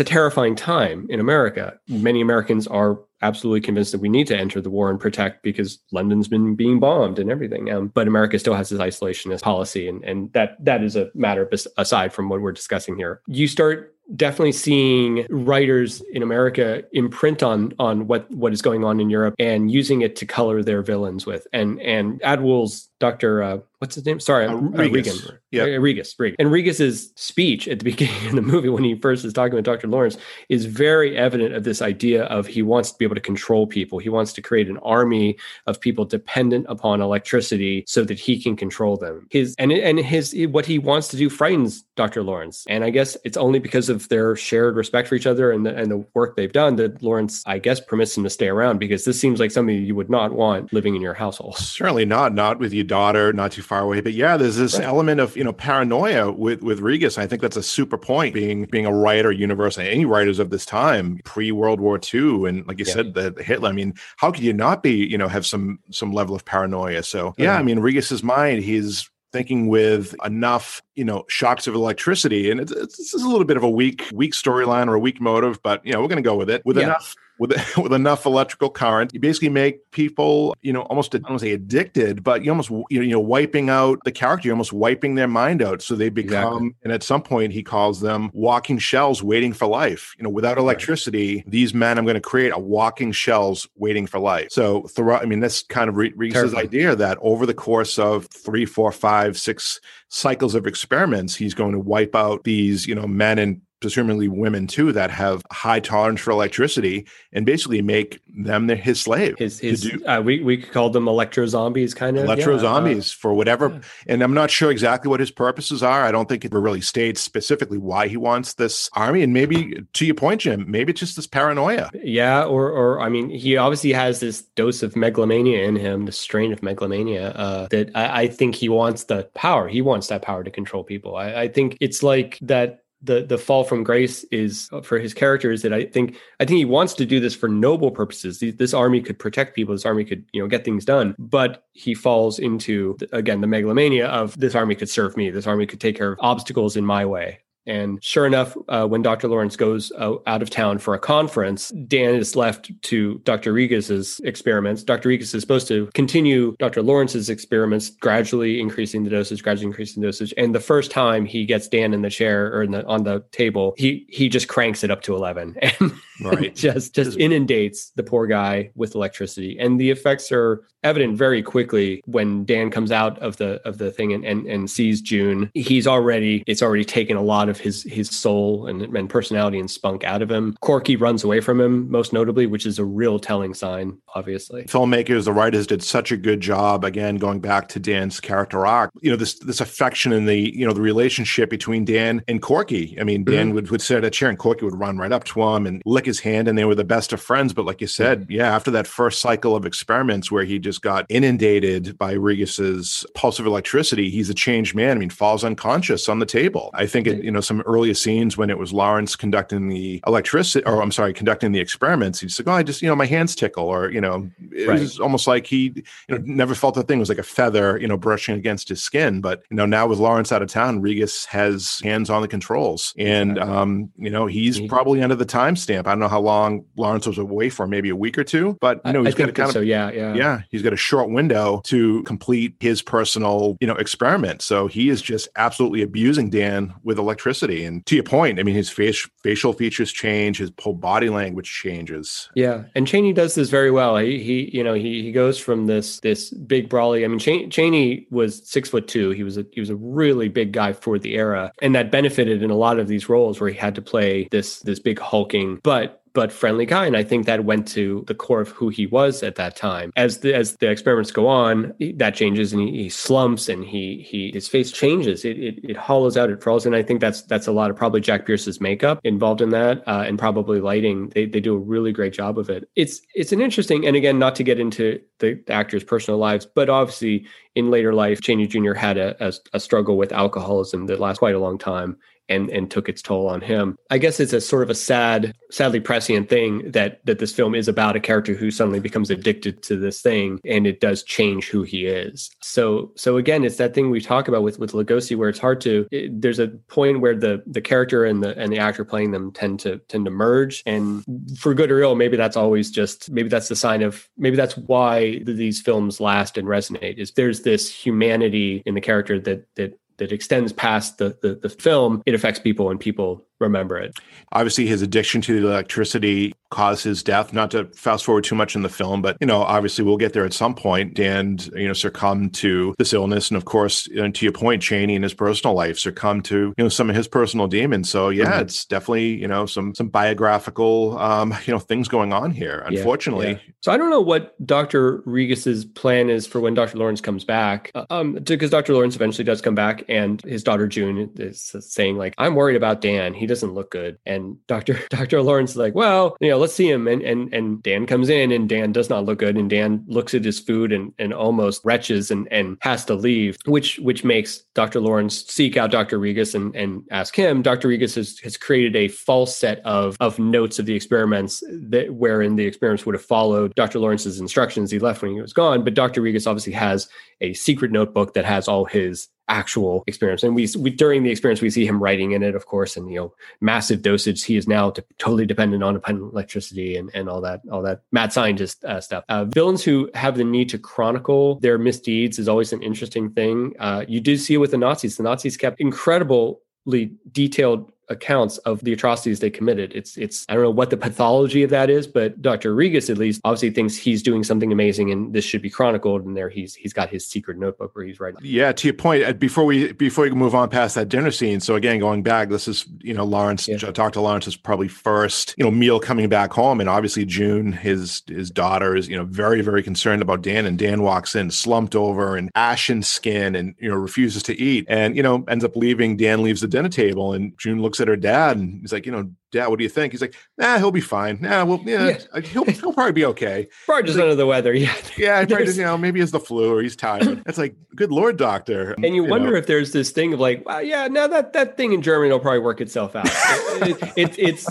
a 0.00 0.04
terrifying 0.04 0.54
time 0.54 1.06
in 1.08 1.18
America. 1.18 1.78
Many 1.88 2.20
Americans 2.20 2.66
are 2.66 2.98
absolutely 3.22 3.60
convinced 3.60 3.92
that 3.92 4.00
we 4.00 4.08
need 4.08 4.26
to 4.26 4.36
enter 4.36 4.60
the 4.60 4.70
war 4.70 4.90
and 4.90 5.00
protect 5.00 5.42
because 5.42 5.78
London's 5.92 6.28
been 6.28 6.54
being 6.54 6.80
bombed 6.80 7.18
and 7.18 7.30
everything. 7.30 7.70
Um, 7.70 7.88
but 7.88 8.08
America 8.08 8.38
still 8.38 8.54
has 8.54 8.68
this 8.68 8.80
isolationist 8.80 9.42
policy, 9.42 9.88
and 9.88 10.04
and 10.04 10.32
that 10.34 10.62
that 10.64 10.82
is 10.82 10.96
a 10.96 11.10
matter 11.14 11.48
aside 11.78 12.12
from 12.12 12.28
what 12.28 12.40
we're 12.40 12.52
discussing 12.52 12.96
here. 12.96 13.22
You 13.26 13.48
start 13.48 13.91
definitely 14.16 14.52
seeing 14.52 15.26
writers 15.30 16.02
in 16.12 16.22
America 16.22 16.84
imprint 16.92 17.42
on 17.42 17.72
on 17.78 18.06
what 18.06 18.30
what 18.30 18.52
is 18.52 18.62
going 18.62 18.84
on 18.84 19.00
in 19.00 19.10
Europe 19.10 19.34
and 19.38 19.70
using 19.70 20.02
it 20.02 20.16
to 20.16 20.26
color 20.26 20.62
their 20.62 20.82
villains 20.82 21.26
with. 21.26 21.46
And 21.52 21.80
and 21.80 22.20
Atwill's 22.22 22.88
Dr. 23.02 23.42
Uh, 23.42 23.58
what's 23.80 23.96
his 23.96 24.06
name? 24.06 24.20
Sorry, 24.20 24.46
uh, 24.46 24.54
Regan. 24.54 25.16
Yeah, 25.50 25.64
Rigas. 25.64 26.14
Regan. 26.20 26.36
And 26.38 26.52
Rigas's 26.52 27.12
speech 27.16 27.66
at 27.66 27.80
the 27.80 27.84
beginning 27.90 28.28
of 28.28 28.36
the 28.36 28.42
movie 28.42 28.68
when 28.68 28.84
he 28.84 28.94
first 28.94 29.24
is 29.24 29.32
talking 29.32 29.56
with 29.56 29.64
Dr. 29.64 29.88
Lawrence 29.88 30.16
is 30.48 30.66
very 30.66 31.16
evident 31.16 31.52
of 31.52 31.64
this 31.64 31.82
idea 31.82 32.26
of 32.26 32.46
he 32.46 32.62
wants 32.62 32.92
to 32.92 32.98
be 32.98 33.04
able 33.04 33.16
to 33.16 33.20
control 33.20 33.66
people. 33.66 33.98
He 33.98 34.08
wants 34.08 34.32
to 34.34 34.40
create 34.40 34.68
an 34.68 34.78
army 34.78 35.36
of 35.66 35.80
people 35.80 36.04
dependent 36.04 36.64
upon 36.68 37.00
electricity 37.00 37.82
so 37.88 38.04
that 38.04 38.20
he 38.20 38.40
can 38.40 38.54
control 38.54 38.96
them. 38.96 39.26
His 39.32 39.56
and 39.58 39.72
and 39.72 39.98
his 39.98 40.32
what 40.50 40.64
he 40.64 40.78
wants 40.78 41.08
to 41.08 41.16
do 41.16 41.28
frightens 41.28 41.84
Dr. 41.96 42.22
Lawrence. 42.22 42.64
And 42.68 42.84
I 42.84 42.90
guess 42.90 43.16
it's 43.24 43.36
only 43.36 43.58
because 43.58 43.88
of 43.88 44.08
their 44.08 44.34
shared 44.36 44.76
respect 44.76 45.08
for 45.08 45.14
each 45.16 45.26
other 45.26 45.50
and 45.50 45.66
the, 45.66 45.76
and 45.76 45.90
the 45.90 46.06
work 46.14 46.36
they've 46.36 46.52
done 46.52 46.76
that 46.76 47.02
Lawrence, 47.02 47.42
I 47.46 47.58
guess, 47.58 47.80
permits 47.80 48.16
him 48.16 48.24
to 48.24 48.30
stay 48.30 48.48
around 48.48 48.78
because 48.78 49.04
this 49.04 49.20
seems 49.20 49.40
like 49.40 49.50
something 49.50 49.82
you 49.82 49.94
would 49.94 50.08
not 50.08 50.32
want 50.32 50.72
living 50.72 50.94
in 50.94 51.02
your 51.02 51.14
household. 51.14 51.58
Certainly 51.58 52.06
not. 52.06 52.32
Not 52.32 52.60
with 52.60 52.72
you 52.72 52.84
daughter 52.92 53.32
not 53.32 53.52
too 53.52 53.62
far 53.62 53.80
away. 53.80 54.02
But 54.02 54.12
yeah, 54.12 54.36
there's 54.36 54.56
this 54.56 54.74
right. 54.74 54.84
element 54.84 55.18
of 55.18 55.34
you 55.34 55.42
know 55.42 55.52
paranoia 55.54 56.30
with 56.30 56.62
with 56.62 56.80
Rigas. 56.80 57.16
I 57.16 57.26
think 57.26 57.40
that's 57.40 57.56
a 57.56 57.62
super 57.62 57.96
point. 57.96 58.34
Being 58.34 58.66
being 58.66 58.84
a 58.84 58.92
writer, 58.92 59.32
universe, 59.32 59.78
any 59.78 60.04
writers 60.04 60.38
of 60.38 60.50
this 60.50 60.66
time, 60.66 61.18
pre 61.24 61.52
World 61.52 61.80
War 61.80 61.98
II, 62.12 62.46
and 62.46 62.66
like 62.66 62.78
you 62.78 62.84
yeah. 62.86 62.92
said, 62.92 63.14
the, 63.14 63.34
Hitler. 63.42 63.70
I 63.70 63.72
mean, 63.72 63.94
how 64.18 64.30
could 64.30 64.42
you 64.42 64.52
not 64.52 64.82
be 64.82 64.92
you 64.92 65.16
know 65.16 65.26
have 65.26 65.46
some 65.46 65.78
some 65.90 66.12
level 66.12 66.36
of 66.36 66.44
paranoia? 66.44 67.02
So 67.02 67.32
yeah, 67.38 67.52
mm-hmm. 67.52 67.60
I 67.60 67.62
mean, 67.62 67.78
Rigas's 67.78 68.22
mind, 68.22 68.62
he's 68.62 69.08
thinking 69.32 69.68
with 69.68 70.14
enough 70.26 70.82
you 70.94 71.04
know 71.04 71.24
shocks 71.28 71.66
of 71.66 71.74
electricity 71.74 72.50
and 72.50 72.60
it's, 72.60 72.72
it's, 72.72 73.14
a 73.14 73.16
little 73.26 73.46
bit 73.46 73.56
of 73.56 73.62
a 73.62 73.70
weak 73.70 74.04
weak 74.12 74.34
storyline 74.34 74.88
or 74.88 74.94
a 74.94 75.00
weak 75.00 75.22
motive 75.22 75.58
but 75.62 75.80
you 75.86 75.92
know 75.92 76.02
we're 76.02 76.08
going 76.08 76.22
to 76.22 76.22
go 76.22 76.36
with 76.36 76.50
it 76.50 76.60
with 76.66 76.76
yeah. 76.76 76.84
enough 76.84 77.14
with 77.38 77.52
with 77.76 77.92
enough 77.92 78.26
electrical 78.26 78.70
current, 78.70 79.12
you 79.12 79.20
basically 79.20 79.48
make 79.48 79.90
people, 79.90 80.54
you 80.62 80.72
know, 80.72 80.82
almost 80.82 81.14
I 81.14 81.18
don't 81.18 81.38
say 81.38 81.52
addicted, 81.52 82.22
but 82.22 82.44
you 82.44 82.50
almost 82.50 82.70
you 82.90 83.06
know 83.06 83.20
wiping 83.20 83.70
out 83.70 83.98
the 84.04 84.12
character, 84.12 84.48
you're 84.48 84.54
almost 84.54 84.72
wiping 84.72 85.14
their 85.14 85.28
mind 85.28 85.62
out, 85.62 85.82
so 85.82 85.94
they 85.94 86.08
become. 86.08 86.54
Exactly. 86.54 86.76
And 86.84 86.92
at 86.92 87.02
some 87.02 87.22
point, 87.22 87.52
he 87.52 87.62
calls 87.62 88.00
them 88.00 88.30
walking 88.32 88.78
shells 88.78 89.22
waiting 89.22 89.52
for 89.52 89.66
life. 89.66 90.14
You 90.18 90.24
know, 90.24 90.30
without 90.30 90.58
electricity, 90.58 91.36
right. 91.36 91.50
these 91.50 91.74
men 91.74 91.98
I'm 91.98 92.04
going 92.04 92.14
to 92.14 92.20
create 92.20 92.52
a 92.54 92.58
walking 92.58 93.12
shells 93.12 93.68
waiting 93.76 94.06
for 94.06 94.18
life. 94.18 94.48
So 94.50 94.82
throughout, 94.82 95.22
I 95.22 95.26
mean, 95.26 95.40
that's 95.40 95.62
kind 95.62 95.88
of 95.88 95.96
Rigas's 95.96 96.54
idea 96.54 96.96
that 96.96 97.18
over 97.20 97.46
the 97.46 97.54
course 97.54 97.98
of 97.98 98.26
three, 98.26 98.66
four, 98.66 98.92
five, 98.92 99.38
six 99.38 99.80
cycles 100.08 100.54
of 100.54 100.66
experiments, 100.66 101.34
he's 101.34 101.54
going 101.54 101.72
to 101.72 101.78
wipe 101.78 102.14
out 102.14 102.44
these, 102.44 102.86
you 102.86 102.94
know, 102.94 103.06
men 103.06 103.38
and 103.38 103.60
presumably 103.82 104.28
women 104.28 104.66
too 104.66 104.92
that 104.92 105.10
have 105.10 105.42
high 105.50 105.80
tolerance 105.80 106.20
for 106.20 106.30
electricity 106.30 107.06
and 107.32 107.44
basically 107.44 107.82
make 107.82 108.20
them 108.34 108.68
their, 108.68 108.76
his 108.76 109.00
slave. 109.00 109.36
His, 109.38 109.58
his 109.58 109.82
do, 109.82 110.06
uh, 110.06 110.22
we 110.24 110.40
we 110.42 110.56
call 110.56 110.88
them 110.88 111.08
electro 111.08 111.46
zombies, 111.46 111.92
kind 111.92 112.16
of 112.16 112.24
electro 112.24 112.56
zombies 112.56 113.08
yeah. 113.08 113.18
uh, 113.18 113.20
for 113.20 113.34
whatever. 113.34 113.68
Yeah. 113.68 113.80
And 114.06 114.22
I'm 114.22 114.32
not 114.32 114.50
sure 114.50 114.70
exactly 114.70 115.10
what 115.10 115.20
his 115.20 115.30
purposes 115.30 115.82
are. 115.82 116.04
I 116.04 116.12
don't 116.12 116.28
think 116.28 116.44
it 116.44 116.52
really 116.52 116.80
states 116.80 117.20
specifically 117.20 117.78
why 117.78 118.08
he 118.08 118.16
wants 118.16 118.54
this 118.54 118.88
army. 118.94 119.22
And 119.22 119.34
maybe 119.34 119.84
to 119.92 120.06
your 120.06 120.14
point, 120.14 120.42
Jim, 120.42 120.64
maybe 120.70 120.92
it's 120.92 121.00
just 121.00 121.16
this 121.16 121.26
paranoia. 121.26 121.90
Yeah, 122.02 122.44
or 122.44 122.70
or 122.70 123.00
I 123.00 123.08
mean, 123.08 123.28
he 123.28 123.56
obviously 123.56 123.92
has 123.92 124.20
this 124.20 124.42
dose 124.54 124.82
of 124.82 124.96
megalomania 124.96 125.64
in 125.64 125.76
him, 125.76 126.06
the 126.06 126.12
strain 126.12 126.52
of 126.52 126.62
megalomania 126.62 127.30
uh, 127.30 127.66
that 127.70 127.90
I, 127.94 128.22
I, 128.22 128.28
think 128.28 128.54
he 128.54 128.68
wants 128.68 129.04
the 129.04 129.28
power. 129.34 129.68
He 129.68 129.82
wants 129.82 130.06
that 130.06 130.22
power 130.22 130.44
to 130.44 130.50
control 130.50 130.84
people. 130.84 131.16
I, 131.16 131.34
I 131.34 131.48
think 131.48 131.76
it's 131.80 132.02
like 132.02 132.38
that 132.42 132.81
the 133.02 133.24
the 133.24 133.38
fall 133.38 133.64
from 133.64 133.82
grace 133.82 134.24
is 134.24 134.68
uh, 134.72 134.80
for 134.80 134.98
his 134.98 135.12
characters 135.12 135.62
that 135.62 135.72
I 135.72 135.84
think 135.84 136.16
I 136.40 136.44
think 136.44 136.58
he 136.58 136.64
wants 136.64 136.94
to 136.94 137.06
do 137.06 137.20
this 137.20 137.34
for 137.34 137.48
noble 137.48 137.90
purposes. 137.90 138.38
This 138.40 138.74
army 138.74 139.00
could 139.00 139.18
protect 139.18 139.54
people. 139.56 139.74
This 139.74 139.86
army 139.86 140.04
could 140.04 140.24
you 140.32 140.40
know 140.40 140.48
get 140.48 140.64
things 140.64 140.84
done. 140.84 141.14
But 141.18 141.64
he 141.72 141.94
falls 141.94 142.38
into 142.38 142.96
again 143.12 143.40
the 143.40 143.46
megalomania 143.46 144.06
of 144.06 144.38
this 144.38 144.54
army 144.54 144.74
could 144.74 144.90
serve 144.90 145.16
me. 145.16 145.30
This 145.30 145.46
army 145.46 145.66
could 145.66 145.80
take 145.80 145.96
care 145.96 146.12
of 146.12 146.18
obstacles 146.20 146.76
in 146.76 146.86
my 146.86 147.04
way. 147.04 147.40
And 147.66 148.02
sure 148.02 148.26
enough, 148.26 148.56
uh, 148.68 148.86
when 148.86 149.02
Dr. 149.02 149.28
Lawrence 149.28 149.56
goes 149.56 149.92
uh, 149.92 150.14
out 150.26 150.42
of 150.42 150.50
town 150.50 150.78
for 150.78 150.94
a 150.94 150.98
conference, 150.98 151.70
Dan 151.86 152.14
is 152.14 152.34
left 152.34 152.70
to 152.82 153.18
Dr. 153.24 153.52
Rigas's 153.52 154.20
experiments. 154.24 154.82
Dr. 154.82 155.08
Rigas 155.08 155.34
is 155.34 155.40
supposed 155.40 155.68
to 155.68 155.86
continue 155.94 156.56
Dr. 156.58 156.82
Lawrence's 156.82 157.28
experiments, 157.28 157.90
gradually 157.90 158.60
increasing 158.60 159.04
the 159.04 159.10
dosage, 159.10 159.42
gradually 159.42 159.66
increasing 159.66 160.00
the 160.00 160.08
dosage. 160.08 160.34
And 160.36 160.54
the 160.54 160.60
first 160.60 160.90
time 160.90 161.24
he 161.24 161.44
gets 161.44 161.68
Dan 161.68 161.94
in 161.94 162.02
the 162.02 162.10
chair 162.10 162.52
or 162.52 162.62
in 162.62 162.72
the 162.72 162.84
on 162.86 163.04
the 163.04 163.24
table, 163.32 163.74
he 163.76 164.06
he 164.08 164.28
just 164.28 164.48
cranks 164.48 164.82
it 164.82 164.90
up 164.90 165.02
to 165.02 165.14
eleven 165.14 165.56
and 165.62 165.92
right. 166.24 166.54
just 166.54 166.94
just 166.94 167.18
inundates 167.18 167.90
the 167.90 168.02
poor 168.02 168.26
guy 168.26 168.70
with 168.74 168.94
electricity. 168.94 169.56
And 169.58 169.80
the 169.80 169.90
effects 169.90 170.32
are 170.32 170.62
evident 170.84 171.16
very 171.16 171.42
quickly 171.42 172.02
when 172.06 172.44
Dan 172.44 172.70
comes 172.70 172.90
out 172.90 173.18
of 173.20 173.36
the 173.36 173.60
of 173.66 173.78
the 173.78 173.90
thing 173.90 174.12
and 174.12 174.24
and, 174.24 174.46
and 174.46 174.70
sees 174.70 175.00
June. 175.00 175.50
He's 175.54 175.86
already 175.86 176.42
it's 176.46 176.62
already 176.62 176.84
taken 176.84 177.16
a 177.16 177.22
lot 177.22 177.48
of 177.48 177.51
his 177.58 177.82
his 177.84 178.10
soul 178.10 178.66
and, 178.66 178.82
and 178.82 179.08
personality 179.08 179.58
and 179.58 179.70
spunk 179.70 180.04
out 180.04 180.22
of 180.22 180.30
him. 180.30 180.56
Corky 180.60 180.96
runs 180.96 181.24
away 181.24 181.40
from 181.40 181.60
him, 181.60 181.90
most 181.90 182.12
notably, 182.12 182.46
which 182.46 182.66
is 182.66 182.78
a 182.78 182.84
real 182.84 183.18
telling 183.18 183.54
sign, 183.54 183.98
obviously. 184.14 184.64
Filmmakers, 184.64 185.24
the 185.24 185.32
writers 185.32 185.66
did 185.66 185.82
such 185.82 186.12
a 186.12 186.16
good 186.16 186.40
job, 186.40 186.84
again, 186.84 187.16
going 187.16 187.40
back 187.40 187.68
to 187.68 187.80
Dan's 187.80 188.20
character 188.20 188.66
arc. 188.66 188.90
You 189.00 189.10
know, 189.10 189.16
this 189.16 189.38
this 189.38 189.60
affection 189.60 190.12
and 190.12 190.28
the, 190.28 190.36
you 190.56 190.66
know, 190.66 190.72
the 190.72 190.80
relationship 190.80 191.50
between 191.50 191.84
Dan 191.84 192.22
and 192.28 192.40
Corky. 192.40 192.96
I 193.00 193.04
mean, 193.04 193.24
Dan 193.24 193.46
mm-hmm. 193.46 193.54
would, 193.54 193.70
would 193.70 193.82
sit 193.82 193.98
at 193.98 194.04
a 194.04 194.10
chair 194.10 194.28
and 194.28 194.38
Corky 194.38 194.64
would 194.64 194.78
run 194.78 194.98
right 194.98 195.12
up 195.12 195.24
to 195.24 195.42
him 195.42 195.66
and 195.66 195.82
lick 195.84 196.06
his 196.06 196.20
hand 196.20 196.48
and 196.48 196.56
they 196.56 196.64
were 196.64 196.74
the 196.74 196.84
best 196.84 197.12
of 197.12 197.20
friends. 197.20 197.52
But 197.52 197.64
like 197.64 197.80
you 197.80 197.86
said, 197.86 198.26
yeah, 198.28 198.54
after 198.54 198.70
that 198.72 198.86
first 198.86 199.20
cycle 199.20 199.54
of 199.54 199.66
experiments 199.66 200.30
where 200.30 200.44
he 200.44 200.58
just 200.58 200.82
got 200.82 201.06
inundated 201.08 201.98
by 201.98 202.14
Regis's 202.14 203.04
pulse 203.14 203.38
of 203.38 203.46
electricity, 203.46 204.10
he's 204.10 204.30
a 204.30 204.34
changed 204.34 204.74
man. 204.74 204.96
I 204.96 205.00
mean, 205.00 205.10
falls 205.10 205.44
unconscious 205.44 206.08
on 206.08 206.18
the 206.18 206.26
table. 206.26 206.70
I 206.74 206.86
think, 206.86 207.06
it, 207.06 207.22
you 207.22 207.30
know, 207.30 207.40
some 207.42 207.60
earlier 207.62 207.94
scenes 207.94 208.36
when 208.36 208.50
it 208.50 208.58
was 208.58 208.72
Lawrence 208.72 209.16
conducting 209.16 209.68
the 209.68 210.02
electricity, 210.06 210.64
or 210.64 210.82
I'm 210.82 210.92
sorry, 210.92 211.12
conducting 211.12 211.52
the 211.52 211.60
experiments, 211.60 212.20
he's 212.20 212.38
like, 212.38 212.48
oh, 212.48 212.52
I 212.52 212.62
just, 212.62 212.82
you 212.82 212.88
know, 212.88 212.96
my 212.96 213.06
hands 213.06 213.34
tickle. 213.34 213.64
Or, 213.64 213.90
you 213.90 214.00
know, 214.00 214.30
it 214.50 214.68
right. 214.68 214.80
was 214.80 214.98
almost 214.98 215.26
like 215.26 215.46
he, 215.46 215.72
you 216.08 216.18
know, 216.18 216.18
never 216.24 216.54
felt 216.54 216.74
the 216.74 216.82
thing 216.82 216.98
It 216.98 217.00
was 217.00 217.08
like 217.08 217.18
a 217.18 217.22
feather, 217.22 217.78
you 217.78 217.88
know, 217.88 217.96
brushing 217.96 218.36
against 218.36 218.68
his 218.68 218.82
skin. 218.82 219.20
But, 219.20 219.42
you 219.50 219.56
know, 219.56 219.66
now 219.66 219.86
with 219.86 219.98
Lawrence 219.98 220.32
out 220.32 220.42
of 220.42 220.48
town, 220.48 220.80
Regis 220.80 221.24
has 221.26 221.80
hands 221.82 222.10
on 222.10 222.22
the 222.22 222.28
controls. 222.28 222.94
And, 222.98 223.38
um, 223.38 223.90
you 223.96 224.10
know, 224.10 224.26
he's 224.26 224.56
he, 224.56 224.68
probably 224.68 225.02
under 225.02 225.16
the 225.16 225.26
timestamp. 225.26 225.86
I 225.86 225.90
don't 225.90 226.00
know 226.00 226.08
how 226.08 226.20
long 226.20 226.64
Lawrence 226.76 227.06
was 227.06 227.18
away 227.18 227.48
for, 227.48 227.66
maybe 227.66 227.88
a 227.88 227.96
week 227.96 228.18
or 228.18 228.24
two, 228.24 228.56
but, 228.60 228.80
you 228.84 228.92
know, 228.92 229.04
he's 229.04 229.14
I 229.14 229.18
got 229.18 229.28
a 229.28 229.32
kind 229.32 229.52
so, 229.52 229.60
of, 229.60 229.66
yeah, 229.66 229.90
yeah. 229.90 230.14
Yeah. 230.14 230.42
He's 230.50 230.62
got 230.62 230.72
a 230.72 230.76
short 230.76 231.10
window 231.10 231.60
to 231.64 232.02
complete 232.04 232.54
his 232.60 232.82
personal, 232.82 233.56
you 233.60 233.66
know, 233.66 233.74
experiment. 233.74 234.42
So 234.42 234.66
he 234.66 234.88
is 234.88 235.02
just 235.02 235.28
absolutely 235.36 235.82
abusing 235.82 236.30
Dan 236.30 236.74
with 236.82 236.98
electricity. 236.98 237.31
And 237.32 237.84
to 237.86 237.94
your 237.94 238.04
point, 238.04 238.38
I 238.38 238.42
mean, 238.42 238.54
his 238.54 238.70
face, 238.70 239.08
facial 239.22 239.52
features 239.52 239.92
change, 239.92 240.38
his 240.38 240.50
whole 240.60 240.74
body 240.74 241.08
language 241.08 241.50
changes. 241.50 242.28
Yeah. 242.34 242.64
And 242.74 242.86
Chaney 242.86 243.12
does 243.12 243.34
this 243.34 243.50
very 243.50 243.70
well. 243.70 243.96
He, 243.96 244.22
he 244.22 244.56
you 244.56 244.62
know, 244.62 244.74
he, 244.74 245.02
he 245.02 245.12
goes 245.12 245.38
from 245.38 245.66
this, 245.66 246.00
this 246.00 246.30
big 246.30 246.68
brawly, 246.68 247.04
I 247.04 247.08
mean, 247.08 247.18
Ch- 247.18 247.50
Chaney 247.50 248.06
was 248.10 248.46
six 248.48 248.68
foot 248.68 248.88
two. 248.88 249.10
He 249.10 249.22
was 249.22 249.38
a, 249.38 249.46
he 249.52 249.60
was 249.60 249.70
a 249.70 249.76
really 249.76 250.28
big 250.28 250.52
guy 250.52 250.72
for 250.72 250.98
the 250.98 251.14
era. 251.14 251.52
And 251.62 251.74
that 251.74 251.90
benefited 251.90 252.42
in 252.42 252.50
a 252.50 252.56
lot 252.56 252.78
of 252.78 252.88
these 252.88 253.08
roles 253.08 253.40
where 253.40 253.50
he 253.50 253.56
had 253.56 253.74
to 253.76 253.82
play 253.82 254.28
this, 254.30 254.60
this 254.60 254.78
big 254.78 254.98
hulking, 254.98 255.60
but 255.62 256.01
but 256.14 256.32
friendly 256.32 256.66
guy. 256.66 256.86
And 256.86 256.96
I 256.96 257.02
think 257.02 257.26
that 257.26 257.44
went 257.44 257.66
to 257.68 258.04
the 258.06 258.14
core 258.14 258.40
of 258.40 258.48
who 258.48 258.68
he 258.68 258.86
was 258.86 259.22
at 259.22 259.36
that 259.36 259.56
time. 259.56 259.92
As 259.96 260.18
the 260.20 260.34
as 260.34 260.56
the 260.56 260.70
experiments 260.70 261.10
go 261.10 261.26
on, 261.26 261.74
that 261.96 262.14
changes 262.14 262.52
and 262.52 262.62
he, 262.62 262.84
he 262.84 262.88
slumps 262.88 263.48
and 263.48 263.64
he 263.64 264.06
he 264.08 264.30
his 264.32 264.48
face 264.48 264.70
changes. 264.70 265.24
It, 265.24 265.38
it, 265.38 265.58
it 265.62 265.76
hollows 265.76 266.16
out, 266.16 266.30
it 266.30 266.42
falls. 266.42 266.66
And 266.66 266.76
I 266.76 266.82
think 266.82 267.00
that's 267.00 267.22
that's 267.22 267.46
a 267.46 267.52
lot 267.52 267.70
of 267.70 267.76
probably 267.76 268.00
Jack 268.00 268.26
Pierce's 268.26 268.60
makeup 268.60 269.00
involved 269.04 269.40
in 269.40 269.50
that, 269.50 269.82
uh, 269.86 270.04
and 270.06 270.18
probably 270.18 270.60
lighting. 270.60 271.08
They 271.10 271.26
they 271.26 271.40
do 271.40 271.54
a 271.54 271.58
really 271.58 271.92
great 271.92 272.12
job 272.12 272.38
of 272.38 272.50
it. 272.50 272.68
It's 272.76 273.00
it's 273.14 273.32
an 273.32 273.40
interesting 273.40 273.86
and 273.86 273.96
again, 273.96 274.18
not 274.18 274.34
to 274.36 274.42
get 274.42 274.60
into 274.60 275.00
the, 275.18 275.40
the 275.46 275.52
actors' 275.52 275.84
personal 275.84 276.18
lives, 276.18 276.46
but 276.46 276.68
obviously 276.68 277.26
in 277.54 277.70
later 277.70 277.94
life, 277.94 278.20
Chaney 278.20 278.46
Jr. 278.46 278.72
had 278.72 278.96
a, 278.96 279.26
a, 279.26 279.32
a 279.52 279.60
struggle 279.60 279.96
with 279.96 280.12
alcoholism 280.12 280.86
that 280.86 281.00
lasts 281.00 281.18
quite 281.18 281.34
a 281.34 281.38
long 281.38 281.58
time 281.58 281.96
and 282.28 282.50
and 282.50 282.70
took 282.70 282.88
its 282.88 283.02
toll 283.02 283.28
on 283.28 283.40
him. 283.40 283.76
I 283.90 283.98
guess 283.98 284.20
it's 284.20 284.32
a 284.32 284.40
sort 284.40 284.62
of 284.62 284.70
a 284.70 284.74
sad, 284.74 285.34
sadly 285.50 285.80
prescient 285.80 286.28
thing 286.28 286.70
that 286.70 287.04
that 287.06 287.18
this 287.18 287.32
film 287.32 287.54
is 287.54 287.68
about 287.68 287.96
a 287.96 288.00
character 288.00 288.34
who 288.34 288.50
suddenly 288.50 288.80
becomes 288.80 289.10
addicted 289.10 289.62
to 289.64 289.76
this 289.76 290.00
thing, 290.00 290.40
and 290.44 290.66
it 290.66 290.80
does 290.80 291.02
change 291.02 291.48
who 291.48 291.62
he 291.62 291.86
is. 291.86 292.30
So 292.42 292.92
so 292.96 293.16
again, 293.16 293.44
it's 293.44 293.56
that 293.56 293.74
thing 293.74 293.90
we 293.90 294.00
talk 294.00 294.28
about 294.28 294.42
with 294.42 294.58
with 294.58 294.72
Lugosi, 294.72 295.16
where 295.16 295.28
it's 295.28 295.38
hard 295.38 295.60
to. 295.62 295.86
It, 295.90 296.20
there's 296.20 296.38
a 296.38 296.48
point 296.48 297.00
where 297.00 297.14
the 297.14 297.42
the 297.46 297.60
character 297.60 298.04
and 298.04 298.22
the 298.22 298.36
and 298.38 298.52
the 298.52 298.58
actor 298.58 298.84
playing 298.84 299.12
them 299.12 299.32
tend 299.32 299.60
to 299.60 299.78
tend 299.88 300.04
to 300.04 300.10
merge, 300.10 300.62
and 300.66 301.04
for 301.38 301.54
good 301.54 301.70
or 301.70 301.80
ill, 301.80 301.94
maybe 301.94 302.16
that's 302.16 302.36
always 302.36 302.70
just 302.70 303.10
maybe 303.10 303.28
that's 303.28 303.48
the 303.48 303.56
sign 303.56 303.82
of 303.82 304.08
maybe 304.16 304.36
that's 304.36 304.56
why 304.56 305.18
these 305.24 305.60
films 305.60 306.00
last 306.00 306.38
and 306.38 306.48
resonate. 306.48 306.98
Is 306.98 307.12
there's 307.12 307.42
this 307.42 307.72
humanity 307.72 308.62
in 308.66 308.74
the 308.74 308.80
character 308.80 309.18
that 309.20 309.46
that 309.56 309.78
that 310.02 310.12
extends 310.12 310.52
past 310.52 310.98
the, 310.98 311.16
the, 311.22 311.36
the 311.36 311.48
film, 311.48 312.02
it 312.06 312.14
affects 312.14 312.40
people 312.40 312.70
and 312.70 312.80
people 312.80 313.24
remember 313.42 313.78
it. 313.78 313.98
Obviously, 314.32 314.66
his 314.66 314.80
addiction 314.80 315.20
to 315.22 315.40
the 315.40 315.48
electricity 315.48 316.32
caused 316.50 316.84
his 316.84 317.02
death. 317.02 317.32
Not 317.32 317.50
to 317.50 317.64
fast 317.74 318.04
forward 318.04 318.24
too 318.24 318.34
much 318.34 318.54
in 318.54 318.62
the 318.62 318.68
film, 318.68 319.02
but 319.02 319.16
you 319.20 319.26
know, 319.26 319.42
obviously, 319.42 319.84
we'll 319.84 319.96
get 319.96 320.12
there 320.12 320.24
at 320.24 320.32
some 320.32 320.54
point. 320.54 320.94
Dan, 320.94 321.38
you 321.54 321.66
know, 321.66 321.72
succumbed 321.72 322.34
to 322.34 322.74
this 322.78 322.92
illness, 322.92 323.30
and 323.30 323.36
of 323.36 323.44
course, 323.44 323.88
know, 323.90 324.10
to 324.10 324.24
your 324.24 324.32
point, 324.32 324.62
Chaney 324.62 324.94
in 324.94 325.02
his 325.02 325.14
personal 325.14 325.54
life 325.54 325.78
succumbed 325.78 326.24
to 326.26 326.54
you 326.56 326.64
know 326.64 326.68
some 326.68 326.88
of 326.88 326.96
his 326.96 327.08
personal 327.08 327.46
demons. 327.46 327.90
So 327.90 328.10
yeah, 328.10 328.26
mm-hmm. 328.26 328.42
it's 328.42 328.64
definitely 328.64 329.20
you 329.20 329.28
know 329.28 329.46
some 329.46 329.74
some 329.74 329.88
biographical 329.88 330.98
um, 330.98 331.34
you 331.44 331.52
know 331.52 331.58
things 331.58 331.88
going 331.88 332.12
on 332.12 332.30
here. 332.30 332.62
Unfortunately, 332.66 333.28
yeah, 333.28 333.32
yeah. 333.46 333.52
so 333.60 333.72
I 333.72 333.76
don't 333.76 333.90
know 333.90 334.00
what 334.00 334.34
Doctor 334.46 335.02
Regis's 335.04 335.64
plan 335.64 336.10
is 336.10 336.26
for 336.26 336.40
when 336.40 336.54
Doctor 336.54 336.78
Lawrence 336.78 337.00
comes 337.00 337.24
back, 337.24 337.70
uh, 337.74 337.86
um, 337.90 338.14
because 338.14 338.50
Doctor 338.50 338.74
Lawrence 338.74 338.94
eventually 338.94 339.24
does 339.24 339.40
come 339.40 339.54
back, 339.54 339.84
and 339.88 340.22
his 340.22 340.42
daughter 340.42 340.66
June 340.66 341.10
is 341.16 341.54
saying 341.60 341.96
like, 341.96 342.14
"I'm 342.18 342.34
worried 342.34 342.56
about 342.56 342.80
Dan. 342.80 343.14
He 343.14 343.26
doesn't 343.32 343.54
look 343.54 343.70
good. 343.70 343.98
And 344.04 344.36
Dr. 344.46 344.78
Dr. 344.90 345.22
Lawrence 345.22 345.52
is 345.52 345.56
like, 345.56 345.74
well, 345.74 346.16
you 346.20 346.28
know, 346.28 346.38
let's 346.38 346.54
see 346.54 346.68
him. 346.68 346.86
And 346.86 347.02
and 347.02 347.32
and 347.32 347.62
Dan 347.62 347.86
comes 347.86 348.08
in 348.08 348.30
and 348.30 348.48
Dan 348.48 348.72
does 348.72 348.90
not 348.90 349.04
look 349.04 349.18
good. 349.18 349.36
And 349.36 349.48
Dan 349.48 349.84
looks 349.86 350.14
at 350.14 350.24
his 350.24 350.38
food 350.38 350.72
and 350.72 350.92
and 350.98 351.14
almost 351.14 351.64
retches 351.64 352.10
and 352.10 352.30
and 352.30 352.58
has 352.60 352.84
to 352.86 352.94
leave, 352.94 353.36
which 353.46 353.78
which 353.78 354.04
makes 354.04 354.38
Dr. 354.54 354.80
Lawrence 354.80 355.24
seek 355.26 355.56
out 355.56 355.70
Dr. 355.70 355.98
Regis 355.98 356.34
and 356.34 356.54
and 356.54 356.84
ask 356.90 357.16
him. 357.16 357.42
Dr. 357.42 357.68
Regis 357.68 357.94
has, 357.94 358.18
has 358.18 358.36
created 358.36 358.76
a 358.76 358.88
false 358.88 359.34
set 359.36 359.60
of 359.60 359.96
of 360.00 360.18
notes 360.18 360.58
of 360.58 360.66
the 360.66 360.74
experiments 360.74 361.42
that 361.50 361.94
wherein 361.94 362.36
the 362.36 362.46
experiments 362.46 362.84
would 362.84 362.94
have 362.94 363.04
followed 363.04 363.54
Dr. 363.54 363.78
Lawrence's 363.78 364.20
instructions. 364.20 364.70
He 364.70 364.78
left 364.78 365.02
when 365.02 365.14
he 365.14 365.20
was 365.20 365.32
gone, 365.32 365.64
but 365.64 365.74
Dr. 365.74 366.02
Regis 366.02 366.26
obviously 366.26 366.52
has 366.52 366.88
a 367.20 367.32
secret 367.34 367.70
notebook 367.70 368.14
that 368.14 368.24
has 368.24 368.48
all 368.48 368.64
his 368.64 369.08
actual 369.28 369.84
experience. 369.86 370.22
And 370.22 370.34
we, 370.34 370.48
we, 370.58 370.70
during 370.70 371.02
the 371.02 371.10
experience, 371.10 371.40
we 371.40 371.50
see 371.50 371.66
him 371.66 371.82
writing 371.82 372.12
in 372.12 372.22
it, 372.22 372.34
of 372.34 372.46
course, 372.46 372.76
and 372.76 372.90
you 372.90 372.98
know, 372.98 373.14
massive 373.40 373.82
dosage. 373.82 374.24
He 374.24 374.36
is 374.36 374.46
now 374.46 374.70
to, 374.70 374.84
totally 374.98 375.26
dependent 375.26 375.62
on 375.62 375.80
electricity 375.86 376.76
and, 376.76 376.90
and 376.94 377.08
all 377.08 377.20
that, 377.20 377.40
all 377.50 377.62
that 377.62 377.82
mad 377.92 378.12
scientist 378.12 378.64
uh, 378.64 378.80
stuff. 378.80 379.04
Uh, 379.08 379.24
villains 379.24 379.62
who 379.62 379.90
have 379.94 380.16
the 380.16 380.24
need 380.24 380.48
to 380.50 380.58
chronicle 380.58 381.38
their 381.40 381.58
misdeeds 381.58 382.18
is 382.18 382.28
always 382.28 382.52
an 382.52 382.62
interesting 382.62 383.10
thing. 383.10 383.54
Uh, 383.58 383.84
you 383.88 384.00
do 384.00 384.16
see 384.16 384.34
it 384.34 384.38
with 384.38 384.50
the 384.50 384.58
Nazis. 384.58 384.96
The 384.96 385.02
Nazis 385.02 385.36
kept 385.36 385.60
incredibly 385.60 386.92
detailed 387.10 387.72
accounts 387.88 388.38
of 388.38 388.60
the 388.64 388.72
atrocities 388.72 389.20
they 389.20 389.30
committed. 389.30 389.72
It's 389.74 389.96
it's 389.96 390.24
I 390.28 390.34
don't 390.34 390.42
know 390.42 390.50
what 390.50 390.70
the 390.70 390.76
pathology 390.76 391.42
of 391.42 391.50
that 391.50 391.70
is, 391.70 391.86
but 391.86 392.20
Dr. 392.22 392.54
Regis 392.54 392.90
at 392.90 392.98
least 392.98 393.20
obviously 393.24 393.50
thinks 393.50 393.76
he's 393.76 394.02
doing 394.02 394.24
something 394.24 394.52
amazing 394.52 394.90
and 394.90 395.12
this 395.12 395.24
should 395.24 395.42
be 395.42 395.50
chronicled. 395.50 396.04
And 396.04 396.16
there 396.16 396.28
he's 396.28 396.54
he's 396.54 396.72
got 396.72 396.88
his 396.88 397.06
secret 397.06 397.38
notebook 397.38 397.74
where 397.74 397.84
he's 397.84 398.00
writing. 398.00 398.20
Yeah, 398.22 398.52
to 398.52 398.66
your 398.66 398.74
point, 398.74 399.04
uh, 399.04 399.12
before 399.12 399.44
we 399.44 399.72
before 399.72 400.04
we 400.04 400.10
move 400.10 400.34
on 400.34 400.48
past 400.48 400.74
that 400.74 400.88
dinner 400.88 401.10
scene. 401.10 401.40
So 401.40 401.54
again, 401.54 401.78
going 401.78 402.02
back, 402.02 402.28
this 402.28 402.48
is 402.48 402.64
you 402.80 402.94
know 402.94 403.04
Lawrence, 403.04 403.48
yeah. 403.48 403.58
Dr. 403.58 404.00
Lawrence's 404.00 404.36
probably 404.36 404.68
first 404.68 405.34
you 405.36 405.44
know 405.44 405.50
meal 405.50 405.80
coming 405.80 406.08
back 406.08 406.32
home, 406.32 406.60
and 406.60 406.68
obviously 406.68 407.04
June, 407.04 407.52
his 407.52 408.02
his 408.06 408.30
daughter, 408.30 408.76
is 408.76 408.88
you 408.88 408.96
know 408.96 409.04
very 409.04 409.42
very 409.42 409.62
concerned 409.62 410.02
about 410.02 410.22
Dan, 410.22 410.46
and 410.46 410.58
Dan 410.58 410.82
walks 410.82 411.14
in 411.14 411.30
slumped 411.30 411.74
over 411.74 412.16
and 412.16 412.30
ashen 412.34 412.82
skin, 412.82 413.34
and 413.34 413.54
you 413.58 413.68
know 413.68 413.76
refuses 413.76 414.22
to 414.24 414.38
eat, 414.38 414.66
and 414.68 414.96
you 414.96 415.02
know 415.02 415.24
ends 415.28 415.44
up 415.44 415.56
leaving. 415.56 415.96
Dan 415.96 416.22
leaves 416.22 416.40
the 416.40 416.48
dinner 416.48 416.68
table, 416.68 417.12
and 417.12 417.36
June 417.38 417.60
looks 417.60 417.71
at 417.80 417.88
her 417.88 417.96
dad 417.96 418.36
and 418.36 418.60
he's 418.60 418.72
like, 418.72 418.86
you 418.86 418.92
know, 418.92 419.10
dad, 419.30 419.48
what 419.48 419.58
do 419.58 419.64
you 419.64 419.68
think? 419.68 419.92
He's 419.92 420.00
like, 420.00 420.14
nah, 420.38 420.58
he'll 420.58 420.70
be 420.70 420.80
fine. 420.80 421.18
Nah, 421.20 421.44
well, 421.44 421.60
yeah, 421.64 421.98
yeah. 422.14 422.20
he'll 422.20 422.44
he'll 422.44 422.72
probably 422.72 422.92
be 422.92 423.04
okay. 423.06 423.48
Probably 423.66 423.84
just 423.84 423.96
like, 423.96 424.04
under 424.04 424.14
the 424.14 424.26
weather. 424.26 424.54
Yeah. 424.54 424.74
Yeah. 424.96 425.24
Probably 425.24 425.46
just, 425.46 425.58
you 425.58 425.64
know, 425.64 425.78
maybe 425.78 426.00
it's 426.00 426.12
the 426.12 426.20
flu 426.20 426.54
or 426.54 426.62
he's 426.62 426.76
tired. 426.76 427.22
It's 427.26 427.38
like, 427.38 427.56
good 427.74 427.90
Lord, 427.90 428.16
doctor. 428.16 428.72
And 428.72 428.94
you, 428.94 429.04
you 429.04 429.10
wonder 429.10 429.32
know. 429.32 429.36
if 429.36 429.46
there's 429.46 429.72
this 429.72 429.90
thing 429.90 430.12
of 430.12 430.20
like, 430.20 430.44
well, 430.46 430.62
yeah, 430.62 430.86
now 430.88 431.06
that, 431.06 431.32
that 431.32 431.56
thing 431.56 431.72
in 431.72 431.82
Germany 431.82 432.12
will 432.12 432.20
probably 432.20 432.40
work 432.40 432.60
itself 432.60 432.94
out. 432.94 433.06
it, 433.06 433.82
it, 433.82 433.92
it, 433.96 434.18
it's, 434.18 434.46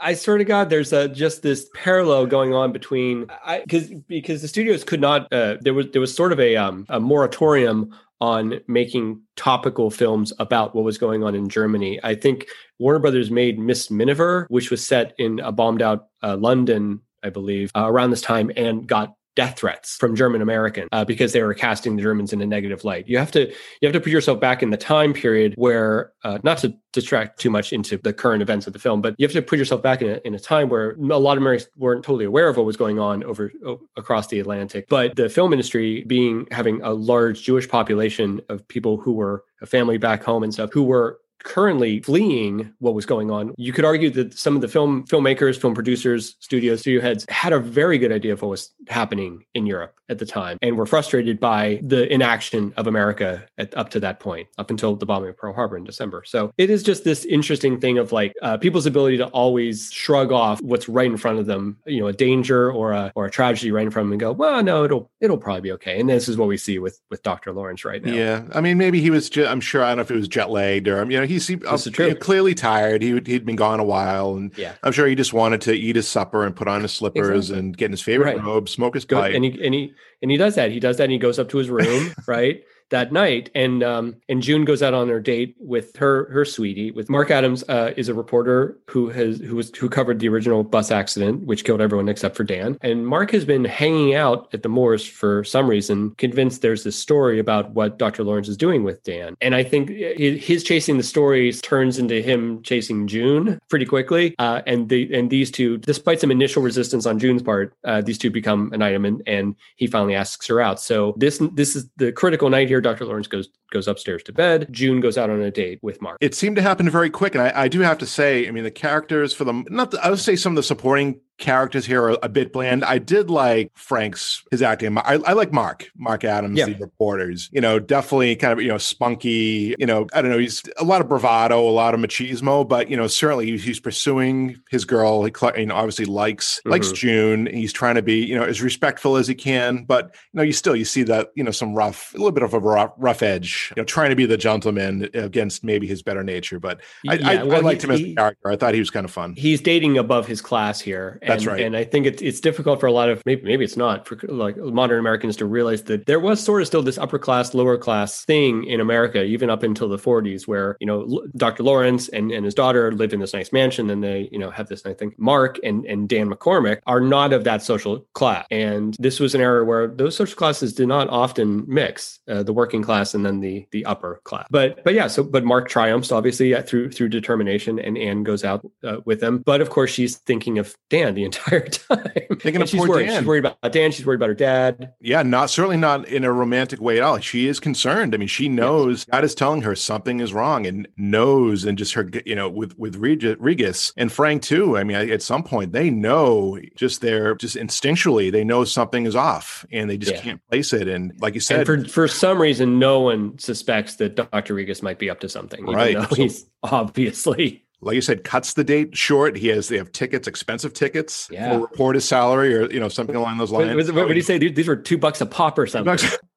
I 0.00 0.14
swear 0.14 0.38
to 0.38 0.44
God, 0.44 0.70
there's 0.70 0.92
a, 0.92 1.08
just 1.08 1.42
this 1.42 1.68
parallel 1.74 2.26
going 2.26 2.54
on 2.54 2.72
between 2.72 3.26
I 3.44 3.60
because 3.60 3.90
because 4.08 4.40
the 4.40 4.48
studios 4.48 4.82
could 4.82 5.00
not. 5.00 5.30
Uh, 5.32 5.56
there 5.60 5.74
was 5.74 5.90
there 5.92 6.00
was 6.00 6.14
sort 6.14 6.32
of 6.32 6.40
a 6.40 6.56
um, 6.56 6.86
a 6.88 6.98
moratorium 6.98 7.94
on 8.20 8.60
making 8.66 9.22
topical 9.36 9.90
films 9.90 10.32
about 10.38 10.74
what 10.74 10.84
was 10.84 10.98
going 10.98 11.24
on 11.24 11.34
in 11.34 11.48
Germany. 11.48 11.98
I 12.02 12.14
think 12.14 12.46
Warner 12.78 12.98
Brothers 12.98 13.30
made 13.30 13.58
Miss 13.58 13.90
Miniver, 13.90 14.46
which 14.50 14.70
was 14.70 14.86
set 14.86 15.14
in 15.18 15.40
a 15.40 15.52
bombed 15.52 15.82
out 15.82 16.08
uh, 16.22 16.36
London, 16.36 17.00
I 17.22 17.30
believe, 17.30 17.70
uh, 17.74 17.86
around 17.86 18.10
this 18.10 18.20
time 18.20 18.50
and 18.56 18.86
got 18.86 19.14
death 19.36 19.58
threats 19.58 19.96
from 19.96 20.16
German 20.16 20.42
American 20.42 20.88
uh, 20.92 21.04
because 21.04 21.32
they 21.32 21.42
were 21.42 21.54
casting 21.54 21.96
the 21.96 22.02
Germans 22.02 22.32
in 22.32 22.40
a 22.40 22.46
negative 22.46 22.84
light. 22.84 23.08
You 23.08 23.18
have 23.18 23.30
to 23.32 23.48
you 23.48 23.86
have 23.86 23.92
to 23.92 24.00
put 24.00 24.10
yourself 24.10 24.40
back 24.40 24.62
in 24.62 24.70
the 24.70 24.76
time 24.76 25.12
period 25.12 25.54
where 25.56 26.12
uh, 26.24 26.38
not 26.42 26.58
to 26.58 26.74
distract 26.92 27.38
too 27.38 27.50
much 27.50 27.72
into 27.72 27.96
the 27.98 28.12
current 28.12 28.42
events 28.42 28.66
of 28.66 28.72
the 28.72 28.78
film, 28.78 29.00
but 29.00 29.14
you 29.18 29.24
have 29.24 29.32
to 29.32 29.42
put 29.42 29.58
yourself 29.58 29.82
back 29.82 30.02
in 30.02 30.08
a, 30.08 30.20
in 30.24 30.34
a 30.34 30.38
time 30.38 30.68
where 30.68 30.92
a 30.92 31.18
lot 31.18 31.36
of 31.36 31.42
Americans 31.42 31.70
weren't 31.76 32.04
totally 32.04 32.24
aware 32.24 32.48
of 32.48 32.56
what 32.56 32.66
was 32.66 32.76
going 32.76 32.98
on 32.98 33.22
over 33.24 33.52
across 33.96 34.26
the 34.26 34.40
Atlantic. 34.40 34.86
But 34.88 35.16
the 35.16 35.28
film 35.28 35.52
industry 35.52 36.04
being 36.04 36.46
having 36.50 36.82
a 36.82 36.90
large 36.90 37.42
Jewish 37.42 37.68
population 37.68 38.40
of 38.48 38.66
people 38.66 38.96
who 38.96 39.12
were 39.12 39.44
a 39.62 39.66
family 39.66 39.98
back 39.98 40.24
home 40.24 40.42
and 40.42 40.52
stuff 40.52 40.70
who 40.72 40.82
were 40.82 41.20
currently 41.44 42.00
fleeing 42.00 42.72
what 42.78 42.94
was 42.94 43.06
going 43.06 43.30
on. 43.30 43.54
You 43.56 43.72
could 43.72 43.84
argue 43.84 44.10
that 44.10 44.36
some 44.38 44.54
of 44.54 44.62
the 44.62 44.68
film 44.68 45.04
filmmakers, 45.06 45.60
film 45.60 45.74
producers, 45.74 46.36
studios, 46.40 46.80
studio 46.80 47.00
heads 47.00 47.26
had 47.28 47.52
a 47.52 47.58
very 47.58 47.98
good 47.98 48.12
idea 48.12 48.32
of 48.32 48.42
what 48.42 48.48
was 48.48 48.70
happening 48.88 49.44
in 49.54 49.66
Europe 49.66 49.94
at 50.08 50.18
the 50.18 50.26
time 50.26 50.58
and 50.60 50.76
were 50.76 50.86
frustrated 50.86 51.38
by 51.38 51.80
the 51.82 52.12
inaction 52.12 52.74
of 52.76 52.86
America 52.86 53.46
at, 53.58 53.76
up 53.76 53.90
to 53.90 54.00
that 54.00 54.20
point, 54.20 54.48
up 54.58 54.70
until 54.70 54.96
the 54.96 55.06
bombing 55.06 55.30
of 55.30 55.36
Pearl 55.36 55.52
Harbor 55.52 55.76
in 55.76 55.84
December. 55.84 56.24
So 56.26 56.52
it 56.58 56.68
is 56.68 56.82
just 56.82 57.04
this 57.04 57.24
interesting 57.24 57.80
thing 57.80 57.96
of 57.98 58.12
like 58.12 58.34
uh, 58.42 58.56
people's 58.58 58.86
ability 58.86 59.16
to 59.18 59.26
always 59.28 59.90
shrug 59.92 60.32
off 60.32 60.60
what's 60.62 60.88
right 60.88 61.06
in 61.06 61.16
front 61.16 61.38
of 61.38 61.46
them, 61.46 61.78
you 61.86 62.00
know, 62.00 62.08
a 62.08 62.12
danger 62.12 62.72
or 62.72 62.92
a 62.92 63.12
or 63.14 63.26
a 63.26 63.30
tragedy 63.30 63.70
right 63.70 63.84
in 63.84 63.90
front 63.90 64.06
of 64.06 64.08
them 64.08 64.12
and 64.14 64.20
go, 64.20 64.32
well, 64.32 64.62
no, 64.62 64.84
it'll 64.84 65.10
it'll 65.20 65.38
probably 65.38 65.60
be 65.60 65.72
okay. 65.72 66.00
And 66.00 66.08
this 66.08 66.28
is 66.28 66.36
what 66.36 66.48
we 66.48 66.56
see 66.56 66.78
with 66.78 67.00
with 67.10 67.22
Dr. 67.22 67.52
Lawrence 67.52 67.84
right 67.84 68.02
now. 68.04 68.12
Yeah, 68.12 68.42
I 68.52 68.60
mean, 68.60 68.78
maybe 68.78 69.00
he 69.00 69.10
was. 69.10 69.30
I'm 69.38 69.60
sure. 69.60 69.84
I 69.84 69.88
don't 69.88 69.98
know 69.98 70.02
if 70.02 70.10
it 70.10 70.16
was 70.16 70.28
jet 70.28 70.50
lagged 70.50 70.88
or 70.88 71.04
you 71.10 71.20
know, 71.20 71.26
he, 71.38 71.66
uh, 71.66 71.78
you 71.98 72.16
clearly 72.16 72.54
tired. 72.54 73.02
He 73.02 73.12
he'd 73.12 73.46
been 73.46 73.56
gone 73.56 73.80
a 73.80 73.84
while, 73.84 74.34
and 74.34 74.56
yeah. 74.56 74.74
I'm 74.82 74.92
sure 74.92 75.06
he 75.06 75.14
just 75.14 75.32
wanted 75.32 75.60
to 75.62 75.72
eat 75.72 75.96
his 75.96 76.08
supper 76.08 76.44
and 76.44 76.56
put 76.56 76.68
on 76.68 76.82
his 76.82 76.92
slippers 76.92 77.50
exactly. 77.50 77.58
and 77.58 77.76
get 77.76 77.84
in 77.86 77.90
his 77.92 78.02
favorite 78.02 78.36
right. 78.36 78.44
robe, 78.44 78.68
smoke 78.68 78.94
his 78.94 79.04
pipe. 79.04 79.34
And 79.34 79.44
he 79.44 79.64
and 79.64 79.74
he 79.74 79.92
and 80.22 80.30
he 80.30 80.36
does 80.36 80.54
that. 80.56 80.70
He 80.70 80.80
does 80.80 80.96
that. 80.96 81.04
and 81.04 81.12
He 81.12 81.18
goes 81.18 81.38
up 81.38 81.48
to 81.50 81.58
his 81.58 81.70
room, 81.70 82.12
right? 82.26 82.62
That 82.90 83.12
night 83.12 83.50
and 83.54 83.84
um, 83.84 84.16
and 84.28 84.42
June 84.42 84.64
goes 84.64 84.82
out 84.82 84.94
on 84.94 85.08
her 85.08 85.20
date 85.20 85.54
with 85.60 85.96
her 85.96 86.28
her 86.30 86.44
sweetie 86.44 86.90
with 86.90 87.08
Mark 87.08 87.30
Adams 87.30 87.62
uh, 87.68 87.92
is 87.96 88.08
a 88.08 88.14
reporter 88.14 88.76
who 88.86 89.08
has 89.10 89.38
who 89.38 89.54
was 89.54 89.70
who 89.76 89.88
covered 89.88 90.18
the 90.18 90.28
original 90.28 90.64
bus 90.64 90.90
accident 90.90 91.46
which 91.46 91.64
killed 91.64 91.80
everyone 91.80 92.08
except 92.08 92.36
for 92.36 92.42
Dan 92.42 92.76
and 92.80 93.06
Mark 93.06 93.30
has 93.30 93.44
been 93.44 93.64
hanging 93.64 94.14
out 94.16 94.48
at 94.52 94.64
the 94.64 94.68
Moors 94.68 95.06
for 95.06 95.44
some 95.44 95.70
reason 95.70 96.10
convinced 96.16 96.62
there's 96.62 96.82
this 96.82 96.98
story 96.98 97.38
about 97.38 97.70
what 97.70 97.96
Dr. 97.96 98.24
Lawrence 98.24 98.48
is 98.48 98.56
doing 98.56 98.82
with 98.82 99.02
Dan 99.04 99.36
and 99.40 99.54
I 99.54 99.62
think 99.62 99.90
his 99.90 100.64
chasing 100.64 100.96
the 100.96 101.04
stories 101.04 101.60
turns 101.60 101.96
into 101.96 102.20
him 102.20 102.60
chasing 102.62 103.06
June 103.06 103.60
pretty 103.68 103.86
quickly 103.86 104.34
uh, 104.40 104.62
and 104.66 104.88
the 104.88 105.14
and 105.14 105.30
these 105.30 105.52
two 105.52 105.78
despite 105.78 106.20
some 106.20 106.32
initial 106.32 106.60
resistance 106.60 107.06
on 107.06 107.20
June's 107.20 107.42
part 107.42 107.72
uh, 107.84 108.00
these 108.00 108.18
two 108.18 108.30
become 108.30 108.72
an 108.72 108.82
item 108.82 109.04
and, 109.04 109.22
and 109.28 109.54
he 109.76 109.86
finally 109.86 110.16
asks 110.16 110.48
her 110.48 110.60
out 110.60 110.80
so 110.80 111.14
this 111.16 111.40
this 111.52 111.76
is 111.76 111.88
the 111.96 112.10
critical 112.10 112.50
night 112.50 112.66
here 112.66 112.79
Dr. 112.80 113.04
Lawrence 113.04 113.26
goes 113.26 113.48
goes 113.72 113.88
upstairs 113.88 114.22
to 114.24 114.32
bed. 114.32 114.68
June 114.70 115.00
goes 115.00 115.16
out 115.16 115.30
on 115.30 115.40
a 115.40 115.50
date 115.50 115.78
with 115.82 116.00
Mark. 116.02 116.18
It 116.20 116.34
seemed 116.34 116.56
to 116.56 116.62
happen 116.62 116.88
very 116.90 117.10
quick, 117.10 117.34
and 117.34 117.42
I, 117.42 117.52
I 117.54 117.68
do 117.68 117.80
have 117.80 117.98
to 117.98 118.06
say, 118.06 118.48
I 118.48 118.50
mean, 118.50 118.64
the 118.64 118.70
characters 118.70 119.32
for 119.32 119.44
the 119.44 119.64
not 119.68 119.90
the, 119.90 120.04
I 120.04 120.10
would 120.10 120.18
say 120.18 120.36
some 120.36 120.52
of 120.52 120.56
the 120.56 120.62
supporting 120.62 121.20
characters 121.40 121.86
here 121.86 122.04
are 122.04 122.18
a 122.22 122.28
bit 122.28 122.52
bland. 122.52 122.84
I 122.84 122.98
did 122.98 123.30
like 123.30 123.72
Frank's 123.74 124.44
his 124.50 124.62
acting. 124.62 124.96
I, 124.98 125.14
I 125.14 125.32
like 125.32 125.52
Mark, 125.52 125.90
Mark 125.96 126.24
Adams, 126.24 126.58
yeah. 126.58 126.66
the 126.66 126.76
reporters. 126.76 127.48
You 127.52 127.60
know, 127.60 127.78
definitely 127.78 128.36
kind 128.36 128.52
of 128.52 128.62
you 128.62 128.68
know 128.68 128.78
spunky. 128.78 129.74
You 129.78 129.86
know, 129.86 130.06
I 130.12 130.22
don't 130.22 130.30
know. 130.30 130.38
He's 130.38 130.62
a 130.78 130.84
lot 130.84 131.00
of 131.00 131.08
bravado, 131.08 131.60
a 131.60 131.70
lot 131.70 131.94
of 131.94 132.00
machismo, 132.00 132.68
but 132.68 132.88
you 132.88 132.96
know, 132.96 133.06
certainly 133.06 133.56
he's 133.56 133.80
pursuing 133.80 134.60
his 134.70 134.84
girl. 134.84 135.24
He 135.24 135.32
you 135.56 135.66
know, 135.66 135.74
obviously 135.74 136.04
likes 136.04 136.58
mm-hmm. 136.58 136.70
likes 136.70 136.92
June. 136.92 137.46
He's 137.46 137.72
trying 137.72 137.96
to 137.96 138.02
be 138.02 138.24
you 138.24 138.38
know 138.38 138.44
as 138.44 138.62
respectful 138.62 139.16
as 139.16 139.26
he 139.26 139.34
can, 139.34 139.84
but 139.84 140.14
you 140.32 140.38
know, 140.38 140.42
you 140.42 140.52
still 140.52 140.76
you 140.76 140.84
see 140.84 141.02
that 141.04 141.30
you 141.34 141.42
know 141.42 141.50
some 141.50 141.74
rough, 141.74 142.14
a 142.14 142.18
little 142.18 142.32
bit 142.32 142.42
of 142.42 142.54
a 142.54 142.60
rough, 142.60 142.92
rough 142.98 143.22
edge. 143.22 143.72
You 143.76 143.80
know, 143.80 143.84
trying 143.84 144.10
to 144.10 144.16
be 144.16 144.26
the 144.26 144.36
gentleman 144.36 145.08
against 145.14 145.64
maybe 145.64 145.86
his 145.86 146.02
better 146.02 146.22
nature. 146.22 146.60
But 146.60 146.80
I, 147.08 147.14
yeah, 147.14 147.28
I, 147.28 147.42
well, 147.44 147.56
I 147.56 147.60
liked 147.60 147.82
he, 147.82 147.88
him 147.88 147.94
as 147.94 148.00
a 148.00 148.14
character. 148.14 148.50
I 148.50 148.56
thought 148.56 148.74
he 148.74 148.80
was 148.80 148.90
kind 148.90 149.04
of 149.04 149.10
fun. 149.10 149.34
He's 149.36 149.60
dating 149.60 149.98
above 149.98 150.26
his 150.26 150.40
class 150.40 150.80
here. 150.80 151.18
That's 151.30 151.46
right. 151.46 151.60
And 151.60 151.76
I 151.76 151.84
think 151.84 152.06
it's 152.06 152.22
it's 152.22 152.40
difficult 152.40 152.80
for 152.80 152.86
a 152.86 152.92
lot 152.92 153.08
of 153.08 153.22
maybe 153.24 153.42
maybe 153.42 153.64
it's 153.64 153.76
not 153.76 154.06
for 154.06 154.18
like 154.28 154.56
modern 154.56 154.98
Americans 154.98 155.36
to 155.36 155.46
realize 155.46 155.84
that 155.84 156.06
there 156.06 156.20
was 156.20 156.42
sort 156.42 156.62
of 156.62 156.66
still 156.66 156.82
this 156.82 156.98
upper 156.98 157.18
class 157.18 157.54
lower 157.54 157.76
class 157.78 158.24
thing 158.24 158.64
in 158.64 158.80
America 158.80 159.22
even 159.22 159.50
up 159.50 159.62
until 159.62 159.88
the 159.88 159.96
40s 159.96 160.46
where 160.46 160.76
you 160.80 160.86
know 160.86 161.26
Dr. 161.36 161.62
Lawrence 161.62 162.08
and, 162.08 162.30
and 162.32 162.44
his 162.44 162.54
daughter 162.54 162.92
live 162.92 163.12
in 163.12 163.20
this 163.20 163.32
nice 163.32 163.52
mansion 163.52 163.90
and 163.90 164.02
they 164.02 164.28
you 164.32 164.38
know 164.38 164.50
have 164.50 164.68
this 164.68 164.84
I 164.84 164.94
think 164.94 165.18
Mark 165.18 165.58
and 165.62 165.84
and 165.86 166.08
Dan 166.08 166.30
McCormick 166.30 166.80
are 166.86 167.00
not 167.00 167.32
of 167.32 167.44
that 167.44 167.62
social 167.62 168.06
class 168.14 168.46
and 168.50 168.96
this 168.98 169.20
was 169.20 169.34
an 169.34 169.40
era 169.40 169.64
where 169.64 169.86
those 169.88 170.16
social 170.16 170.36
classes 170.36 170.72
did 170.72 170.88
not 170.88 171.08
often 171.08 171.64
mix 171.66 172.20
uh, 172.28 172.42
the 172.42 172.52
working 172.52 172.82
class 172.82 173.14
and 173.14 173.24
then 173.24 173.40
the 173.40 173.66
the 173.72 173.84
upper 173.84 174.20
class 174.24 174.46
but 174.50 174.82
but 174.84 174.94
yeah 174.94 175.06
so 175.06 175.22
but 175.22 175.44
Mark 175.44 175.68
triumphs 175.68 176.12
obviously 176.12 176.54
through 176.62 176.90
through 176.90 177.08
determination 177.08 177.78
and 177.78 177.96
Anne 177.96 178.22
goes 178.22 178.44
out 178.44 178.66
uh, 178.84 178.96
with 179.04 179.22
him 179.22 179.38
but 179.38 179.60
of 179.60 179.70
course 179.70 179.90
she's 179.90 180.16
thinking 180.16 180.58
of 180.58 180.76
Dan 180.88 181.14
the 181.20 181.26
entire 181.26 181.68
time. 181.68 182.12
Thinking 182.40 182.62
of 182.62 182.68
she's 182.68 182.80
poor 182.80 182.88
worried. 182.88 183.06
Dan. 183.06 183.22
She's 183.22 183.26
worried 183.26 183.44
about 183.44 183.72
Dan. 183.72 183.92
She's 183.92 184.06
worried 184.06 184.16
about 184.16 184.28
her 184.28 184.34
dad. 184.34 184.94
Yeah, 185.00 185.22
not 185.22 185.50
certainly 185.50 185.76
not 185.76 186.08
in 186.08 186.24
a 186.24 186.32
romantic 186.32 186.80
way 186.80 186.96
at 186.96 187.02
all. 187.02 187.18
She 187.18 187.46
is 187.46 187.60
concerned. 187.60 188.14
I 188.14 188.18
mean, 188.18 188.28
she 188.28 188.48
knows 188.48 189.04
God 189.04 189.24
is 189.24 189.34
telling 189.34 189.62
her 189.62 189.74
something 189.74 190.20
is 190.20 190.32
wrong, 190.32 190.66
and 190.66 190.88
knows, 190.96 191.64
and 191.64 191.76
just 191.76 191.92
her, 191.94 192.08
you 192.24 192.34
know, 192.34 192.48
with 192.48 192.78
with 192.78 193.00
Rigas 193.00 193.92
and 193.96 194.10
Frank 194.10 194.42
too. 194.42 194.76
I 194.76 194.84
mean, 194.84 194.96
at 194.96 195.22
some 195.22 195.42
point 195.42 195.72
they 195.72 195.90
know 195.90 196.58
just 196.76 197.00
they're 197.00 197.34
just 197.36 197.56
instinctually 197.56 198.32
they 198.32 198.44
know 198.44 198.64
something 198.64 199.06
is 199.06 199.16
off, 199.16 199.66
and 199.72 199.90
they 199.90 199.98
just 199.98 200.14
yeah. 200.14 200.20
can't 200.20 200.48
place 200.48 200.72
it. 200.72 200.88
And 200.88 201.12
like 201.20 201.34
you 201.34 201.40
said, 201.40 201.68
and 201.68 201.86
for 201.86 201.88
for 201.88 202.08
some 202.08 202.40
reason, 202.40 202.78
no 202.78 203.00
one 203.00 203.38
suspects 203.38 203.96
that 203.96 204.16
Doctor 204.16 204.54
Rigas 204.54 204.82
might 204.82 204.98
be 204.98 205.10
up 205.10 205.20
to 205.20 205.28
something, 205.28 205.60
even 205.60 205.74
right? 205.74 205.94
Though 205.96 206.14
he's 206.14 206.46
obviously 206.62 207.64
like 207.82 207.94
you 207.94 208.00
said, 208.00 208.24
cuts 208.24 208.54
the 208.54 208.64
date 208.64 208.96
short. 208.96 209.36
He 209.36 209.48
has 209.48 209.68
they 209.68 209.78
have 209.78 209.92
tickets, 209.92 210.28
expensive 210.28 210.72
tickets 210.74 211.28
yeah. 211.30 211.54
for 211.54 211.60
report 211.60 211.96
his 211.96 212.06
salary 212.06 212.54
or 212.54 212.70
you 212.70 212.80
know 212.80 212.88
something 212.88 213.16
along 213.16 213.38
those 213.38 213.50
lines. 213.50 213.74
What, 213.74 213.94
what, 213.94 214.04
what 214.06 214.08
do 214.08 214.14
you 214.14 214.22
say? 214.22 214.38
These 214.38 214.68
were 214.68 214.76
two 214.76 214.98
bucks 214.98 215.20
a 215.20 215.26
pop 215.26 215.58
or 215.58 215.66
something. 215.66 216.10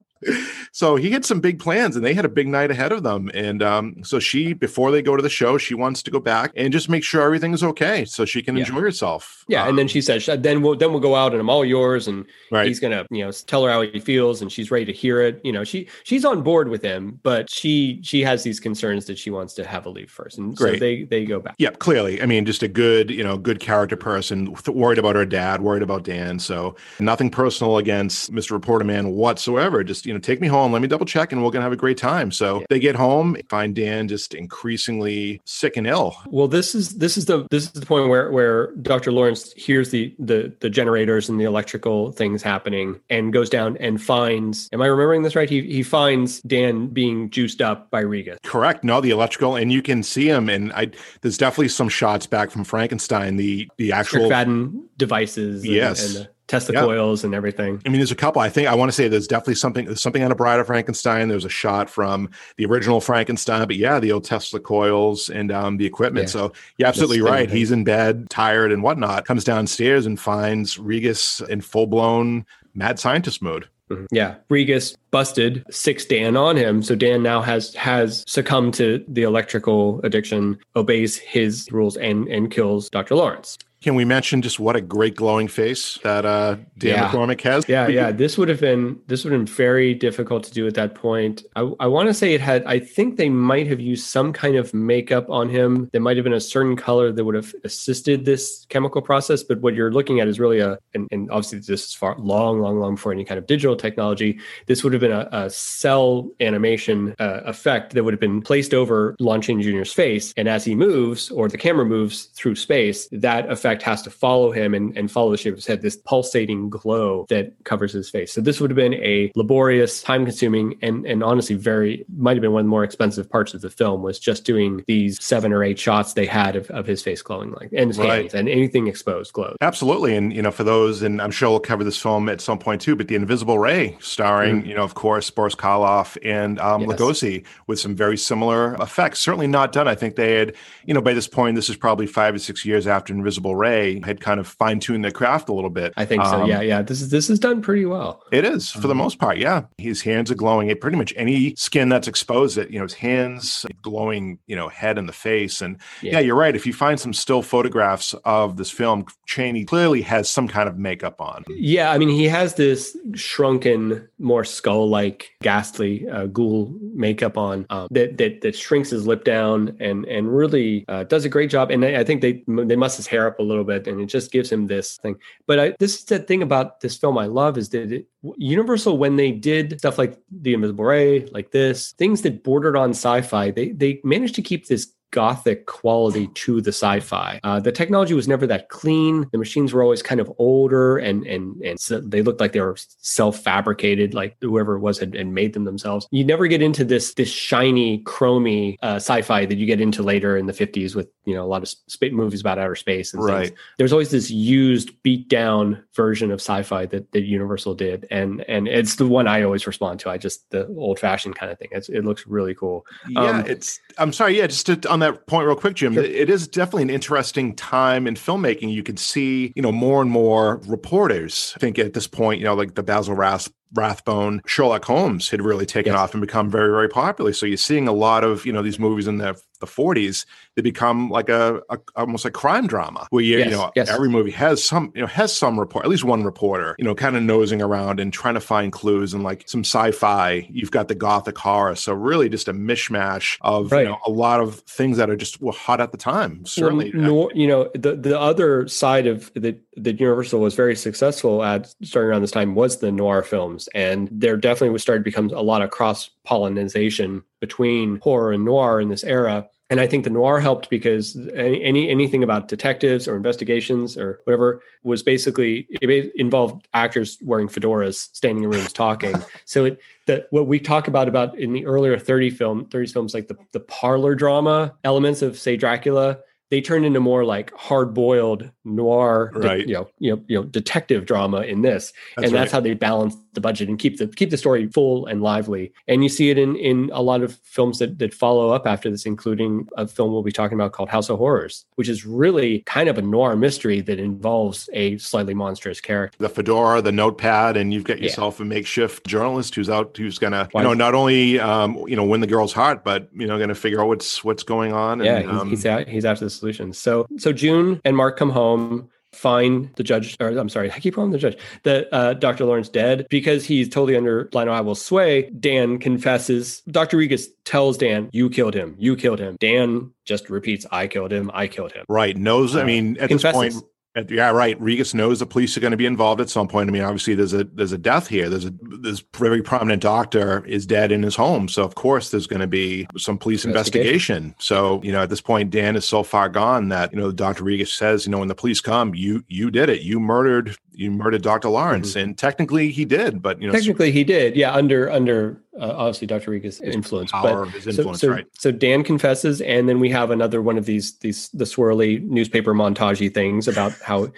so 0.71 0.95
he 0.95 1.12
had 1.12 1.25
some 1.25 1.39
big 1.39 1.59
plans 1.59 1.95
and 1.95 2.05
they 2.05 2.13
had 2.13 2.25
a 2.25 2.29
big 2.29 2.47
night 2.47 2.71
ahead 2.71 2.91
of 2.91 3.03
them. 3.03 3.29
And 3.33 3.62
um, 3.62 4.03
so 4.03 4.19
she, 4.19 4.53
before 4.53 4.91
they 4.91 5.01
go 5.01 5.15
to 5.15 5.21
the 5.21 5.29
show, 5.29 5.57
she 5.57 5.73
wants 5.73 6.03
to 6.03 6.12
go 6.12 6.19
back 6.19 6.51
and 6.55 6.71
just 6.71 6.89
make 6.89 7.03
sure 7.03 7.21
everything's 7.21 7.63
okay 7.63 8.05
so 8.05 8.25
she 8.25 8.41
can 8.41 8.55
yeah. 8.55 8.62
enjoy 8.62 8.81
herself. 8.81 9.45
Yeah. 9.47 9.63
Um, 9.63 9.69
and 9.69 9.79
then 9.79 9.88
she 9.88 10.01
says, 10.01 10.25
then 10.39 10.62
we'll, 10.62 10.75
then 10.75 10.91
we'll 10.91 11.01
go 11.01 11.15
out 11.15 11.31
and 11.31 11.41
I'm 11.41 11.49
all 11.49 11.65
yours. 11.65 12.07
And 12.07 12.25
right. 12.51 12.67
he's 12.67 12.79
going 12.79 12.91
to, 12.91 13.05
you 13.12 13.25
know, 13.25 13.31
tell 13.31 13.63
her 13.63 13.71
how 13.71 13.81
he 13.81 13.99
feels 13.99 14.41
and 14.41 14.51
she's 14.51 14.71
ready 14.71 14.86
to 14.86 14.93
hear 14.93 15.21
it. 15.21 15.41
You 15.43 15.51
know, 15.51 15.63
she, 15.63 15.88
she's 16.03 16.25
on 16.25 16.41
board 16.41 16.69
with 16.69 16.81
him, 16.81 17.19
but 17.23 17.49
she, 17.49 17.99
she 18.03 18.21
has 18.21 18.43
these 18.43 18.59
concerns 18.59 19.05
that 19.05 19.17
she 19.17 19.29
wants 19.29 19.53
to 19.55 19.65
have 19.65 19.86
a 19.86 19.89
leave 19.89 20.12
first. 20.12 20.38
And 20.38 20.55
Great. 20.55 20.75
so 20.75 20.79
they, 20.79 21.03
they 21.03 21.25
go 21.25 21.39
back. 21.39 21.55
Yep. 21.57 21.79
Clearly. 21.79 22.21
I 22.21 22.25
mean, 22.25 22.45
just 22.45 22.63
a 22.63 22.67
good, 22.67 23.09
you 23.09 23.23
know, 23.23 23.38
good 23.38 23.59
character 23.59 23.95
person 23.95 24.55
worried 24.67 24.99
about 24.99 25.15
her 25.15 25.25
dad, 25.25 25.62
worried 25.62 25.83
about 25.83 26.03
Dan. 26.03 26.39
So 26.39 26.75
nothing 26.99 27.29
personal 27.29 27.77
against 27.77 28.31
Mr. 28.31 28.51
Reporter 28.51 28.86
Man 28.86 29.12
whatsoever. 29.12 29.83
Just, 29.83 30.05
you 30.05 30.12
know, 30.13 30.19
take 30.19 30.41
me 30.41 30.47
home. 30.47 30.71
Let 30.71 30.82
me 30.82 30.88
double 30.88 31.06
check 31.06 31.32
and 31.32 31.43
we're 31.43 31.52
going 31.52 31.62
to 31.62 31.63
have 31.63 31.71
a 31.71 31.78
great 31.78 31.97
time. 31.97 32.32
So 32.32 32.60
yeah. 32.60 32.65
they 32.69 32.80
get 32.80 32.95
home, 32.95 33.38
find 33.49 33.76
Dan 33.76 34.08
just 34.08 34.34
increasingly 34.34 35.41
sick 35.45 35.78
and 35.78 35.88
ill. 35.88 36.15
Well, 36.28 36.47
this 36.47 36.76
is 36.76 36.97
this 36.97 37.17
is 37.17 37.26
the 37.26 37.47
this 37.52 37.65
is 37.65 37.71
the 37.71 37.86
point 37.86 38.10
where 38.10 38.32
where 38.32 38.71
Dr. 38.76 39.12
Lawrence 39.12 39.54
hears 39.54 39.91
the 39.91 40.15
the 40.19 40.54
the 40.60 40.69
generators 40.69 41.30
and 41.30 41.39
the 41.39 41.45
electrical 41.45 42.12
things 42.12 42.41
happening 42.41 42.99
and 43.10 43.34
goes 43.34 43.49
down 43.49 43.78
and 43.78 44.02
finds 44.02 44.69
am 44.73 44.82
I 44.82 44.88
remembering 44.88 45.23
this 45.23 45.36
right? 45.36 45.49
He 45.49 45.62
he 45.62 45.84
finds 45.84 46.41
Dan 46.41 46.88
being 46.88 47.30
juiced 47.30 47.62
up 47.62 47.89
by 47.89 48.02
Riga. 48.02 48.38
Correct. 48.43 48.84
No, 48.84 49.02
the 49.02 49.12
electrical 49.12 49.56
and 49.56 49.71
you 49.71 49.82
can 49.82 50.04
see 50.04 50.28
him 50.28 50.49
and 50.49 50.71
I 50.73 50.91
there's 51.21 51.38
definitely 51.38 51.69
some 51.69 51.89
shots 51.89 52.28
back 52.28 52.52
from 52.52 52.63
Frankenstein, 52.63 53.38
the 53.38 53.69
the 53.78 53.91
actual 53.91 54.30
Fadden 54.30 54.84
devices 54.97 55.63
and, 55.63 55.73
yes. 55.73 56.15
And, 56.15 56.30
Tesla 56.53 56.75
yep. 56.75 56.83
coils 56.85 57.23
and 57.23 57.33
everything. 57.33 57.81
I 57.85 57.89
mean, 57.89 57.99
there's 57.99 58.11
a 58.11 58.15
couple. 58.15 58.41
I 58.41 58.49
think 58.49 58.67
I 58.67 58.75
want 58.75 58.89
to 58.89 58.93
say 58.93 59.07
there's 59.07 59.27
definitely 59.27 59.55
something. 59.55 59.85
There's 59.85 60.01
something 60.01 60.23
on 60.23 60.31
a 60.31 60.35
Bride 60.35 60.59
of 60.59 60.67
Frankenstein. 60.67 61.27
There's 61.27 61.45
a 61.45 61.49
shot 61.49 61.89
from 61.89 62.29
the 62.57 62.65
original 62.65 63.01
Frankenstein, 63.01 63.65
but 63.67 63.75
yeah, 63.75 63.99
the 63.99 64.11
old 64.11 64.23
Tesla 64.23 64.59
coils 64.59 65.29
and 65.29 65.51
um, 65.51 65.77
the 65.77 65.85
equipment. 65.85 66.27
Yeah. 66.27 66.31
So 66.31 66.53
you're 66.77 66.87
absolutely 66.87 67.19
That's 67.21 67.31
right. 67.31 67.49
He's 67.49 67.71
in 67.71 67.83
bed, 67.83 68.29
tired 68.29 68.71
and 68.71 68.83
whatnot. 68.83 69.25
Comes 69.25 69.43
downstairs 69.43 70.05
and 70.05 70.19
finds 70.19 70.77
Rigas 70.77 71.47
in 71.49 71.61
full 71.61 71.87
blown 71.87 72.45
mad 72.75 72.99
scientist 72.99 73.41
mode. 73.41 73.67
Mm-hmm. 73.89 74.05
Yeah, 74.11 74.35
Rigas 74.49 74.95
busted 75.13 75.63
six 75.69 76.04
Dan 76.06 76.36
on 76.36 76.58
him, 76.58 76.82
so 76.82 76.95
Dan 76.95 77.23
now 77.23 77.39
has 77.41 77.73
has 77.76 78.26
succumbed 78.28 78.73
to 78.73 79.06
the 79.08 79.21
electrical 79.21 80.02
addiction, 80.04 80.58
obeys 80.76 81.15
his 81.15 81.69
rules, 81.71 81.95
and 81.95 82.28
and 82.28 82.52
kills 82.52 82.89
Dr. 82.89 83.15
Lawrence. 83.15 83.58
Can 83.84 83.95
we 83.95 84.06
mention 84.06 84.41
just 84.41 84.62
what 84.62 84.78
a 84.78 84.82
great 84.82 85.13
glowing 85.17 85.49
face 85.49 85.99
that 86.04 86.26
uh, 86.26 86.56
Dan 86.78 86.95
yeah. 86.95 87.10
McCormick 87.10 87.41
has? 87.41 87.67
Yeah, 87.67 87.89
yeah. 87.89 88.12
This 88.23 88.38
would 88.38 88.47
have 88.47 88.62
been 88.62 88.97
this 89.08 89.26
would 89.26 89.34
have 89.34 89.41
been 89.41 89.54
very 89.54 89.93
difficult 89.93 90.45
to 90.45 90.54
do 90.54 90.65
at 90.67 90.76
that 90.76 90.95
point. 90.95 91.43
I, 91.58 91.69
I 91.82 91.88
want 91.88 92.08
to 92.08 92.13
say 92.13 92.34
it 92.34 92.39
had. 92.39 92.63
I 92.63 92.80
think 92.80 93.17
they 93.17 93.28
might 93.28 93.67
have 93.67 93.82
used 93.82 94.06
some 94.06 94.32
kind 94.32 94.56
of 94.56 94.73
makeup 94.73 95.30
on 95.30 95.49
him. 95.49 95.89
There 95.91 95.99
might 95.99 96.15
have 96.15 96.23
been 96.23 96.32
a 96.32 96.39
certain 96.39 96.78
color 96.78 97.12
that 97.12 97.26
would 97.26 97.36
have 97.36 97.54
assisted 97.65 98.23
this 98.23 98.65
chemical 98.69 99.02
process. 99.02 99.43
But 99.43 99.60
what 99.60 99.76
you're 99.76 99.91
looking 99.91 100.21
at 100.21 100.30
is 100.30 100.39
really 100.39 100.60
a, 100.60 100.78
and, 100.93 101.06
and 101.12 101.30
obviously 101.30 101.60
this 101.60 101.84
is 101.84 101.93
far 101.93 102.17
long, 102.17 102.62
long, 102.62 102.80
long 102.80 102.95
before 102.95 103.12
any 103.12 103.26
kind 103.26 103.38
of 103.38 103.47
digital 103.47 103.76
technology. 103.76 104.39
This 104.67 104.86
would 104.86 104.93
have 104.93 105.02
been 105.03 105.11
a, 105.11 105.27
a 105.31 105.49
cell 105.49 106.29
animation 106.39 107.15
uh, 107.19 107.41
effect 107.45 107.93
that 107.93 108.03
would 108.03 108.13
have 108.13 108.19
been 108.19 108.41
placed 108.41 108.73
over 108.73 109.15
Lon 109.19 109.41
Chaney 109.41 109.63
Jr.'s 109.63 109.93
face. 109.93 110.33
And 110.37 110.47
as 110.47 110.65
he 110.65 110.75
moves 110.75 111.29
or 111.29 111.47
the 111.47 111.57
camera 111.57 111.85
moves 111.85 112.25
through 112.35 112.55
space, 112.55 113.07
that 113.11 113.49
effect 113.51 113.81
has 113.83 114.01
to 114.03 114.09
follow 114.09 114.51
him 114.51 114.73
and, 114.73 114.97
and 114.97 115.11
follow 115.11 115.31
the 115.31 115.37
shape 115.37 115.53
of 115.53 115.57
his 115.57 115.67
head, 115.67 115.81
this 115.81 115.97
pulsating 115.97 116.69
glow 116.69 117.25
that 117.29 117.53
covers 117.63 117.91
his 117.93 118.09
face. 118.09 118.31
So 118.31 118.41
this 118.41 118.59
would 118.59 118.69
have 118.71 118.75
been 118.75 118.95
a 118.95 119.31
laborious, 119.35 120.01
time 120.01 120.25
consuming, 120.25 120.77
and, 120.81 121.05
and 121.05 121.23
honestly, 121.23 121.55
very 121.55 122.05
might 122.15 122.35
have 122.35 122.41
been 122.41 122.53
one 122.53 122.61
of 122.61 122.65
the 122.65 122.69
more 122.69 122.83
expensive 122.83 123.29
parts 123.29 123.53
of 123.53 123.61
the 123.61 123.69
film 123.69 124.01
was 124.01 124.19
just 124.19 124.45
doing 124.45 124.83
these 124.87 125.23
seven 125.23 125.51
or 125.53 125.63
eight 125.63 125.79
shots 125.79 126.13
they 126.13 126.25
had 126.25 126.55
of, 126.55 126.69
of 126.71 126.87
his 126.87 127.01
face 127.01 127.21
glowing 127.21 127.51
like 127.51 127.69
and 127.73 127.89
his 127.89 127.97
right. 127.97 128.21
hands 128.21 128.33
and 128.33 128.49
anything 128.49 128.87
exposed 128.87 129.33
glowed. 129.33 129.57
Absolutely. 129.61 130.15
And, 130.15 130.33
you 130.33 130.41
know, 130.41 130.51
for 130.51 130.63
those, 130.63 131.01
and 131.01 131.21
I'm 131.21 131.31
sure 131.31 131.49
we'll 131.49 131.59
cover 131.59 131.83
this 131.83 132.01
film 132.01 132.29
at 132.29 132.41
some 132.41 132.59
point 132.59 132.81
too, 132.81 132.95
but 132.95 133.07
The 133.07 133.15
Invisible 133.15 133.59
Ray, 133.59 133.97
starring, 133.99 134.63
mm. 134.63 134.67
you 134.67 134.75
know, 134.75 134.87
of 134.93 135.01
course, 135.01 135.32
Boris 135.32 135.56
Karloff 135.56 136.17
and 136.23 136.60
um, 136.60 136.82
yes. 136.82 136.91
Lugosi 136.91 137.43
with 137.65 137.79
some 137.79 137.95
very 137.95 138.15
similar 138.15 138.75
effects. 138.75 139.17
Certainly 139.19 139.47
not 139.47 139.71
done. 139.71 139.88
I 139.88 139.95
think 139.95 140.17
they 140.17 140.36
had, 140.36 140.56
you 140.86 140.93
know, 140.93 141.01
by 141.01 141.15
this 141.15 141.27
point, 141.27 141.56
this 141.56 141.67
is 141.67 141.75
probably 141.75 142.06
five 142.06 142.36
or 142.36 142.38
six 142.38 142.63
years 142.63 142.86
after 142.86 143.12
Invisible 143.12 143.56
Ray 143.56 143.99
had 144.06 144.21
kind 144.21 144.39
of 144.39 144.47
fine 144.47 144.79
tuned 144.79 145.03
their 145.03 145.12
craft 145.12 145.49
a 145.49 145.53
little 145.53 145.71
bit. 145.71 145.93
I 145.97 146.06
think 146.06 146.23
so. 146.23 146.43
Um, 146.43 146.47
yeah. 146.47 146.62
Yeah. 146.62 146.84
This 146.84 147.01
is, 147.01 147.10
this 147.10 147.32
is 147.32 147.39
done 147.39 147.63
pretty 147.63 147.86
well. 147.86 148.21
It 148.32 148.45
is 148.45 148.69
for 148.69 148.77
mm-hmm. 148.79 148.88
the 148.89 148.95
most 148.95 149.17
part. 149.17 149.38
Yeah. 149.38 149.63
His 149.79 150.03
hands 150.03 150.29
are 150.29 150.36
glowing. 150.36 150.69
It 150.69 150.79
pretty 150.79 150.97
much 150.97 151.12
any 151.17 151.56
skin 151.56 151.89
that's 151.89 152.08
exposed, 152.08 152.60
it, 152.60 152.69
you 152.69 152.77
know, 152.77 152.86
his 152.86 152.93
hands 152.93 153.65
glowing, 153.82 154.38
you 154.45 154.56
know, 154.56 154.69
head 154.69 154.99
and 154.99 155.10
the 155.10 155.13
face. 155.13 155.60
And 155.60 155.77
yeah. 156.03 156.13
yeah, 156.13 156.19
you're 156.19 156.36
right. 156.36 156.56
If 156.56 156.67
you 156.67 156.73
find 156.73 156.99
some 156.99 157.13
still 157.13 157.41
photographs 157.41 158.13
of 158.25 158.58
this 158.58 158.69
film, 158.69 159.08
Chaney 159.25 159.65
clearly 159.65 160.03
has 160.03 160.29
some 160.29 160.47
kind 160.47 160.69
of 160.69 160.77
makeup 160.77 161.19
on. 161.19 161.45
Yeah. 161.49 161.91
I 161.91 161.97
mean, 161.97 162.10
he 162.10 162.25
has 162.25 162.53
this 162.53 162.96
shrunken, 163.15 164.08
more 164.19 164.44
skull 164.44 164.83
like, 164.90 165.31
ghastly 165.42 166.08
uh, 166.10 166.25
ghoul 166.27 166.73
makeup 166.94 167.38
on 167.38 167.65
um, 167.69 167.88
that, 167.92 168.17
that, 168.17 168.42
that 168.42 168.56
shrinks 168.56 168.90
his 168.90 169.08
lip 169.08 169.23
down 169.23 169.75
and, 169.79 170.06
and 170.06 170.36
really 170.36 170.86
uh, 170.88 171.04
does 171.04 171.25
a 171.25 171.29
great 171.29 171.50
job. 171.50 171.71
And 171.71 171.84
I, 171.84 172.00
I 172.00 172.04
think 172.04 172.21
they, 172.21 172.44
they 172.48 172.75
muss 172.75 172.98
his 172.98 173.08
hair 173.08 173.27
up 173.27 173.40
a 173.40 173.44
little 173.44 173.63
bit 173.63 173.88
and 173.88 174.00
it 174.00 174.08
just 174.08 174.31
gives 174.31 174.52
him 174.52 174.67
this 174.67 174.98
thing. 174.98 175.15
But 175.48 175.60
I, 175.60 175.75
this 175.79 175.96
is 176.00 176.04
the 176.06 176.19
thing 176.19 176.42
about 176.42 176.81
this 176.81 176.98
film 176.98 177.17
I 177.17 177.25
love 177.25 177.58
is 177.58 177.69
that 177.69 177.92
it, 177.92 178.08
Universal, 178.38 178.98
when 178.98 179.17
they 179.17 179.31
did 179.31 179.79
stuff 179.79 179.98
like 179.98 180.17
The 180.31 180.54
Invisible 180.54 180.86
Ray, 180.86 181.25
like 181.27 181.52
this, 181.52 181.92
things 181.94 182.21
that 182.21 182.44
bordered 182.44 182.77
on 182.77 182.92
sci-fi, 182.92 183.52
they 183.52 183.71
they 183.71 184.00
managed 184.06 184.36
to 184.36 184.42
keep 184.42 184.67
this 184.67 184.94
gothic 185.13 185.67
quality 185.67 186.27
to 186.33 186.59
the 186.59 186.71
sci-fi. 186.71 187.39
Uh, 187.43 187.59
the 187.59 187.71
technology 187.71 188.15
was 188.15 188.27
never 188.27 188.47
that 188.47 188.69
clean. 188.69 189.29
The 189.31 189.37
machines 189.37 189.71
were 189.71 189.83
always 189.83 190.01
kind 190.01 190.19
of 190.19 190.29
older 190.39 190.97
and 190.97 191.25
and 191.27 191.61
and 191.61 191.79
so 191.79 192.01
they 192.01 192.23
looked 192.23 192.41
like 192.41 192.51
they 192.51 192.59
were 192.59 192.75
self-fabricated, 192.97 194.15
like 194.15 194.35
whoever 194.41 194.75
it 194.75 194.79
was 194.79 194.97
had, 194.97 195.15
had 195.15 195.27
made 195.27 195.53
them 195.53 195.65
themselves. 195.65 196.07
You 196.09 196.25
never 196.25 196.47
get 196.47 196.63
into 196.63 196.83
this 196.83 197.13
this 197.13 197.29
shiny, 197.29 197.99
chromy 197.99 198.77
uh, 198.81 198.95
sci-fi 198.95 199.45
that 199.45 199.55
you 199.55 199.67
get 199.67 199.79
into 199.79 200.01
later 200.01 200.35
in 200.35 200.47
the 200.47 200.53
50s 200.53 200.95
with 200.95 201.07
you 201.25 201.35
know 201.35 201.43
a 201.43 201.47
lot 201.47 201.61
of 201.61 201.69
sp- 201.69 202.11
movies 202.11 202.41
about 202.41 202.57
outer 202.57 202.75
space 202.75 203.13
and 203.13 203.23
right. 203.23 203.47
things. 203.47 203.59
There's 203.77 203.93
always 203.93 204.09
this 204.09 204.31
used, 204.31 205.01
beat 205.03 205.29
down 205.29 205.83
version 205.95 206.31
of 206.31 206.41
sci-fi 206.41 206.87
that 206.87 207.11
that 207.11 207.21
Universal 207.21 207.75
did, 207.75 208.07
and 208.09 208.43
and 208.47 208.67
it's 208.67 208.95
the 208.95 209.07
one 209.07 209.27
I 209.27 209.43
always 209.43 209.67
respond 209.67 209.99
to. 210.01 210.09
I 210.09 210.17
just 210.17 210.49
the 210.49 210.65
old-fashioned 210.75 211.35
kind 211.35 211.51
of 211.51 211.59
thing. 211.59 211.69
It's, 211.71 211.89
it 211.89 212.03
looks 212.03 212.25
really 212.25 212.55
cool. 212.55 212.85
Yeah, 213.07 213.21
um, 213.21 213.45
it's. 213.45 213.79
I'm 213.99 214.11
sorry. 214.11 214.37
Yeah, 214.37 214.47
just 214.47 214.65
to, 214.65 214.89
on 214.89 214.99
that 215.04 215.27
point 215.27 215.45
real 215.47 215.56
quick, 215.56 215.75
Jim. 215.75 215.93
Sure. 215.93 216.04
It 216.04 216.29
is 216.29 216.47
definitely 216.47 216.83
an 216.83 216.89
interesting 216.89 217.56
time 217.56 218.08
in 218.08 218.15
filmmaking. 218.15 218.71
You 218.71 218.83
can 218.83 218.97
see, 218.97 219.54
you 219.56 219.62
know, 219.62 219.71
more 219.71 220.01
and 220.01 220.10
more 220.10 220.62
reporters. 220.67 221.54
I 221.56 221.60
think 221.60 221.79
at 221.79 221.93
this 221.93 222.08
point, 222.08 222.39
you 222.39 222.45
know, 222.45 222.56
like 222.56 222.75
the 222.75 222.83
Basil 222.83 223.15
Rath 223.15 223.51
Rathbone, 223.74 224.42
Sherlock 224.46 224.86
Holmes 224.86 225.30
had 225.30 225.42
really 225.42 225.65
taken 225.65 225.94
yes. 225.94 226.00
off 226.00 226.13
and 226.13 226.21
become 226.21 226.50
very, 226.50 226.69
very 226.69 226.90
popular. 226.90 227.34
So 227.34 227.46
you're 227.46 227.58
seeing 227.58 227.88
a 227.88 227.94
lot 227.94 228.24
of, 228.24 228.46
you 228.46 228.54
know, 228.54 228.62
these 228.62 228.80
movies 228.80 229.08
in 229.08 229.17
the, 229.17 229.40
the 229.63 229.67
40s 229.67 230.26
they 230.56 230.62
become 230.62 231.10
like 231.10 231.30
a, 231.30 231.62
a 231.69 231.80
almost 231.96 232.26
like 232.26 232.34
crime 232.34 232.67
drama 232.67 233.08
where 233.12 233.24
you, 233.24 233.38
yes, 233.38 233.46
you 233.46 233.52
know 233.52 233.71
yes. 233.76 233.90
every 233.90 234.10
movie 234.10 234.32
has 234.32 234.62
some 234.62 234.92
you 234.94 235.02
know 235.02 235.08
has 235.08 235.34
some 235.36 235.58
report 235.58 235.86
at 235.86 235.90
least 235.90 236.04
one 236.04 236.24
reporter 236.24 236.76
you 236.78 236.84
know 236.84 236.94
kind 236.94 237.15
of 237.15 237.24
nosing 237.24 237.62
around 237.62 238.00
and 238.02 238.12
trying 238.12 238.34
to 238.34 238.42
find 238.42 238.74
clues 238.74 239.13
and 239.13 239.24
like 239.24 239.48
some 239.48 239.62
sci-fi 239.62 240.46
you've 240.52 240.71
got 240.71 240.90
the 240.90 240.96
gothic 240.96 241.38
horror 241.38 241.76
so 241.76 241.94
really 241.94 242.28
just 242.28 242.50
a 242.50 242.54
mishmash 242.54 243.38
of 243.42 243.71
right. 243.71 243.84
you 243.84 243.86
know 243.88 243.98
a 244.06 244.12
lot 244.12 244.42
of 244.42 244.56
things 244.62 244.98
that 244.98 245.10
are 245.10 245.15
just 245.15 245.42
hot 245.54 245.80
at 245.80 245.94
the 245.94 245.98
time 245.98 246.46
certainly 246.46 246.92
uh, 246.94 247.13
well, 247.13 247.30
you 247.34 247.48
know 247.48 247.69
the 247.74 247.96
the 247.96 248.19
other 248.19 248.67
side 248.67 249.08
of 249.08 249.32
that 249.34 249.58
that 249.78 250.00
Universal 250.00 250.40
was 250.40 250.56
very 250.56 250.76
successful 250.76 251.44
at 251.44 251.74
starting 251.82 252.10
around 252.10 252.21
this 252.21 252.32
time 252.32 252.56
was 252.56 252.78
the 252.78 252.92
noir 252.92 253.24
films 253.24 253.67
and 253.74 254.08
there 254.12 254.38
definitely 254.38 254.69
was 254.69 254.82
started 254.82 255.00
to 255.00 255.04
become 255.04 255.30
a 255.30 255.42
lot 255.42 255.62
of 255.62 255.71
cross 255.71 256.10
pollination 256.24 257.24
between 257.40 258.00
horror 258.00 258.32
and 258.32 258.46
noir 258.46 258.80
in 258.80 258.90
this 258.90 259.04
era 259.04 259.48
and 259.74 259.80
I 259.80 259.88
think 259.88 260.04
the 260.04 260.12
noir 260.12 260.40
helped 260.40 260.69
because 260.69 261.17
any 261.34 261.90
anything 261.90 262.21
about 262.21 262.48
detectives 262.48 263.08
or 263.08 263.15
investigations 263.15 263.98
or 263.98 264.19
whatever 264.26 264.62
was 264.84 265.02
basically 265.02 265.67
it 265.82 266.12
involved 266.15 266.67
actors 266.76 267.17
wearing 267.24 267.48
fedoras, 267.48 268.13
standing 268.13 268.44
in 268.44 268.52
rooms 268.52 268.71
talking. 268.71 269.15
so 269.46 269.65
it 269.65 269.82
that 270.06 270.28
what 270.30 270.46
we 270.46 270.60
talk 270.60 270.88
about 270.88 271.08
about 271.08 271.40
in 271.40 271.54
the 271.54 271.65
earlier 271.65 271.98
30 271.98 272.30
film 272.30 272.65
30s 272.65 272.94
films 272.94 273.13
like 273.15 273.28
the 273.28 273.38
the 273.52 273.62
parlor 273.62 274.13
drama 274.13 274.76
elements 274.84 275.24
of 275.24 275.40
say 275.40 275.58
Dracula 275.58 276.19
they 276.54 276.62
turned 276.62 276.85
into 276.85 276.99
more 276.99 277.25
like 277.25 277.51
hard-boiled 277.56 278.51
noir, 278.63 279.31
right. 279.33 279.62
de- 279.62 279.69
you 279.69 279.73
know, 279.73 279.89
you 279.97 280.15
know, 280.15 280.23
you 280.27 280.37
know, 280.37 280.43
detective 280.43 281.08
drama 281.08 281.41
in 281.41 281.63
this, 281.63 281.91
that's 282.15 282.27
and 282.27 282.35
that's 282.35 282.51
how 282.51 282.60
they 282.60 282.75
balance 282.75 283.15
the 283.34 283.42
budget 283.42 283.69
and 283.69 283.79
keep 283.79 283.98
the 283.98 284.08
keep 284.08 284.29
the 284.29 284.38
story 284.38 284.67
full 284.67 285.06
and 285.06 285.21
lively. 285.21 285.73
And 285.88 286.04
you 286.04 286.10
see 286.10 286.29
it 286.29 286.38
in 286.38 286.56
in 286.56 286.90
a 286.94 287.02
lot 287.02 287.21
of 287.21 287.36
films 287.44 287.79
that 287.79 288.00
that 288.00 288.13
follow 288.13 288.50
up 288.50 288.65
after 288.65 288.90
this, 288.90 289.06
including 289.06 289.67
a 289.77 289.88
film 289.88 290.12
we'll 290.12 290.23
be 290.23 290.31
talking 290.31 290.56
about 290.56 290.71
called 290.71 290.90
House 290.90 291.10
of 291.10 291.17
Horrors, 291.17 291.65
which 291.75 291.90
is 291.90 292.06
really 292.06 292.60
kind 292.62 292.90
of 292.90 292.98
a 292.98 293.02
noir 293.02 293.36
mystery 293.36 293.81
that 293.81 294.00
involves 294.00 294.69
a 294.73 294.98
slightly 294.98 295.34
monstrous 295.34 295.81
character. 295.81 296.17
The 296.19 296.29
fedora, 296.29 296.81
the 296.81 296.92
notepad, 296.92 297.58
and 297.58 297.73
you've 297.73 297.84
got 297.84 298.00
yourself 298.00 298.40
yeah. 298.40 298.46
a 298.46 298.50
makeshift 298.50 299.06
journalist 299.06 299.56
who's 299.56 299.69
out 299.69 299.96
who's 299.98 300.19
gonna 300.19 300.50
you 300.54 300.62
know 300.62 300.73
not 300.73 300.96
only 300.96 301.40
um, 301.40 301.77
you 301.88 301.96
know 301.96 302.04
win 302.04 302.21
the 302.21 302.27
girl's 302.27 302.54
heart, 302.54 302.84
but 302.84 303.10
you 303.13 303.27
know 303.27 303.40
gonna 303.40 303.56
figure 303.56 303.81
out 303.81 303.88
what's 303.88 304.23
what's 304.23 304.44
going 304.44 304.73
on. 304.73 305.02
And, 305.02 305.06
yeah, 305.06 305.21
he's, 305.21 305.29
um, 305.29 305.50
he's 305.50 305.65
out 305.65 305.88
he's 305.88 306.06
after 306.06 306.25
the 306.25 306.29
solution. 306.29 306.73
So 306.73 307.08
so 307.17 307.34
June 307.34 307.81
and 307.84 307.96
Mark 307.96 308.17
come 308.17 308.29
home 308.29 308.90
find 309.15 309.69
the 309.75 309.83
judge 309.83 310.17
or 310.19 310.27
I'm 310.29 310.49
sorry, 310.49 310.71
I 310.71 310.79
keep 310.79 310.95
calling 310.95 311.11
the 311.11 311.17
judge, 311.17 311.37
that 311.63 311.87
uh, 311.91 312.13
Dr. 312.13 312.45
Lawrence 312.45 312.69
dead 312.69 313.05
because 313.09 313.45
he's 313.45 313.69
totally 313.69 313.95
under 313.95 314.29
Lionel 314.33 314.55
Atwill's 314.55 314.83
sway. 314.83 315.29
Dan 315.39 315.79
confesses. 315.79 316.61
Dr. 316.61 316.97
Rigas 316.97 317.27
tells 317.45 317.77
Dan, 317.77 318.09
"You 318.11 318.29
killed 318.29 318.53
him. 318.53 318.75
You 318.77 318.95
killed 318.95 319.19
him." 319.19 319.37
Dan 319.39 319.91
just 320.05 320.29
repeats, 320.29 320.65
"I 320.71 320.87
killed 320.87 321.11
him. 321.11 321.31
I 321.33 321.47
killed 321.47 321.71
him." 321.71 321.85
Right. 321.89 322.17
Knows. 322.17 322.55
Uh, 322.55 322.61
I 322.61 322.63
mean, 322.63 322.97
at 322.99 323.09
confesses. 323.09 323.41
this 323.41 323.61
point, 323.61 323.73
yeah, 324.10 324.31
right. 324.31 324.60
Rigas 324.60 324.94
knows 324.94 325.19
the 325.19 325.25
police 325.25 325.56
are 325.56 325.60
going 325.60 325.71
to 325.71 325.77
be 325.77 325.85
involved 325.85 326.19
at 326.19 326.29
some 326.29 326.48
point. 326.48 326.67
I 326.67 326.71
mean, 326.71 326.81
obviously, 326.81 327.13
there's 327.13 327.33
a 327.33 327.44
there's 327.44 327.73
a 327.73 327.77
death 327.77 328.08
here. 328.08 328.27
There's 328.27 328.46
a 328.46 328.54
this 328.62 329.04
very 329.15 329.44
prominent 329.44 329.83
doctor 329.83 330.44
is 330.46 330.65
dead 330.65 330.91
in 330.91 331.04
his 331.04 331.15
home, 331.15 331.48
so 331.48 331.63
of 331.63 331.75
course 331.75 332.10
there's 332.10 332.25
going 332.25 332.39
to 332.39 332.48
be 332.48 332.87
some 332.98 333.19
police 333.19 333.46
investigation. 333.46 334.15
investigation. 334.15 334.35
So 334.39 334.81
you 334.83 334.91
know, 334.91 335.04
at 335.04 335.10
this 335.10 335.21
point, 335.21 335.52
Dan 335.52 335.75
is 335.75 335.85
so 335.85 336.02
far 336.02 336.27
gone 336.27 336.69
that 336.69 336.91
you 336.91 337.00
know, 337.00 337.12
Dr. 337.12 337.44
Rigas 337.44 337.69
says, 337.69 338.06
you 338.06 338.12
know, 338.12 338.19
when 338.19 338.29
the 338.29 338.35
police 338.35 338.62
come, 338.62 338.96
you 338.96 339.23
you 339.27 339.52
did 339.52 339.69
it. 339.69 339.81
You 339.81 340.00
murdered 340.00 340.58
you 340.71 340.89
murdered 340.89 341.21
Dr. 341.21 341.50
Lawrence, 341.50 341.91
mm-hmm. 341.91 342.00
and 342.00 342.17
technically 342.17 342.71
he 342.71 342.85
did, 342.85 343.21
but 343.21 343.39
you 343.39 343.48
know, 343.48 343.54
technically 343.54 343.91
he 343.91 344.04
did. 344.04 344.35
Yeah, 344.35 344.54
under 344.54 344.89
under 344.89 345.42
uh, 345.60 345.73
obviously 345.75 346.08
Dr. 346.08 346.31
Rigas' 346.31 346.62
influence. 346.62 347.12
Power 347.12 347.45
but, 347.45 347.54
his 347.54 347.67
influence, 347.67 347.99
so, 347.99 348.08
so, 348.08 348.13
right? 348.13 348.25
So 348.37 348.51
Dan 348.51 348.83
confesses, 348.83 349.41
and 349.41 349.69
then 349.69 349.79
we 349.79 349.89
have 349.89 350.12
another 350.12 350.41
one 350.41 350.58
of 350.58 350.65
these 350.65 350.97
these 350.99 351.29
the 351.29 351.45
swirly 351.45 352.04
newspaper 352.04 352.54
montagey 352.54 353.13
things 353.13 353.47
about 353.47 353.73
how 353.83 354.12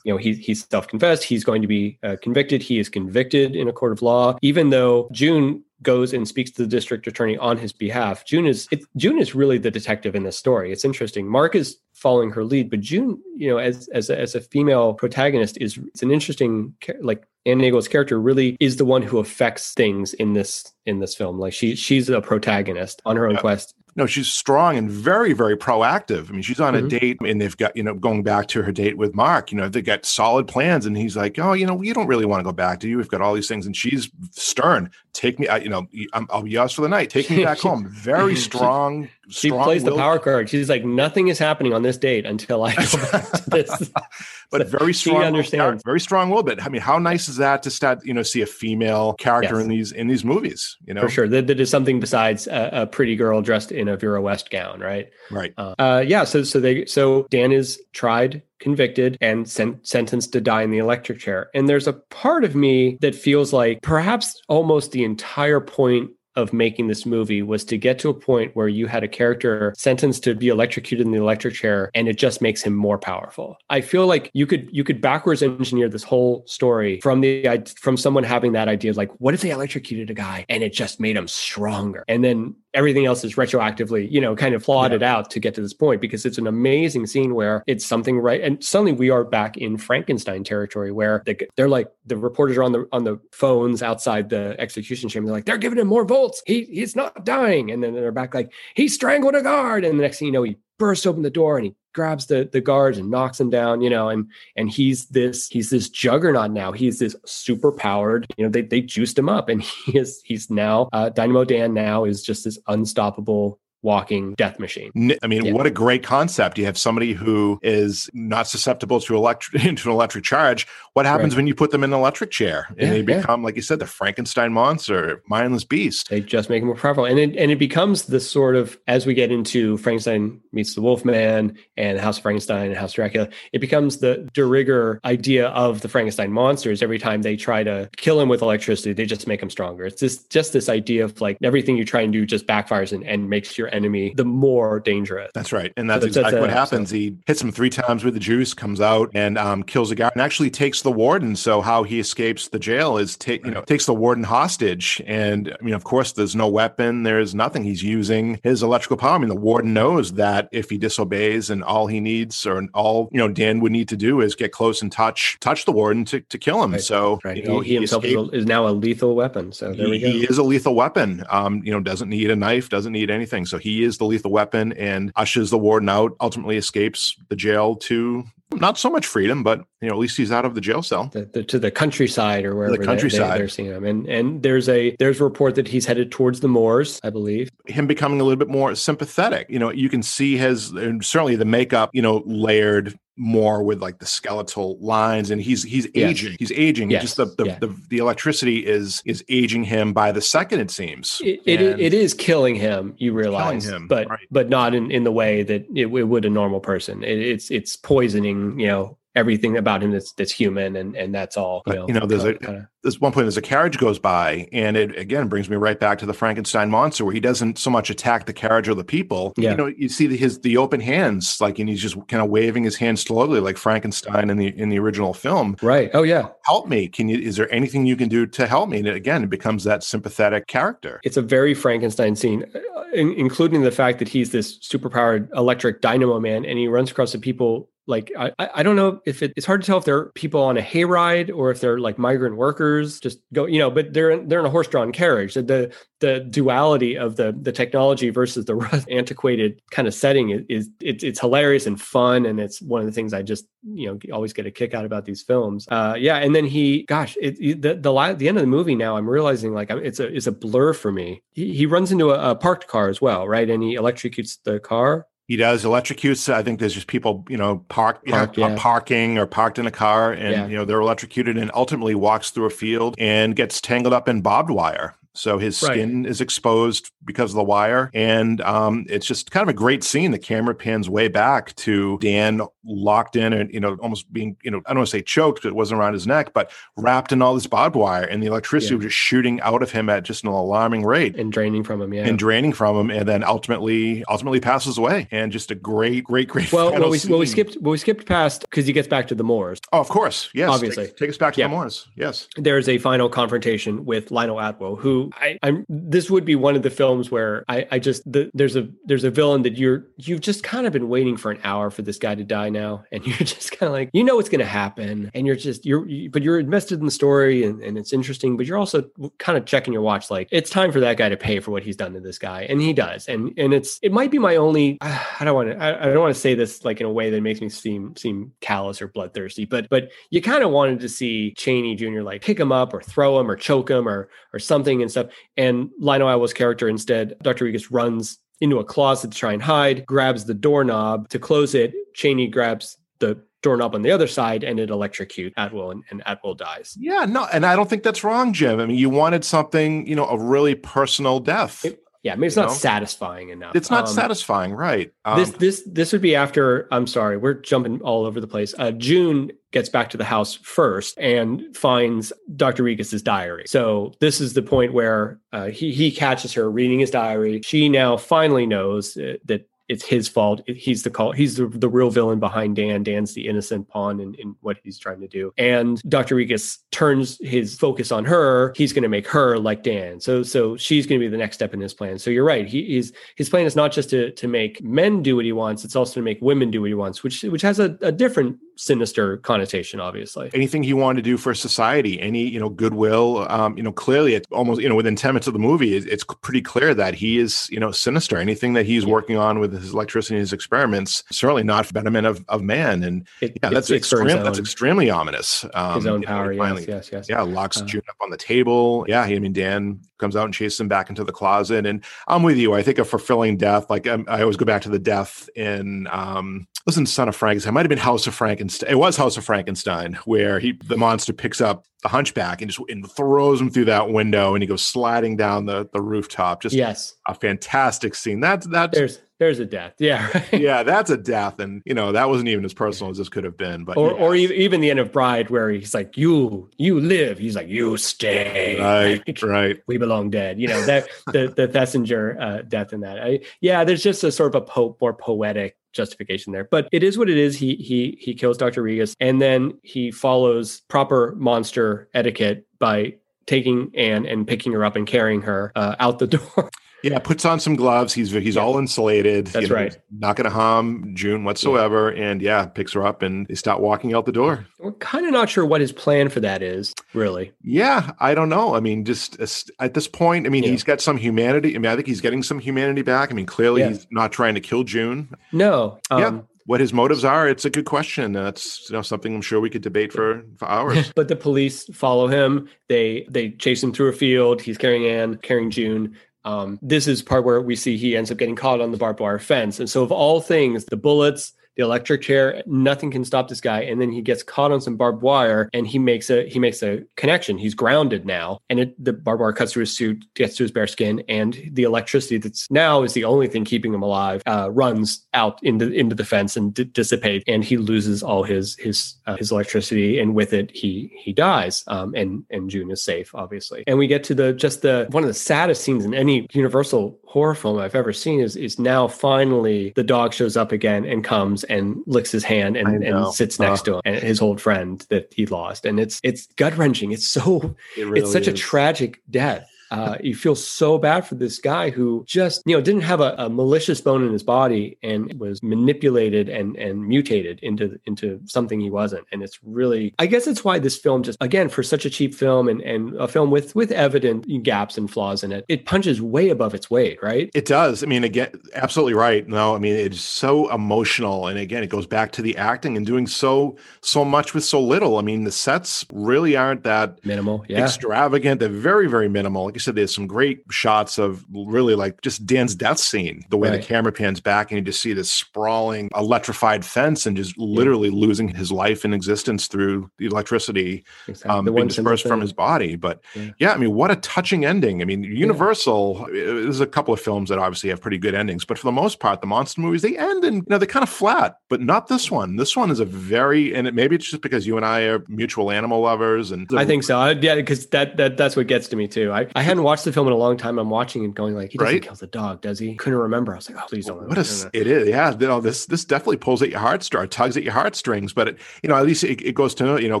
you 0.04 0.12
know 0.12 0.16
he 0.16 0.34
he's 0.34 0.66
self 0.66 0.88
confessed, 0.88 1.24
he's 1.24 1.44
going 1.44 1.62
to 1.62 1.68
be 1.68 1.98
uh, 2.02 2.16
convicted, 2.22 2.62
he 2.62 2.78
is 2.78 2.88
convicted 2.88 3.56
in 3.56 3.68
a 3.68 3.72
court 3.72 3.92
of 3.92 4.02
law, 4.02 4.36
even 4.42 4.70
though 4.70 5.08
June 5.12 5.64
goes 5.82 6.12
and 6.12 6.26
speaks 6.26 6.50
to 6.50 6.62
the 6.62 6.68
district 6.68 7.06
attorney 7.06 7.36
on 7.38 7.58
his 7.58 7.72
behalf. 7.72 8.24
June 8.24 8.46
is 8.46 8.66
it, 8.70 8.84
June 8.96 9.18
is 9.18 9.34
really 9.34 9.58
the 9.58 9.70
detective 9.70 10.14
in 10.14 10.22
this 10.22 10.36
story. 10.36 10.72
It's 10.72 10.84
interesting. 10.84 11.28
Mark 11.28 11.54
is 11.54 11.78
following 11.94 12.30
her 12.30 12.44
lead, 12.44 12.70
but 12.70 12.80
June, 12.80 13.22
you 13.36 13.48
know, 13.48 13.58
as 13.58 13.88
as 13.88 14.10
a, 14.10 14.18
as 14.18 14.34
a 14.34 14.40
female 14.40 14.94
protagonist, 14.94 15.56
is 15.60 15.78
it's 15.78 16.02
an 16.02 16.10
interesting 16.10 16.74
like 17.00 17.26
Anne 17.46 17.58
Nagel's 17.58 17.88
character 17.88 18.20
really 18.20 18.56
is 18.60 18.76
the 18.76 18.84
one 18.84 19.02
who 19.02 19.18
affects 19.18 19.72
things 19.72 20.12
in 20.14 20.34
this 20.34 20.72
in 20.86 21.00
this 21.00 21.14
film. 21.14 21.38
Like 21.38 21.52
she 21.52 21.74
she's 21.74 22.08
a 22.10 22.20
protagonist 22.20 23.00
on 23.06 23.16
her 23.16 23.26
own 23.26 23.36
quest 23.36 23.74
no, 23.96 24.06
she's 24.06 24.28
strong 24.28 24.76
and 24.76 24.90
very, 24.90 25.32
very 25.32 25.56
proactive. 25.56 26.28
I 26.28 26.32
mean, 26.32 26.42
she's 26.42 26.58
on 26.58 26.74
mm-hmm. 26.74 26.86
a 26.86 26.88
date 26.88 27.18
and 27.20 27.40
they've 27.40 27.56
got, 27.56 27.76
you 27.76 27.82
know, 27.82 27.94
going 27.94 28.24
back 28.24 28.48
to 28.48 28.62
her 28.62 28.72
date 28.72 28.96
with 28.96 29.14
Mark, 29.14 29.52
you 29.52 29.58
know, 29.58 29.68
they 29.68 29.82
got 29.82 30.04
solid 30.04 30.48
plans. 30.48 30.84
And 30.84 30.96
he's 30.96 31.16
like, 31.16 31.38
oh, 31.38 31.52
you 31.52 31.64
know, 31.64 31.80
you 31.80 31.94
don't 31.94 32.08
really 32.08 32.24
want 32.24 32.40
to 32.40 32.44
go 32.44 32.52
back, 32.52 32.80
to 32.80 32.88
you? 32.88 32.96
We've 32.96 33.08
got 33.08 33.20
all 33.20 33.34
these 33.34 33.46
things. 33.46 33.66
And 33.66 33.76
she's 33.76 34.10
stern. 34.32 34.90
Take 35.12 35.38
me, 35.38 35.46
you 35.62 35.68
know, 35.68 35.86
I'll 36.12 36.42
be 36.42 36.50
yours 36.50 36.72
for 36.72 36.82
the 36.82 36.88
night. 36.88 37.08
Take 37.08 37.30
me 37.30 37.44
back 37.44 37.58
home. 37.60 37.88
Very 37.88 38.34
strong. 38.34 39.08
she, 39.28 39.48
she 39.48 39.50
plays 39.50 39.84
the 39.84 39.94
power 39.94 40.18
card. 40.18 40.50
She's 40.50 40.68
like, 40.68 40.84
nothing 40.84 41.28
is 41.28 41.38
happening 41.38 41.72
on 41.72 41.82
this 41.84 41.96
date 41.96 42.26
until 42.26 42.64
I 42.64 42.74
go 42.74 42.82
back 43.12 43.30
to 43.30 43.50
this. 43.50 43.90
but 44.50 44.68
So 44.70 44.78
very 44.78 44.92
strong, 44.92 45.22
understands. 45.22 45.82
very 45.84 46.00
strong 46.00 46.30
will. 46.30 46.42
But 46.42 46.60
I 46.62 46.68
mean, 46.68 46.80
how 46.82 46.98
nice 46.98 47.28
is 47.28 47.36
that 47.36 47.62
to 47.62 47.70
start, 47.70 48.04
you 48.04 48.12
know, 48.12 48.22
see 48.24 48.42
a 48.42 48.46
female 48.46 49.14
character 49.14 49.54
Yes. 49.56 49.62
in 49.64 49.68
these 49.68 49.92
in 49.92 50.06
these 50.08 50.24
movies? 50.24 50.76
You 50.86 50.94
know, 50.94 51.02
For 51.02 51.08
sure, 51.08 51.28
that, 51.28 51.46
that 51.46 51.60
is 51.60 51.70
something 51.70 52.00
besides 52.00 52.46
a, 52.48 52.70
a 52.72 52.86
pretty 52.86 53.14
girl 53.16 53.40
dressed 53.42 53.70
in 53.70 53.88
a 53.88 53.96
Vera 53.96 54.20
West 54.20 54.50
gown, 54.50 54.80
right? 54.80 55.08
right? 55.30 55.54
Uh, 55.56 55.74
uh, 55.78 56.04
yeah. 56.06 56.24
So 56.24 56.42
so 56.42 56.58
they 56.60 56.84
so 56.86 57.26
Dan 57.30 57.52
is 57.52 57.80
tried, 57.92 58.42
convicted, 58.58 59.16
and 59.20 59.48
sent, 59.48 59.86
sentenced 59.86 60.32
to 60.32 60.40
die 60.40 60.62
in 60.62 60.70
the 60.70 60.78
electric 60.78 61.18
chair. 61.20 61.50
And 61.54 61.68
there's 61.68 61.86
a 61.86 61.92
part 61.94 62.44
of 62.44 62.54
me 62.54 62.98
that 63.00 63.14
feels 63.14 63.52
like 63.52 63.82
perhaps 63.82 64.40
almost 64.48 64.92
the 64.92 65.04
entire 65.04 65.60
point 65.60 66.10
of 66.36 66.52
making 66.52 66.88
this 66.88 67.06
movie 67.06 67.42
was 67.42 67.64
to 67.64 67.78
get 67.78 67.98
to 68.00 68.08
a 68.08 68.14
point 68.14 68.54
where 68.54 68.68
you 68.68 68.86
had 68.86 69.04
a 69.04 69.08
character 69.08 69.74
sentenced 69.76 70.24
to 70.24 70.34
be 70.34 70.48
electrocuted 70.48 71.06
in 71.06 71.12
the 71.12 71.18
electric 71.18 71.54
chair 71.54 71.90
and 71.94 72.08
it 72.08 72.16
just 72.16 72.40
makes 72.40 72.62
him 72.62 72.74
more 72.74 72.98
powerful. 72.98 73.56
I 73.70 73.80
feel 73.80 74.06
like 74.06 74.30
you 74.34 74.46
could 74.46 74.68
you 74.72 74.84
could 74.84 75.00
backwards 75.00 75.42
engineer 75.42 75.88
this 75.88 76.02
whole 76.02 76.44
story 76.46 77.00
from 77.00 77.20
the 77.20 77.66
from 77.80 77.96
someone 77.96 78.24
having 78.24 78.52
that 78.52 78.68
idea 78.68 78.90
of 78.90 78.96
like 78.96 79.10
what 79.18 79.34
if 79.34 79.40
they 79.40 79.50
electrocuted 79.50 80.10
a 80.10 80.14
guy 80.14 80.46
and 80.48 80.62
it 80.62 80.72
just 80.72 81.00
made 81.00 81.16
him 81.16 81.28
stronger? 81.28 82.04
And 82.08 82.24
then 82.24 82.54
everything 82.72 83.06
else 83.06 83.22
is 83.22 83.36
retroactively 83.36 84.10
you 84.10 84.20
know 84.20 84.34
kind 84.34 84.54
of 84.54 84.64
plotted 84.64 85.02
out 85.02 85.30
to 85.30 85.38
get 85.38 85.54
to 85.54 85.60
this 85.60 85.72
point 85.72 86.00
because 86.00 86.26
it's 86.26 86.38
an 86.38 86.46
amazing 86.48 87.06
scene 87.06 87.34
where 87.34 87.62
it's 87.68 87.86
something 87.86 88.18
right 88.18 88.40
and 88.40 88.62
suddenly 88.64 88.92
we 88.92 89.10
are 89.10 89.22
back 89.22 89.56
in 89.56 89.78
Frankenstein 89.78 90.42
territory 90.42 90.90
where 90.90 91.22
they, 91.24 91.36
they're 91.56 91.68
like 91.68 91.88
the 92.06 92.16
reporters 92.16 92.56
are 92.56 92.62
on 92.62 92.72
the 92.72 92.88
on 92.92 93.04
the 93.04 93.20
phones 93.32 93.82
outside 93.82 94.28
the 94.28 94.56
execution 94.58 95.08
chamber. 95.08 95.26
They're 95.26 95.36
like 95.36 95.44
they're 95.44 95.58
giving 95.58 95.78
him 95.78 95.86
more 95.86 96.04
volts 96.04 96.23
he 96.46 96.64
he's 96.64 96.96
not 96.96 97.24
dying. 97.24 97.70
And 97.70 97.82
then 97.82 97.94
they're 97.94 98.12
back 98.12 98.34
like 98.34 98.52
he 98.74 98.88
strangled 98.88 99.34
a 99.34 99.42
guard. 99.42 99.84
And 99.84 99.98
the 99.98 100.02
next 100.02 100.18
thing 100.18 100.26
you 100.26 100.32
know 100.32 100.42
he 100.42 100.56
bursts 100.78 101.06
open 101.06 101.22
the 101.22 101.30
door 101.30 101.56
and 101.56 101.66
he 101.66 101.74
grabs 101.94 102.26
the 102.26 102.48
the 102.52 102.60
guards 102.60 102.98
and 102.98 103.08
knocks 103.10 103.38
him 103.38 103.48
down 103.48 103.80
you 103.80 103.88
know 103.88 104.08
and 104.08 104.28
and 104.56 104.68
he's 104.68 105.06
this 105.06 105.46
he's 105.48 105.70
this 105.70 105.88
juggernaut 105.88 106.50
now. 106.50 106.72
He's 106.72 106.98
this 106.98 107.16
super 107.24 107.72
powered 107.72 108.26
you 108.36 108.44
know 108.44 108.50
they 108.50 108.62
they 108.62 108.80
juiced 108.80 109.18
him 109.18 109.28
up. 109.28 109.48
And 109.48 109.62
he 109.86 109.98
is 109.98 110.20
he's 110.24 110.50
now 110.50 110.88
uh 110.92 111.10
dynamo 111.10 111.44
dan 111.44 111.74
now 111.74 112.04
is 112.04 112.22
just 112.22 112.44
this 112.44 112.58
unstoppable 112.66 113.60
walking 113.84 114.34
death 114.34 114.58
machine 114.58 114.90
I 115.22 115.26
mean, 115.28 115.44
Yeah. 115.44 115.52
what 115.52 115.66
a 115.66 115.70
great 115.70 116.02
concept! 116.02 116.58
You 116.58 116.64
have 116.64 116.76
somebody 116.78 117.12
who 117.12 117.60
is 117.62 118.10
not 118.14 118.48
susceptible 118.48 118.98
to 119.00 119.14
electric 119.14 119.64
into 119.70 119.88
an 119.88 119.94
electric 119.94 120.24
charge. 120.24 120.66
What 120.94 121.06
happens 121.06 121.34
Right. 121.34 121.38
when 121.40 121.46
you 121.46 121.54
put 121.54 121.70
them 121.70 121.84
in 121.84 121.92
an 121.92 121.98
electric 121.98 122.30
chair 122.30 122.66
and 122.70 122.80
Yeah, 122.80 122.90
they 122.90 122.96
yeah. 123.00 123.18
become, 123.20 123.42
like 123.44 123.56
you 123.56 123.62
said, 123.62 123.78
the 123.78 123.86
Frankenstein 123.86 124.52
monster, 124.52 125.22
mindless 125.28 125.64
beast? 125.64 126.08
they 126.10 126.20
just 126.20 126.48
make 126.50 126.60
him 126.62 126.66
more 126.66 126.76
powerful 126.76 127.04
and 127.04 127.18
it 127.18 127.36
and 127.36 127.50
it 127.50 127.58
becomes 127.58 128.04
this 128.06 128.28
sort 128.28 128.56
of 128.56 128.78
as 128.88 129.06
we 129.06 129.12
get 129.14 129.30
into 129.30 129.76
frankenstein 129.78 130.40
meets 130.52 130.74
the 130.74 130.80
wolfman 130.80 131.56
and 131.76 131.98
house 132.00 132.16
of 132.16 132.22
frankenstein 132.22 132.66
and 132.68 132.76
house 132.76 132.92
of 132.92 132.96
dracula 132.96 133.28
it 133.52 133.58
becomes 133.60 133.98
the 133.98 134.28
de 134.32 134.44
rigueur 134.44 134.98
idea 135.04 135.48
of 135.48 135.80
the 135.82 135.88
frankenstein 135.88 136.32
monsters 136.32 136.82
every 136.82 136.98
time 136.98 137.22
they 137.22 137.36
try 137.36 137.62
to 137.62 137.88
kill 137.96 138.20
him 138.20 138.28
with 138.28 138.42
electricity 138.42 138.92
they 138.92 139.06
just 139.06 139.26
make 139.26 139.42
him 139.42 139.50
stronger 139.50 139.84
it's 139.84 140.00
just 140.00 140.30
just 140.30 140.52
this 140.52 140.68
idea 140.68 141.04
of 141.04 141.20
like 141.20 141.36
everything 141.42 141.76
you 141.76 141.84
try 141.84 142.00
and 142.00 142.12
do 142.12 142.24
just 142.26 142.46
backfires 142.46 142.92
and, 142.92 143.04
and 143.04 143.28
makes 143.28 143.56
your 143.58 143.68
enemy 143.74 144.14
the 144.16 144.24
more 144.24 144.80
dangerous 144.80 145.30
That's 145.34 145.52
right, 145.52 145.72
and 145.76 145.88
that's 145.90 146.02
So 146.04 146.06
that's- 146.08 146.16
exactly 146.16 146.40
what 146.40 146.46
that's, 146.50 146.72
uh, 146.72 146.76
happens. 146.76 146.90
He 146.90 147.16
hits 147.26 147.42
him 147.42 147.52
three 147.52 147.70
times 147.70 148.04
with 148.04 148.14
the 148.14 148.20
juice, 148.20 148.54
comes 148.54 148.80
out 148.80 149.10
and 149.14 149.36
um, 149.38 149.62
kills 149.62 149.90
a 149.90 149.94
guy, 149.94 150.10
and 150.14 150.22
actually 150.22 150.50
takes 150.50 150.82
the 150.82 150.92
warden. 150.92 151.36
So 151.36 151.60
how 151.60 151.82
he 151.82 151.98
escapes 152.00 152.48
the 152.48 152.58
jail 152.58 152.96
is 152.98 153.16
take 153.16 153.44
you 153.44 153.50
know 153.50 153.62
takes 153.62 153.86
the 153.86 153.94
warden 153.94 154.24
hostage, 154.24 155.02
and 155.06 155.54
I 155.58 155.64
mean, 155.64 155.74
of 155.74 155.84
course, 155.84 156.12
there's 156.12 156.34
no 156.36 156.48
weapon, 156.48 157.02
there's 157.02 157.34
nothing. 157.34 157.64
He's 157.64 157.82
using 157.82 158.38
his 158.42 158.62
electrical 158.62 158.96
power. 158.96 159.14
I 159.14 159.18
mean, 159.18 159.28
the 159.28 159.34
warden 159.36 159.72
knows 159.74 160.12
that 160.14 160.48
if 160.52 160.70
he 160.70 160.78
disobeys, 160.78 161.50
and 161.50 161.62
all 161.64 161.86
he 161.86 162.00
needs, 162.00 162.46
or 162.46 162.62
all 162.74 163.08
you 163.12 163.18
know, 163.18 163.28
Dan 163.28 163.60
would 163.60 163.72
need 163.72 163.88
to 163.88 163.96
do 163.96 164.20
is 164.20 164.34
get 164.34 164.52
close 164.52 164.82
and 164.82 164.90
touch 164.92 165.36
touch 165.40 165.64
the 165.64 165.72
warden 165.72 166.04
to, 166.06 166.20
to 166.20 166.38
kill 166.38 166.62
him. 166.62 166.72
Right, 166.72 166.80
So 166.80 167.18
right 167.24 167.36
you 167.36 167.42
know, 167.44 167.60
he, 167.60 167.70
he 167.70 167.74
himself 167.76 168.04
is, 168.04 168.14
a- 168.14 168.30
is 168.30 168.46
now 168.46 168.66
a 168.68 168.70
lethal 168.70 169.14
weapon 169.14 169.52
so 169.52 169.72
there 169.72 169.88
we 169.88 169.98
go 169.98 170.06
he 170.08 170.24
is 170.24 170.38
a 170.38 170.42
lethal 170.42 170.74
weapon. 170.74 171.24
Um, 171.30 171.62
you 171.64 171.72
know, 171.72 171.80
doesn't 171.80 172.08
need 172.08 172.30
a 172.30 172.36
knife, 172.36 172.68
doesn't 172.68 172.92
need 172.92 173.10
anything. 173.10 173.46
So 173.46 173.58
he 173.64 173.82
is 173.82 173.96
the 173.96 174.04
lethal 174.04 174.30
weapon 174.30 174.74
and 174.74 175.10
ushers 175.16 175.48
the 175.50 175.58
warden 175.58 175.88
out, 175.88 176.12
ultimately 176.20 176.58
escapes 176.58 177.16
the 177.30 177.36
jail 177.36 177.74
to 177.76 178.24
not 178.52 178.76
so 178.76 178.90
much 178.90 179.06
freedom, 179.06 179.42
but 179.42 179.64
you 179.80 179.88
know, 179.88 179.94
at 179.94 179.98
least 179.98 180.18
he's 180.18 180.30
out 180.30 180.44
of 180.44 180.54
the 180.54 180.60
jail 180.60 180.82
cell. 180.82 181.08
the, 181.12 181.24
the, 181.24 181.42
to 181.44 181.58
the 181.58 181.70
countryside 181.70 182.44
or 182.44 182.54
wherever 182.54 182.76
they- 182.76 182.84
countryside. 182.84 183.40
They, 183.40 183.44
are 183.44 183.48
seeing 183.48 183.70
him. 183.70 183.84
And 183.84 184.06
and 184.06 184.42
there's 184.42 184.68
a 184.68 184.94
there's 184.98 185.20
a 185.20 185.24
report 185.24 185.54
that 185.54 185.66
he's 185.66 185.86
headed 185.86 186.12
towards 186.12 186.40
the 186.40 186.48
moors, 186.48 187.00
I 187.02 187.10
believe. 187.10 187.48
Him 187.66 187.86
becoming 187.86 188.20
a 188.20 188.24
little 188.24 188.38
bit 188.38 188.48
more 188.48 188.74
sympathetic. 188.74 189.46
You 189.48 189.58
know, 189.58 189.72
you 189.72 189.88
can 189.88 190.02
see 190.02 190.36
his 190.36 190.70
and 190.70 191.04
certainly 191.04 191.36
the 191.36 191.46
makeup, 191.46 191.90
you 191.94 192.02
know, 192.02 192.22
layered 192.26 192.94
more 193.16 193.62
with 193.62 193.80
like 193.80 193.98
the 194.00 194.06
skeletal 194.06 194.76
lines 194.80 195.30
and 195.30 195.40
he's 195.40 195.62
he's 195.62 195.86
Yes. 195.94 196.10
aging 196.10 196.36
he's 196.38 196.50
aging 196.52 196.90
Yes. 196.90 197.02
just 197.02 197.16
the 197.16 197.26
the, 197.38 197.44
Yeah. 197.46 197.58
the 197.60 197.76
the 197.88 197.98
electricity 197.98 198.66
is 198.66 199.02
is 199.04 199.24
aging 199.28 199.64
him 199.64 199.92
by 199.92 200.10
the 200.10 200.20
second 200.20 200.60
it 200.60 200.70
seems 200.70 201.20
It, 201.24 201.40
it, 201.46 201.60
it 201.80 201.94
is 201.94 202.12
killing 202.14 202.56
him, 202.56 202.94
you 202.98 203.12
realize, 203.12 203.66
him, 203.66 203.86
but 203.86 204.08
right. 204.08 204.26
but 204.32 204.48
not 204.48 204.74
in, 204.74 204.90
in 204.90 205.04
the 205.04 205.12
way 205.12 205.42
that 205.44 205.64
it, 205.74 205.86
it 205.86 206.08
would 206.08 206.24
a 206.24 206.30
normal 206.30 206.58
person. 206.60 207.04
It, 207.04 207.18
it's 207.18 207.50
it's 207.50 207.76
poisoning, 207.76 208.58
you 208.58 208.66
know, 208.66 208.98
everything 209.14 209.56
about 209.56 209.82
him 209.82 209.90
that's 209.92 210.12
that's 210.12 210.32
human, 210.32 210.76
and 210.76 210.96
and 210.96 211.14
that's 211.14 211.36
all. 211.36 211.62
You 211.66 211.72
But, 211.72 211.76
know, 211.76 211.86
you 211.88 211.94
know, 211.94 212.06
there's 212.06 212.24
a- 212.24 212.34
kinda, 212.34 212.68
there's 212.82 213.00
one 213.00 213.12
point 213.12 213.24
there's 213.24 213.36
a 213.36 213.42
carriage 213.42 213.78
goes 213.78 213.98
by 213.98 214.46
and 214.52 214.76
it 214.76 214.94
again 214.98 215.26
brings 215.28 215.48
me 215.48 215.56
right 215.56 215.80
back 215.80 215.96
to 215.98 216.04
the 216.04 216.12
frankenstein 216.12 216.68
monster 216.68 217.02
where 217.02 217.14
he 217.14 217.20
doesn't 217.20 217.56
so 217.58 217.70
much 217.70 217.88
attack 217.88 218.26
the 218.26 218.32
carriage 218.34 218.68
or 218.68 218.74
the 218.74 218.84
people 218.84 219.32
Yeah. 219.38 219.52
you 219.52 219.56
know 219.56 219.66
you 219.68 219.88
see 219.88 220.06
the, 220.06 220.18
his 220.18 220.40
the 220.40 220.58
open 220.58 220.80
hands 220.80 221.40
like 221.40 221.58
and 221.58 221.66
he's 221.66 221.80
just 221.80 221.96
kind 222.08 222.22
of 222.22 222.28
waving 222.28 222.62
his 222.62 222.76
hands 222.76 223.00
slowly 223.00 223.40
like 223.40 223.56
frankenstein 223.56 224.28
in 224.28 224.36
the 224.36 224.48
in 224.58 224.68
the 224.68 224.78
original 224.78 225.14
film 225.14 225.56
right. 225.62 225.90
Oh 225.94 226.02
yeah, 226.02 226.28
help 226.44 226.68
me 226.68 226.88
can 226.88 227.08
you 227.08 227.18
is 227.18 227.36
there 227.36 227.50
anything 227.50 227.86
you 227.86 227.96
can 227.96 228.10
do 228.10 228.26
to 228.26 228.46
help 228.46 228.68
me 228.68 228.80
and 228.80 228.88
again 228.88 229.22
it 229.24 229.30
becomes 229.30 229.64
that 229.64 229.82
sympathetic 229.82 230.46
character 230.46 231.00
it's 231.04 231.16
a 231.16 231.22
very 231.22 231.54
Frankenstein 231.54 232.14
scene, 232.16 232.44
uh, 232.54 232.82
in, 232.92 233.14
including 233.14 233.62
the 233.62 233.70
fact 233.70 233.98
that 233.98 234.08
he's 234.08 234.30
this 234.30 234.58
superpowered 234.58 235.34
electric 235.34 235.80
dynamo 235.80 236.20
man, 236.20 236.44
and 236.44 236.58
he 236.58 236.68
runs 236.68 236.90
across 236.90 237.12
the 237.12 237.18
people. 237.18 237.70
Like 237.86 238.10
I, 238.18 238.32
I 238.38 238.62
don't 238.62 238.76
know 238.76 239.00
if 239.04 239.22
it, 239.22 239.34
it's 239.36 239.44
hard 239.44 239.60
to 239.60 239.66
tell 239.66 239.76
if 239.76 239.84
they're 239.84 240.06
people 240.12 240.42
on 240.42 240.56
a 240.56 240.62
hayride 240.62 241.30
or 241.34 241.50
if 241.50 241.60
they're 241.60 241.78
like 241.78 241.98
migrant 241.98 242.36
workers. 242.36 242.98
Just 242.98 243.18
go, 243.34 243.44
you 243.44 243.58
know. 243.58 243.70
But 243.70 243.92
they're 243.92 244.10
in, 244.10 244.26
they're 244.28 244.40
in 244.40 244.46
a 244.46 244.50
horse-drawn 244.50 244.90
carriage. 244.90 245.34
The, 245.34 245.70
the 246.00 246.20
duality 246.20 246.96
of 246.96 247.16
the 247.16 247.36
the 247.38 247.52
technology 247.52 248.08
versus 248.08 248.46
the 248.46 248.54
rough, 248.64 248.86
antiquated 248.90 249.60
kind 249.70 249.86
of 249.86 249.92
setting 249.92 250.30
is, 250.30 250.42
is 250.48 250.70
it's 250.80 251.04
it's 251.04 251.20
hilarious 251.20 251.66
and 251.66 251.78
fun, 251.78 252.24
and 252.24 252.40
it's 252.40 252.62
one 252.62 252.80
of 252.80 252.86
the 252.86 252.92
things 252.92 253.12
I 253.12 253.20
just 253.22 253.44
you 253.62 253.86
know 253.88 253.98
always 254.14 254.32
get 254.32 254.46
a 254.46 254.50
kick 254.50 254.72
out 254.72 254.86
about 254.86 255.04
these 255.04 255.22
films. 255.22 255.66
Uh, 255.70 255.94
yeah, 255.98 256.16
and 256.16 256.34
then 256.34 256.46
he, 256.46 256.84
gosh, 256.84 257.18
it- 257.20 257.60
the 257.60 257.74
the 257.74 257.92
la- 257.92 258.14
the 258.14 258.28
end 258.28 258.38
of 258.38 258.42
the 258.42 258.46
movie 258.46 258.74
now, 258.76 258.96
I'm 258.96 259.08
realizing 259.08 259.52
like 259.52 259.70
I'm, 259.70 259.84
it's 259.84 260.00
a 260.00 260.06
it's 260.14 260.26
a 260.26 260.32
blur 260.32 260.72
for 260.72 260.90
me. 260.90 261.22
He, 261.32 261.52
he 261.54 261.66
runs 261.66 261.92
into 261.92 262.12
a, 262.12 262.30
a 262.30 262.34
parked 262.34 262.66
car 262.66 262.88
as 262.88 263.02
well, 263.02 263.28
right? 263.28 263.48
And 263.50 263.62
he 263.62 263.76
electrocutes 263.76 264.38
the 264.42 264.58
car. 264.58 265.06
He 265.26 265.36
does 265.36 265.64
electrocutes 265.64 266.32
i 266.32 266.42
think 266.42 266.60
there's 266.60 266.74
just 266.74 266.86
people 266.86 267.24
you 267.28 267.36
know 267.36 267.58
parked 267.68 268.06
Parked, 268.06 268.36
yeah, 268.38 268.48
yeah. 268.48 268.56
parking 268.58 269.18
or 269.18 269.26
parked 269.26 269.58
in 269.58 269.66
a 269.66 269.70
car 269.70 270.12
and 270.12 270.32
Yeah. 270.32 270.46
you 270.46 270.56
know 270.56 270.64
they're 270.64 270.80
electrocuted 270.80 271.36
and 271.38 271.50
ultimately 271.54 271.94
walks 271.94 272.30
through 272.30 272.46
a 272.46 272.50
field 272.50 272.94
and 272.98 273.34
gets 273.36 273.60
tangled 273.60 273.94
up 273.94 274.08
in 274.08 274.20
barbed 274.20 274.50
wire 274.50 274.94
so 275.14 275.38
his 275.38 275.62
Right. 275.62 275.72
skin 275.72 276.06
is 276.06 276.20
exposed 276.20 276.90
because 277.04 277.30
of 277.30 277.36
the 277.36 277.44
wire 277.44 277.90
and 277.94 278.40
um, 278.40 278.84
it's 278.88 279.06
just 279.06 279.30
kind 279.30 279.42
of 279.42 279.48
a 279.48 279.56
great 279.56 279.84
scene 279.84 280.10
the 280.10 280.18
camera 280.18 280.54
pans 280.54 280.88
way 280.88 281.08
back 281.08 281.54
to 281.56 281.98
dan 282.00 282.40
locked 282.66 283.14
in 283.14 283.32
and 283.32 283.52
you 283.52 283.60
know 283.60 283.76
almost 283.82 284.10
being 284.12 284.36
you 284.42 284.50
know 284.50 284.58
i 284.66 284.70
don't 284.70 284.78
want 284.78 284.88
to 284.88 284.90
say 284.90 285.02
choked 285.02 285.42
but 285.42 285.48
it 285.48 285.54
wasn't 285.54 285.78
around 285.78 285.92
his 285.92 286.06
neck 286.06 286.32
but 286.32 286.50
wrapped 286.76 287.12
in 287.12 287.20
all 287.22 287.34
this 287.34 287.46
barbed 287.46 287.76
wire 287.76 288.04
and 288.04 288.22
the 288.22 288.26
electricity 288.26 288.72
Yeah. 288.74 288.78
was 288.78 288.84
just 288.86 288.96
shooting 288.96 289.40
out 289.42 289.62
of 289.62 289.70
him 289.70 289.88
at 289.90 290.02
just 290.02 290.24
an 290.24 290.30
alarming 290.30 290.84
rate 290.84 291.14
and 291.16 291.30
draining 291.32 291.62
from 291.62 291.80
him. 291.82 291.92
Yeah. 291.92 292.06
and 292.06 292.18
draining 292.18 292.52
from 292.52 292.76
him 292.76 292.90
and 292.90 293.06
then 293.08 293.22
ultimately 293.22 294.02
ultimately 294.08 294.40
passes 294.40 294.78
away 294.78 295.06
and 295.10 295.30
just 295.30 295.50
a 295.50 295.54
great 295.54 296.04
great 296.04 296.28
great 296.28 296.52
well, 296.52 296.72
we, 296.90 296.98
well, 297.08 297.18
we 297.18 297.26
skipped 297.26 297.56
well, 297.60 297.72
we 297.72 297.78
skipped 297.78 298.06
past 298.06 298.40
because 298.42 298.66
he 298.66 298.72
gets 298.72 298.88
back 298.88 299.06
to 299.08 299.14
the 299.14 299.24
moors. 299.24 299.58
oh 299.72 299.80
of 299.80 299.88
course 299.88 300.30
yes 300.34 300.48
Obviously. 300.50 300.86
take, 300.86 300.96
take 300.96 301.10
us 301.10 301.18
back 301.18 301.34
to 301.34 301.40
Yeah. 301.40 301.46
the 301.48 301.54
moors 301.54 301.86
yes 301.96 302.28
There's 302.36 302.68
a 302.68 302.78
final 302.78 303.08
confrontation 303.08 303.84
with 303.84 304.10
Lionel 304.10 304.36
Atwill, 304.40 304.76
who 304.78 305.03
I, 305.14 305.38
I'm. 305.42 305.64
This 305.68 306.10
would 306.10 306.24
be 306.24 306.34
one 306.34 306.56
of 306.56 306.62
the 306.62 306.70
films 306.70 307.10
where 307.10 307.44
I, 307.48 307.66
I 307.70 307.78
just 307.78 308.10
the, 308.10 308.30
there's 308.34 308.56
a 308.56 308.68
there's 308.84 309.04
a 309.04 309.10
villain 309.10 309.42
that 309.42 309.56
you're 309.56 309.86
you've 309.96 310.20
just 310.20 310.42
kind 310.42 310.66
of 310.66 310.72
been 310.72 310.88
waiting 310.88 311.16
for 311.16 311.30
an 311.30 311.40
hour 311.44 311.70
for 311.70 311.82
this 311.82 311.98
guy 311.98 312.14
to 312.14 312.24
die 312.24 312.48
now, 312.48 312.84
and 312.92 313.06
you're 313.06 313.16
just 313.18 313.52
kind 313.52 313.68
of 313.68 313.72
like 313.72 313.90
you 313.92 314.04
know 314.04 314.16
what's 314.16 314.28
going 314.28 314.40
to 314.40 314.46
happen, 314.46 315.10
and 315.14 315.26
you're 315.26 315.36
just 315.36 315.64
you're 315.64 315.86
you, 315.88 316.10
but 316.10 316.22
you're 316.22 316.38
invested 316.38 316.78
in 316.78 316.84
the 316.84 316.90
story 316.90 317.44
and, 317.44 317.62
and 317.62 317.78
it's 317.78 317.92
interesting, 317.92 318.36
but 318.36 318.46
you're 318.46 318.58
also 318.58 318.88
kind 319.18 319.38
of 319.38 319.44
checking 319.46 319.72
your 319.72 319.82
watch 319.82 320.10
like 320.10 320.28
it's 320.30 320.50
time 320.50 320.72
for 320.72 320.80
that 320.80 320.96
guy 320.96 321.08
to 321.08 321.16
pay 321.16 321.40
for 321.40 321.50
what 321.50 321.62
he's 321.62 321.76
done 321.76 321.92
to 321.92 322.00
this 322.00 322.18
guy, 322.18 322.42
and 322.42 322.60
he 322.60 322.72
does, 322.72 323.06
and 323.08 323.32
and 323.36 323.54
it's 323.54 323.78
it 323.82 323.92
might 323.92 324.10
be 324.10 324.18
my 324.18 324.36
only 324.36 324.78
I 324.80 325.24
don't 325.24 325.34
want 325.34 325.50
to 325.50 325.62
I, 325.62 325.82
I 325.82 325.92
don't 325.92 326.00
want 326.00 326.14
to 326.14 326.20
say 326.20 326.34
this 326.34 326.64
like 326.64 326.80
in 326.80 326.86
a 326.86 326.92
way 326.92 327.10
that 327.10 327.20
makes 327.20 327.40
me 327.40 327.48
seem 327.48 327.96
seem 327.96 328.32
callous 328.40 328.80
or 328.80 328.88
bloodthirsty, 328.88 329.44
but 329.44 329.68
but 329.68 329.90
you 330.10 330.20
kind 330.22 330.42
of 330.42 330.50
wanted 330.50 330.80
to 330.80 330.88
see 330.88 331.32
Chaney 331.32 331.74
Jr. 331.74 332.02
like 332.02 332.22
pick 332.22 332.38
him 332.38 332.52
up 332.52 332.72
or 332.72 332.80
throw 332.80 333.18
him 333.18 333.30
or 333.30 333.36
choke 333.36 333.70
him 333.70 333.88
or 333.88 334.08
or 334.32 334.38
something 334.38 334.82
and 334.82 334.90
stuff. 334.94 335.06
And 335.36 335.70
Lionel 335.78 336.08
Atwill's 336.08 336.32
character 336.32 336.68
instead, 336.68 337.14
Dr. 337.22 337.46
Rigas 337.46 337.68
runs 337.70 338.18
into 338.40 338.58
a 338.58 338.64
closet 338.64 339.12
to 339.12 339.18
try 339.18 339.32
and 339.32 339.42
hide, 339.42 339.86
grabs 339.86 340.24
the 340.24 340.34
doorknob 340.34 341.08
to 341.10 341.18
close 341.18 341.54
it. 341.54 341.72
Chaney 341.94 342.28
grabs 342.28 342.76
the 342.98 343.20
doorknob 343.42 343.74
on 343.74 343.82
the 343.82 343.90
other 343.90 344.06
side 344.06 344.42
and 344.42 344.58
it 344.58 344.70
electrocute 344.70 345.32
Atwill 345.36 345.70
and, 345.70 345.84
and 345.90 346.02
Atwill 346.06 346.34
dies. 346.34 346.76
Yeah, 346.78 347.04
no, 347.04 347.26
and 347.32 347.46
I 347.46 347.54
don't 347.54 347.68
think 347.68 347.82
that's 347.82 348.02
wrong, 348.02 348.32
Jim. 348.32 348.58
I 348.58 348.66
mean, 348.66 348.76
you 348.76 348.90
wanted 348.90 349.24
something, 349.24 349.86
you 349.86 349.94
know, 349.94 350.06
a 350.06 350.18
really 350.18 350.54
personal 350.54 351.20
death. 351.20 351.64
It, 351.64 351.83
yeah, 352.04 352.12
I 352.12 352.16
mean 352.16 352.26
it's 352.26 352.36
not 352.36 352.48
know? 352.48 352.54
satisfying 352.54 353.30
enough. 353.30 353.56
It's 353.56 353.70
not 353.70 353.88
um, 353.88 353.94
satisfying, 353.94 354.52
right? 354.52 354.92
Um, 355.06 355.18
this 355.18 355.30
this 355.30 355.62
this 355.66 355.92
would 355.92 356.02
be 356.02 356.14
after. 356.14 356.68
I'm 356.70 356.86
sorry, 356.86 357.16
we're 357.16 357.32
jumping 357.32 357.80
all 357.80 358.04
over 358.04 358.20
the 358.20 358.26
place. 358.26 358.54
Uh, 358.58 358.72
June 358.72 359.32
gets 359.52 359.70
back 359.70 359.88
to 359.88 359.96
the 359.96 360.04
house 360.04 360.34
first 360.34 360.98
and 360.98 361.56
finds 361.56 362.12
Dr. 362.36 362.62
Rigas's 362.62 363.02
diary. 363.02 363.44
So 363.46 363.94
this 364.00 364.20
is 364.20 364.34
the 364.34 364.42
point 364.42 364.74
where 364.74 365.18
uh, 365.32 365.46
he 365.46 365.72
he 365.72 365.90
catches 365.90 366.34
her 366.34 366.50
reading 366.50 366.78
his 366.78 366.90
diary. 366.90 367.40
She 367.42 367.70
now 367.70 367.96
finally 367.96 368.44
knows 368.44 368.98
uh, 368.98 369.14
that 369.24 369.48
it's 369.68 369.84
his 369.84 370.08
fault. 370.08 370.42
He's 370.46 370.82
the 370.82 370.90
call. 370.90 371.12
He's 371.12 371.36
the, 371.36 371.46
the 371.46 371.68
real 371.68 371.90
villain 371.90 372.20
behind 372.20 372.56
Dan. 372.56 372.82
Dan's 372.82 373.14
the 373.14 373.26
innocent 373.26 373.68
pawn 373.68 374.00
in, 374.00 374.14
in 374.14 374.36
what 374.40 374.58
he's 374.62 374.78
trying 374.78 375.00
to 375.00 375.08
do. 375.08 375.32
And 375.38 375.80
Dr. 375.88 376.16
Rigas 376.16 376.58
turns 376.70 377.18
his 377.20 377.58
focus 377.58 377.90
on 377.90 378.04
her. 378.04 378.52
He's 378.56 378.72
going 378.72 378.82
to 378.82 378.88
make 378.88 379.06
her 379.08 379.38
like 379.38 379.62
Dan. 379.62 380.00
So 380.00 380.22
so 380.22 380.56
she's 380.56 380.86
going 380.86 381.00
to 381.00 381.04
be 381.04 381.10
the 381.10 381.16
next 381.16 381.36
step 381.36 381.54
in 381.54 381.60
his 381.60 381.72
plan. 381.72 381.98
So 381.98 382.10
you're 382.10 382.24
right. 382.24 382.46
He, 382.46 382.64
he's 382.64 382.92
his 383.16 383.28
plan 383.28 383.46
is 383.46 383.56
not 383.56 383.72
just 383.72 383.90
to 383.90 384.10
to 384.12 384.28
make 384.28 384.62
men 384.62 385.02
do 385.02 385.16
what 385.16 385.24
he 385.24 385.32
wants. 385.32 385.64
It's 385.64 385.76
also 385.76 385.94
to 385.94 386.02
make 386.02 386.18
women 386.20 386.50
do 386.50 386.60
what 386.60 386.68
he 386.68 386.74
wants, 386.74 387.02
which 387.02 387.22
which 387.22 387.42
has 387.42 387.58
a, 387.58 387.76
a 387.80 387.92
different 387.92 388.38
sinister 388.56 389.16
connotation 389.18 389.80
obviously. 389.80 390.30
Anything 390.32 390.62
he 390.62 390.72
wanted 390.72 390.96
to 390.96 391.10
do 391.10 391.16
for 391.16 391.34
society 391.34 392.00
any 392.00 392.22
you 392.22 392.38
know 392.38 392.48
goodwill 392.48 393.26
um 393.30 393.56
you 393.56 393.62
know 393.62 393.72
clearly 393.72 394.14
it's 394.14 394.26
almost 394.30 394.60
you 394.60 394.68
know 394.68 394.74
within 394.74 394.94
10 394.96 395.10
minutes 395.10 395.26
of 395.26 395.32
the 395.32 395.38
movie 395.38 395.74
it's, 395.74 395.86
it's 395.86 396.04
pretty 396.22 396.40
clear 396.40 396.74
that 396.74 396.94
he 396.94 397.18
is 397.18 397.48
you 397.50 397.58
know 397.58 397.72
sinister. 397.72 398.16
Anything 398.18 398.52
that 398.54 398.66
he's 398.66 398.84
yeah. 398.84 398.90
working 398.90 399.16
on 399.16 399.40
with 399.40 399.52
his 399.52 399.72
electricity 399.72 400.14
and 400.16 400.20
his 400.20 400.32
experiments 400.32 401.02
certainly 401.10 401.42
not 401.42 401.66
for 401.66 401.72
betterment 401.72 402.06
of, 402.06 402.24
of 402.28 402.42
man. 402.42 402.82
And 402.82 403.06
it, 403.20 403.38
yeah 403.42 403.50
that's 403.50 403.70
extreme, 403.70 404.06
that's 404.06 404.38
extremely 404.38 404.90
ominous. 404.90 405.44
Um 405.54 405.76
his 405.76 405.86
own 405.86 406.02
power 406.02 406.32
know, 406.32 406.38
finally, 406.38 406.64
yes 406.66 406.90
yes 406.92 406.92
yes. 406.92 407.08
yeah 407.08 407.22
locks 407.22 407.60
uh, 407.60 407.64
june 407.64 407.82
up 407.88 407.96
on 408.00 408.10
the 408.10 408.16
table. 408.16 408.84
Yeah 408.88 409.02
i 409.02 409.18
mean 409.18 409.32
dan 409.32 409.80
comes 409.98 410.16
out 410.16 410.24
and 410.24 410.34
chases 410.34 410.60
him 410.60 410.68
back 410.68 410.90
into 410.90 411.02
the 411.02 411.12
closet. 411.12 411.66
And 411.66 411.84
i'm 412.06 412.22
with 412.22 412.36
you. 412.36 412.54
I 412.54 412.62
think 412.62 412.78
a 412.78 412.84
fulfilling 412.84 413.36
death 413.36 413.68
like 413.68 413.88
um, 413.88 414.04
i 414.06 414.20
always 414.20 414.36
go 414.36 414.44
back 414.44 414.62
to 414.62 414.68
the 414.68 414.78
death 414.78 415.28
in 415.34 415.88
um 415.90 416.46
listen 416.66 416.86
son 416.86 417.08
of 417.08 417.16
frankenstein. 417.16 417.50
It 417.50 417.54
might 417.54 417.64
have 417.64 417.68
been 417.68 417.78
house 417.78 418.06
of 418.06 418.14
frankenstein 418.14 418.43
Frankenstein. 418.44 418.70
It 418.70 418.78
was 418.78 418.96
House 418.96 419.16
of 419.16 419.24
Frankenstein, 419.24 419.94
where 420.04 420.38
he 420.38 420.58
the 420.64 420.76
monster 420.76 421.12
picks 421.12 421.40
up 421.40 421.64
the 421.82 421.88
hunchback 421.88 422.40
and 422.40 422.50
just 422.50 422.62
and 422.68 422.90
throws 422.90 423.40
him 423.40 423.50
through 423.50 423.66
that 423.66 423.90
window, 423.90 424.34
and 424.34 424.42
he 424.42 424.46
goes 424.46 424.62
sliding 424.62 425.16
down 425.16 425.46
the 425.46 425.68
the 425.72 425.80
rooftop. 425.80 426.42
Just 426.42 426.54
yes, 426.54 426.94
a 427.08 427.14
fantastic 427.14 427.94
scene. 427.94 428.20
That's 428.20 428.46
that's 428.46 428.76
there's 428.76 429.00
there's 429.18 429.38
a 429.38 429.44
death. 429.44 429.74
Yeah, 429.78 430.08
right? 430.14 430.40
yeah, 430.40 430.62
that's 430.62 430.90
a 430.90 430.96
death, 430.96 431.38
and 431.38 431.62
you 431.64 431.74
know 431.74 431.92
that 431.92 432.08
wasn't 432.08 432.28
even 432.28 432.44
as 432.44 432.54
personal 432.54 432.90
as 432.90 432.98
this 432.98 433.08
could 433.08 433.24
have 433.24 433.36
been. 433.36 433.64
But 433.64 433.76
or 433.76 433.90
yes. 433.90 434.00
or 434.00 434.14
even 434.14 434.60
the 434.60 434.70
end 434.70 434.80
of 434.80 434.92
Bride, 434.92 435.30
where 435.30 435.50
he's 435.50 435.74
like, 435.74 435.96
"You 435.96 436.50
you 436.56 436.80
live," 436.80 437.18
he's 437.18 437.36
like, 437.36 437.48
"You 437.48 437.76
stay." 437.76 438.60
Right, 438.60 439.22
right. 439.22 439.60
We 439.66 439.78
belong 439.78 440.10
dead. 440.10 440.40
You 440.40 440.48
know 440.48 440.62
that 440.66 440.88
the 441.06 441.32
the 441.34 441.48
Thesiger 441.54 442.20
uh, 442.20 442.42
death 442.42 442.72
in 442.72 442.80
that. 442.80 443.02
I, 443.02 443.20
yeah, 443.40 443.64
there's 443.64 443.82
just 443.82 444.04
a 444.04 444.12
sort 444.12 444.34
of 444.34 444.42
a 444.42 444.44
po- 444.44 444.76
more 444.80 444.94
poetic 444.94 445.56
justification 445.74 446.32
there. 446.32 446.48
But 446.50 446.68
it 446.72 446.82
is 446.82 446.96
what 446.96 447.10
it 447.10 447.18
is. 447.18 447.36
He 447.36 447.56
he 447.56 447.98
he 448.00 448.14
kills 448.14 448.38
Dr. 448.38 448.62
Rigas 448.62 448.94
and 449.00 449.20
then 449.20 449.58
he 449.62 449.90
follows 449.90 450.62
proper 450.68 451.14
monster 451.16 451.88
etiquette 451.92 452.46
by 452.58 452.94
taking 453.26 453.70
Anne 453.74 454.06
and 454.06 454.26
picking 454.26 454.52
her 454.52 454.64
up 454.64 454.76
and 454.76 454.86
carrying 454.86 455.22
her 455.22 455.52
uh, 455.54 455.76
out 455.78 455.98
the 455.98 456.06
door. 456.18 456.50
Yeah, 456.84 456.98
puts 456.98 457.24
on 457.24 457.40
some 457.40 457.56
gloves. 457.56 457.94
He's 457.94 458.10
he's 458.10 458.36
yeah. 458.36 458.42
all 458.42 458.58
insulated. 458.58 459.28
That's 459.28 459.44
you 459.44 459.48
know, 459.48 459.54
right. 459.54 459.78
Not 459.90 460.16
going 460.16 460.26
to 460.26 460.30
harm 460.30 460.94
June 460.94 461.24
whatsoever. 461.24 461.90
Yeah. 461.90 462.10
And 462.10 462.20
yeah, 462.20 462.44
picks 462.44 462.74
her 462.74 462.86
up 462.86 463.00
and 463.00 463.26
they 463.26 463.34
start 463.34 463.62
walking 463.62 463.94
out 463.94 464.04
the 464.04 464.12
door. 464.12 464.46
We're 464.58 464.72
kind 464.72 465.06
of 465.06 465.12
not 465.12 465.30
sure 465.30 465.46
what 465.46 465.62
his 465.62 465.72
plan 465.72 466.10
for 466.10 466.20
that 466.20 466.42
is, 466.42 466.74
really. 466.92 467.32
Yeah, 467.42 467.92
I 468.00 468.14
don't 468.14 468.28
know. 468.28 468.54
I 468.54 468.60
mean, 468.60 468.84
just 468.84 469.18
at 469.58 469.72
this 469.72 469.88
point, 469.88 470.26
I 470.26 470.28
mean, 470.28 470.44
yeah. 470.44 470.50
he's 470.50 470.62
got 470.62 470.82
some 470.82 470.98
humanity. 470.98 471.54
I 471.54 471.58
mean, 471.58 471.72
I 471.72 471.74
think 471.74 471.86
he's 471.86 472.02
getting 472.02 472.22
some 472.22 472.38
humanity 472.38 472.82
back. 472.82 473.10
I 473.10 473.14
mean, 473.14 473.26
clearly 473.26 473.66
he's 473.66 473.86
not 473.90 474.12
trying 474.12 474.34
to 474.34 474.40
kill 474.40 474.64
June. 474.64 475.08
No. 475.32 475.78
Um, 475.90 476.00
yeah 476.00 476.20
what 476.46 476.60
his 476.60 476.72
motives 476.72 477.04
are 477.04 477.26
it's 477.26 477.44
a 477.44 477.50
good 477.50 477.64
question 477.64 478.12
that's 478.12 478.68
you 478.68 478.76
know 478.76 478.82
something 478.82 479.14
i'm 479.14 479.22
sure 479.22 479.40
we 479.40 479.50
could 479.50 479.62
debate 479.62 479.92
for 479.92 480.22
for 480.36 480.46
hours 480.48 480.92
but 480.96 481.08
the 481.08 481.16
police 481.16 481.64
follow 481.72 482.06
him 482.06 482.48
they 482.68 483.06
they 483.10 483.30
chase 483.30 483.62
him 483.62 483.72
through 483.72 483.88
a 483.88 483.92
field 483.92 484.42
he's 484.42 484.58
carrying 484.58 484.86
anne 484.86 485.16
carrying 485.16 485.50
june 485.50 485.96
um, 486.24 486.58
this 486.62 486.86
is 486.86 487.02
part 487.02 487.24
where 487.24 487.40
we 487.40 487.56
see 487.56 487.76
he 487.76 487.96
ends 487.96 488.10
up 488.10 488.18
getting 488.18 488.36
caught 488.36 488.60
on 488.60 488.70
the 488.70 488.76
barbed 488.78 489.00
wire 489.00 489.18
fence. 489.18 489.60
And 489.60 489.68
so, 489.68 489.82
of 489.82 489.92
all 489.92 490.20
things, 490.20 490.64
the 490.64 490.76
bullets, 490.76 491.32
the 491.56 491.62
electric 491.62 492.02
chair 492.02 492.42
nothing 492.46 492.90
can 492.90 493.04
stop 493.04 493.28
this 493.28 493.40
guy. 493.40 493.60
And 493.62 493.80
then 493.80 493.92
he 493.92 494.02
gets 494.02 494.22
caught 494.22 494.52
on 494.52 494.60
some 494.60 494.76
barbed 494.76 495.02
wire 495.02 495.48
and 495.52 495.66
he 495.66 495.78
makes 495.78 496.10
a 496.10 496.28
he 496.28 496.38
makes 496.38 496.62
a 496.62 496.82
connection. 496.96 497.38
He's 497.38 497.54
grounded 497.54 498.04
now. 498.06 498.38
And 498.50 498.60
it, 498.60 498.84
the 498.84 498.92
barbed 498.92 499.20
wire 499.20 499.32
cuts 499.32 499.52
through 499.52 499.60
his 499.60 499.76
suit 499.76 500.04
gets 500.14 500.36
to 500.36 500.44
his 500.44 500.50
bare 500.50 500.66
skin 500.66 501.02
and 501.08 501.38
the 501.52 501.62
electricity 501.62 502.18
that's 502.18 502.50
now 502.50 502.82
is 502.82 502.92
the 502.92 503.04
only 503.04 503.28
thing 503.28 503.44
keeping 503.44 503.72
him 503.72 503.82
alive 503.82 504.22
uh, 504.26 504.50
runs 504.50 505.06
out 505.14 505.42
into 505.42 505.70
into 505.70 505.94
the 505.94 506.04
fence 506.04 506.36
and 506.36 506.54
d- 506.54 506.64
dissipates. 506.64 507.24
And 507.26 507.44
he 507.44 507.56
loses 507.56 508.02
all 508.02 508.24
his 508.24 508.56
his 508.58 508.94
uh, 509.06 509.16
his 509.16 509.30
electricity. 509.30 509.98
And 509.98 510.14
with 510.14 510.32
it 510.32 510.50
he 510.54 510.92
he 510.96 511.12
dies. 511.12 511.64
Um, 511.66 511.94
and 511.94 512.24
and 512.30 512.50
June 512.50 512.70
is 512.70 512.82
safe 512.82 513.14
obviously. 513.14 513.64
And 513.66 513.78
we 513.78 513.86
get 513.86 514.04
to 514.04 514.14
the 514.14 514.32
just 514.32 514.62
the 514.62 514.86
one 514.90 515.02
of 515.02 515.08
the 515.08 515.14
saddest 515.14 515.62
scenes 515.62 515.84
in 515.84 515.94
any 515.94 516.26
universal 516.32 516.98
horror 517.14 517.36
film 517.36 517.60
I've 517.60 517.76
ever 517.76 517.92
seen 517.92 518.18
is 518.18 518.34
is 518.34 518.58
now 518.58 518.88
finally 518.88 519.72
the 519.76 519.84
dog 519.84 520.12
shows 520.12 520.36
up 520.36 520.50
again 520.50 520.84
and 520.84 521.04
comes 521.04 521.44
and 521.44 521.80
licks 521.86 522.10
his 522.10 522.24
hand 522.24 522.56
and, 522.56 522.82
and 522.82 523.14
sits 523.14 523.38
next 523.38 523.60
uh, 523.60 523.64
to 523.64 523.74
him 523.76 523.82
and 523.84 524.02
his 524.02 524.20
old 524.20 524.40
friend 524.40 524.84
that 524.90 525.14
he 525.14 525.24
lost. 525.26 525.64
And 525.64 525.78
it's 525.78 526.00
it's 526.02 526.26
gut 526.34 526.58
wrenching. 526.58 526.90
It's 526.90 527.06
so 527.06 527.54
it 527.76 527.84
really 527.84 528.00
it's 528.00 528.10
such 528.10 528.26
is. 528.26 528.34
a 528.34 528.36
tragic 528.36 529.00
death. 529.08 529.48
Uh, 529.70 529.96
you 530.00 530.14
feel 530.14 530.34
so 530.34 530.78
bad 530.78 531.06
for 531.06 531.14
this 531.14 531.38
guy 531.38 531.70
who 531.70 532.04
just 532.06 532.42
you 532.46 532.56
know 532.56 532.62
didn't 532.62 532.82
have 532.82 533.00
a, 533.00 533.14
a, 533.18 533.28
malicious 533.28 533.80
bone 533.80 534.04
in 534.04 534.12
his 534.12 534.22
body 534.22 534.78
and 534.82 535.12
was 535.18 535.42
manipulated 535.42 536.28
and 536.28 536.56
and 536.56 536.86
mutated 536.86 537.40
into 537.42 537.78
into 537.86 538.20
something 538.26 538.60
he 538.60 538.70
wasn't. 538.70 539.06
And 539.12 539.22
it's 539.22 539.38
really 539.42 539.94
i 539.98 540.06
guess 540.06 540.26
it's 540.26 540.44
why 540.44 540.58
this 540.58 540.76
film 540.76 541.02
just 541.02 541.18
again 541.20 541.48
for 541.48 541.62
such 541.62 541.84
a 541.84 541.90
cheap 541.90 542.14
film 542.14 542.48
and 542.48 542.60
and 542.60 542.94
a 542.96 543.08
film 543.08 543.30
with 543.30 543.54
with 543.54 543.72
evident 543.72 544.26
gaps 544.42 544.76
and 544.78 544.90
flaws 544.90 545.24
in 545.24 545.32
it 545.32 545.44
it 545.48 545.66
punches 545.66 546.00
way 546.00 546.28
above 546.28 546.54
its 546.54 546.70
weight 546.70 546.98
right? 547.02 547.30
It 547.34 547.46
does. 547.46 547.82
I 547.82 547.86
mean 547.86 548.04
again 548.04 548.30
absolutely 548.54 548.94
right. 548.94 549.26
No 549.26 549.54
i 549.54 549.58
mean 549.58 549.74
it's 549.74 550.00
so 550.00 550.52
emotional. 550.52 551.26
And 551.26 551.38
again 551.38 551.62
it 551.62 551.68
goes 551.68 551.86
back 551.86 552.12
to 552.12 552.22
the 552.22 552.36
acting 552.36 552.76
and 552.76 552.86
doing 552.86 553.06
so 553.06 553.56
so 553.80 554.04
much 554.04 554.34
with 554.34 554.44
so 554.44 554.60
little. 554.60 554.98
I 554.98 555.02
mean 555.02 555.24
the 555.24 555.32
sets 555.32 555.86
really 555.92 556.36
aren't 556.36 556.64
that 556.64 557.04
minimal 557.04 557.44
yeah. 557.48 557.64
extravagant. 557.64 558.40
They're 558.40 558.48
very 558.48 558.88
very 558.88 559.08
minimal 559.08 559.53
like 559.54 559.60
said, 559.60 559.74
there's 559.74 559.94
some 559.94 560.06
great 560.06 560.42
shots 560.50 560.98
of 560.98 561.24
really 561.32 561.74
like 561.74 562.00
just 562.02 562.26
Dan's 562.26 562.54
death 562.54 562.78
scene, 562.78 563.22
the 563.30 563.36
way 563.36 563.50
right. 563.50 563.60
the 563.60 563.66
camera 563.66 563.92
pans 563.92 564.20
back 564.20 564.50
and 564.50 564.58
you 564.58 564.64
just 564.64 564.82
see 564.82 564.92
this 564.92 565.12
sprawling, 565.12 565.88
electrified 565.96 566.64
fence 566.64 567.06
and 567.06 567.16
just 567.16 567.36
literally 567.38 567.88
yeah. 567.88 567.94
losing 567.94 568.28
his 568.28 568.50
life 568.50 568.84
and 568.84 568.94
existence 568.94 569.46
through 569.46 569.90
the 569.98 570.06
electricity 570.06 570.84
exactly. 571.06 571.30
um, 571.30 571.44
being 571.54 571.68
dispersed 571.68 572.06
from 572.06 572.20
his 572.20 572.32
body. 572.32 572.76
But 572.76 573.00
yeah. 573.14 573.30
yeah. 573.38 573.52
I 573.52 573.56
mean, 573.56 573.74
what 573.74 573.90
a 573.90 573.96
touching 573.96 574.44
ending. 574.44 574.82
I 574.82 574.84
mean, 574.84 575.04
Universal, 575.04 576.08
yeah. 576.12 576.24
there's 576.24 576.60
a 576.60 576.66
couple 576.66 576.92
of 576.92 577.00
films 577.00 577.28
that 577.28 577.38
obviously 577.38 577.70
have 577.70 577.80
pretty 577.80 577.98
good 577.98 578.14
endings, 578.14 578.44
but 578.44 578.58
for 578.58 578.66
the 578.66 578.72
most 578.72 578.98
part, 578.98 579.20
the 579.20 579.26
monster 579.26 579.60
movies, 579.60 579.82
they 579.82 579.96
end 579.96 580.24
and, 580.24 580.36
you 580.36 580.46
know, 580.48 580.58
they're 580.58 580.66
kind 580.66 580.82
of 580.82 580.88
flat, 580.88 581.38
but 581.48 581.60
not 581.60 581.86
this 581.86 582.10
one. 582.10 582.36
This 582.36 582.56
one 582.56 582.70
is 582.70 582.80
a 582.80 582.84
very, 582.84 583.54
and 583.54 583.68
it, 583.68 583.74
maybe 583.74 583.94
it's 583.96 584.10
just 584.10 584.22
because 584.22 584.46
you 584.46 584.56
and 584.56 584.66
I 584.66 584.82
are 584.82 585.04
mutual 585.08 585.50
animal 585.50 585.80
lovers. 585.80 586.32
And 586.32 586.48
I 586.56 586.64
think 586.64 586.82
so. 586.82 586.98
I, 586.98 587.12
yeah, 587.12 587.36
because 587.36 587.66
that, 587.68 587.96
that, 587.96 588.16
that's 588.16 588.36
what 588.36 588.46
gets 588.46 588.68
to 588.68 588.76
me 588.76 588.88
too. 588.88 589.12
I, 589.12 589.28
I 589.34 589.42
hadn't 589.44 589.62
watched 589.62 589.84
the 589.84 589.92
film 589.92 590.06
in 590.06 590.12
a 590.12 590.16
long 590.16 590.36
time. 590.36 590.58
I'm 590.58 590.70
watching 590.70 591.04
and 591.04 591.14
going 591.14 591.34
like, 591.34 591.52
he 591.52 591.58
doesn't 591.58 591.72
right? 591.72 591.82
kill 591.82 591.94
the 591.94 592.06
dog, 592.06 592.40
does 592.40 592.58
he? 592.58 592.74
Couldn't 592.74 592.98
remember. 592.98 593.32
I 593.32 593.36
was 593.36 593.48
like, 593.48 593.62
oh, 593.62 593.66
please 593.68 593.86
don't. 593.86 594.08
What 594.08 594.18
a, 594.18 594.50
it 594.52 594.66
is. 594.66 594.88
Yeah. 594.88 595.10
You 595.10 595.26
oh, 595.26 595.28
know, 595.28 595.40
this, 595.40 595.66
this 595.66 595.84
definitely 595.84 596.16
pulls 596.16 596.42
at 596.42 596.50
your 596.50 596.60
heartstrings, 596.60 597.10
tugs 597.10 597.36
at 597.36 597.42
your 597.42 597.52
heartstrings, 597.52 598.12
but 598.12 598.28
it, 598.28 598.38
you 598.62 598.68
know, 598.68 598.76
at 598.76 598.84
least 598.84 599.04
it, 599.04 599.22
it, 599.22 599.34
goes 599.34 599.54
to, 599.56 599.80
you 599.80 599.88
know, 599.88 600.00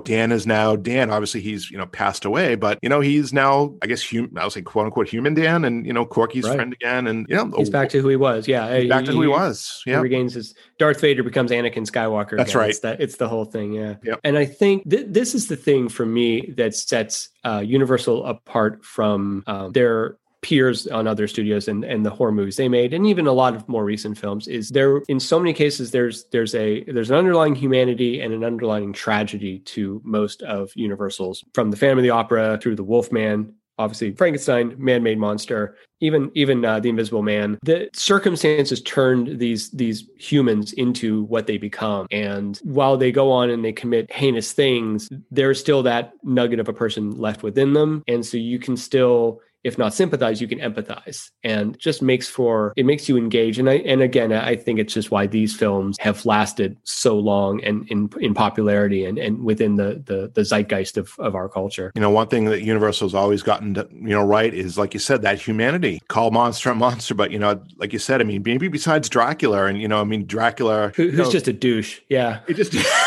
Dan 0.00 0.32
is 0.32 0.46
now 0.46 0.76
Dan, 0.76 1.10
obviously 1.10 1.40
he's, 1.40 1.70
you 1.70 1.78
know, 1.78 1.86
passed 1.86 2.24
away, 2.24 2.54
but 2.54 2.78
you 2.82 2.88
know, 2.88 3.00
he's 3.00 3.32
now, 3.32 3.74
I 3.82 3.86
guess, 3.86 4.02
human, 4.02 4.36
I'll 4.38 4.50
say 4.50 4.62
quote 4.62 4.86
unquote 4.86 5.08
human 5.08 5.34
Dan 5.34 5.64
and, 5.64 5.86
you 5.86 5.92
know, 5.92 6.04
Corky's 6.04 6.44
right. 6.44 6.54
friend 6.56 6.72
again. 6.72 7.06
And, 7.06 7.26
you 7.28 7.36
know, 7.36 7.52
he's 7.56 7.70
back 7.70 7.88
to 7.90 8.00
who 8.00 8.08
he 8.08 8.16
was. 8.16 8.48
Yeah. 8.48 8.78
He, 8.78 8.88
back 8.88 9.04
to 9.04 9.12
who 9.12 9.22
he, 9.22 9.28
was. 9.28 9.82
Yeah. 9.86 10.00
regains 10.00 10.34
his 10.34 10.54
Darth 10.78 11.00
Vader 11.00 11.22
becomes 11.22 11.50
Anakin 11.50 11.86
Skywalker. 11.86 12.36
That's 12.36 12.50
again. 12.50 12.60
right. 12.60 12.70
It's, 12.70 12.80
that, 12.80 13.00
it's 13.00 13.16
the 13.16 13.28
whole 13.28 13.44
thing. 13.44 13.72
Yeah. 13.72 13.96
Yep. 14.02 14.20
And 14.24 14.38
I 14.38 14.44
think 14.44 14.88
th- 14.88 15.06
this 15.08 15.34
is 15.34 15.48
the 15.48 15.56
thing 15.56 15.88
for 15.88 16.06
me 16.06 16.52
that 16.56 16.74
sets 16.74 17.28
uh, 17.44 17.60
Universal 17.64 18.24
apart 18.26 18.84
from 18.84 19.44
um, 19.46 19.72
their 19.72 20.16
peers 20.44 20.86
on 20.88 21.06
other 21.06 21.26
studios 21.26 21.68
and, 21.68 21.84
and 21.84 22.04
the 22.04 22.10
horror 22.10 22.30
movies 22.30 22.56
they 22.56 22.68
made 22.68 22.92
and 22.92 23.06
even 23.06 23.26
a 23.26 23.32
lot 23.32 23.56
of 23.56 23.66
more 23.66 23.82
recent 23.82 24.18
films 24.18 24.46
is 24.46 24.68
there 24.68 24.98
in 25.08 25.18
so 25.18 25.40
many 25.40 25.54
cases 25.54 25.90
there's 25.90 26.26
there's 26.32 26.54
a 26.54 26.84
there's 26.84 27.08
an 27.08 27.16
underlying 27.16 27.54
humanity 27.54 28.20
and 28.20 28.34
an 28.34 28.44
underlying 28.44 28.92
tragedy 28.92 29.60
to 29.60 30.02
most 30.04 30.42
of 30.42 30.70
universals 30.74 31.42
from 31.54 31.70
the 31.70 31.76
phantom 31.78 31.96
of 31.96 32.02
the 32.02 32.10
opera 32.10 32.58
through 32.60 32.76
the 32.76 32.84
wolfman 32.84 33.54
obviously 33.78 34.12
Frankenstein, 34.12 34.74
man-made 34.78 35.18
monster, 35.18 35.76
even 36.00 36.30
even 36.34 36.64
uh, 36.64 36.80
the 36.80 36.88
Invisible 36.88 37.22
Man. 37.22 37.58
The 37.62 37.88
circumstances 37.94 38.82
turned 38.82 39.38
these 39.38 39.70
these 39.70 40.08
humans 40.18 40.72
into 40.74 41.24
what 41.24 41.46
they 41.46 41.58
become, 41.58 42.06
and 42.10 42.58
while 42.62 42.96
they 42.96 43.12
go 43.12 43.30
on 43.30 43.50
and 43.50 43.64
they 43.64 43.72
commit 43.72 44.12
heinous 44.12 44.52
things, 44.52 45.08
there's 45.30 45.60
still 45.60 45.82
that 45.84 46.12
nugget 46.22 46.60
of 46.60 46.68
a 46.68 46.72
person 46.72 47.12
left 47.12 47.42
within 47.42 47.72
them, 47.72 48.02
and 48.06 48.24
so 48.24 48.36
you 48.36 48.58
can 48.58 48.76
still 48.76 49.40
if 49.64 49.78
not 49.78 49.94
sympathize, 49.94 50.40
you 50.40 50.48
can 50.48 50.58
empathize, 50.58 51.30
and 51.42 51.78
just 51.78 52.02
makes 52.02 52.28
for 52.28 52.72
it 52.76 52.86
makes 52.86 53.08
you 53.08 53.16
engage. 53.16 53.58
And 53.58 53.68
I 53.68 53.74
and 53.78 54.02
again, 54.02 54.32
I 54.32 54.56
think 54.56 54.78
it's 54.78 54.94
just 54.94 55.10
why 55.10 55.26
these 55.26 55.54
films 55.54 55.96
have 55.98 56.24
lasted 56.24 56.76
so 56.84 57.18
long 57.18 57.62
and 57.64 57.88
in 57.88 58.10
in 58.20 58.34
popularity 58.34 59.04
and 59.04 59.18
and 59.18 59.42
within 59.42 59.76
the 59.76 60.02
the, 60.04 60.30
the 60.34 60.44
zeitgeist 60.44 60.96
of 60.96 61.14
of 61.18 61.34
our 61.34 61.48
culture. 61.48 61.90
You 61.94 62.00
know, 62.00 62.10
one 62.10 62.28
thing 62.28 62.44
that 62.46 62.62
Universal 62.62 63.08
has 63.08 63.14
always 63.14 63.42
gotten 63.42 63.74
to, 63.74 63.88
you 63.90 64.10
know 64.10 64.24
right 64.24 64.52
is 64.52 64.78
like 64.78 64.94
you 64.94 65.00
said 65.00 65.22
that 65.22 65.40
humanity. 65.40 66.00
Call 66.08 66.30
monster 66.30 66.70
a 66.70 66.74
monster, 66.74 67.14
but 67.14 67.30
you 67.30 67.38
know, 67.38 67.62
like 67.76 67.92
you 67.92 67.98
said, 67.98 68.20
I 68.20 68.24
mean, 68.24 68.42
maybe 68.44 68.68
besides 68.68 69.08
Dracula, 69.08 69.66
and 69.66 69.80
you 69.80 69.88
know, 69.88 70.00
I 70.00 70.04
mean, 70.04 70.26
Dracula, 70.26 70.92
Who, 70.94 71.04
who's 71.04 71.12
you 71.12 71.24
know, 71.24 71.30
just 71.30 71.48
a 71.48 71.52
douche, 71.52 72.00
yeah. 72.08 72.40
it 72.46 72.54
just. 72.54 72.74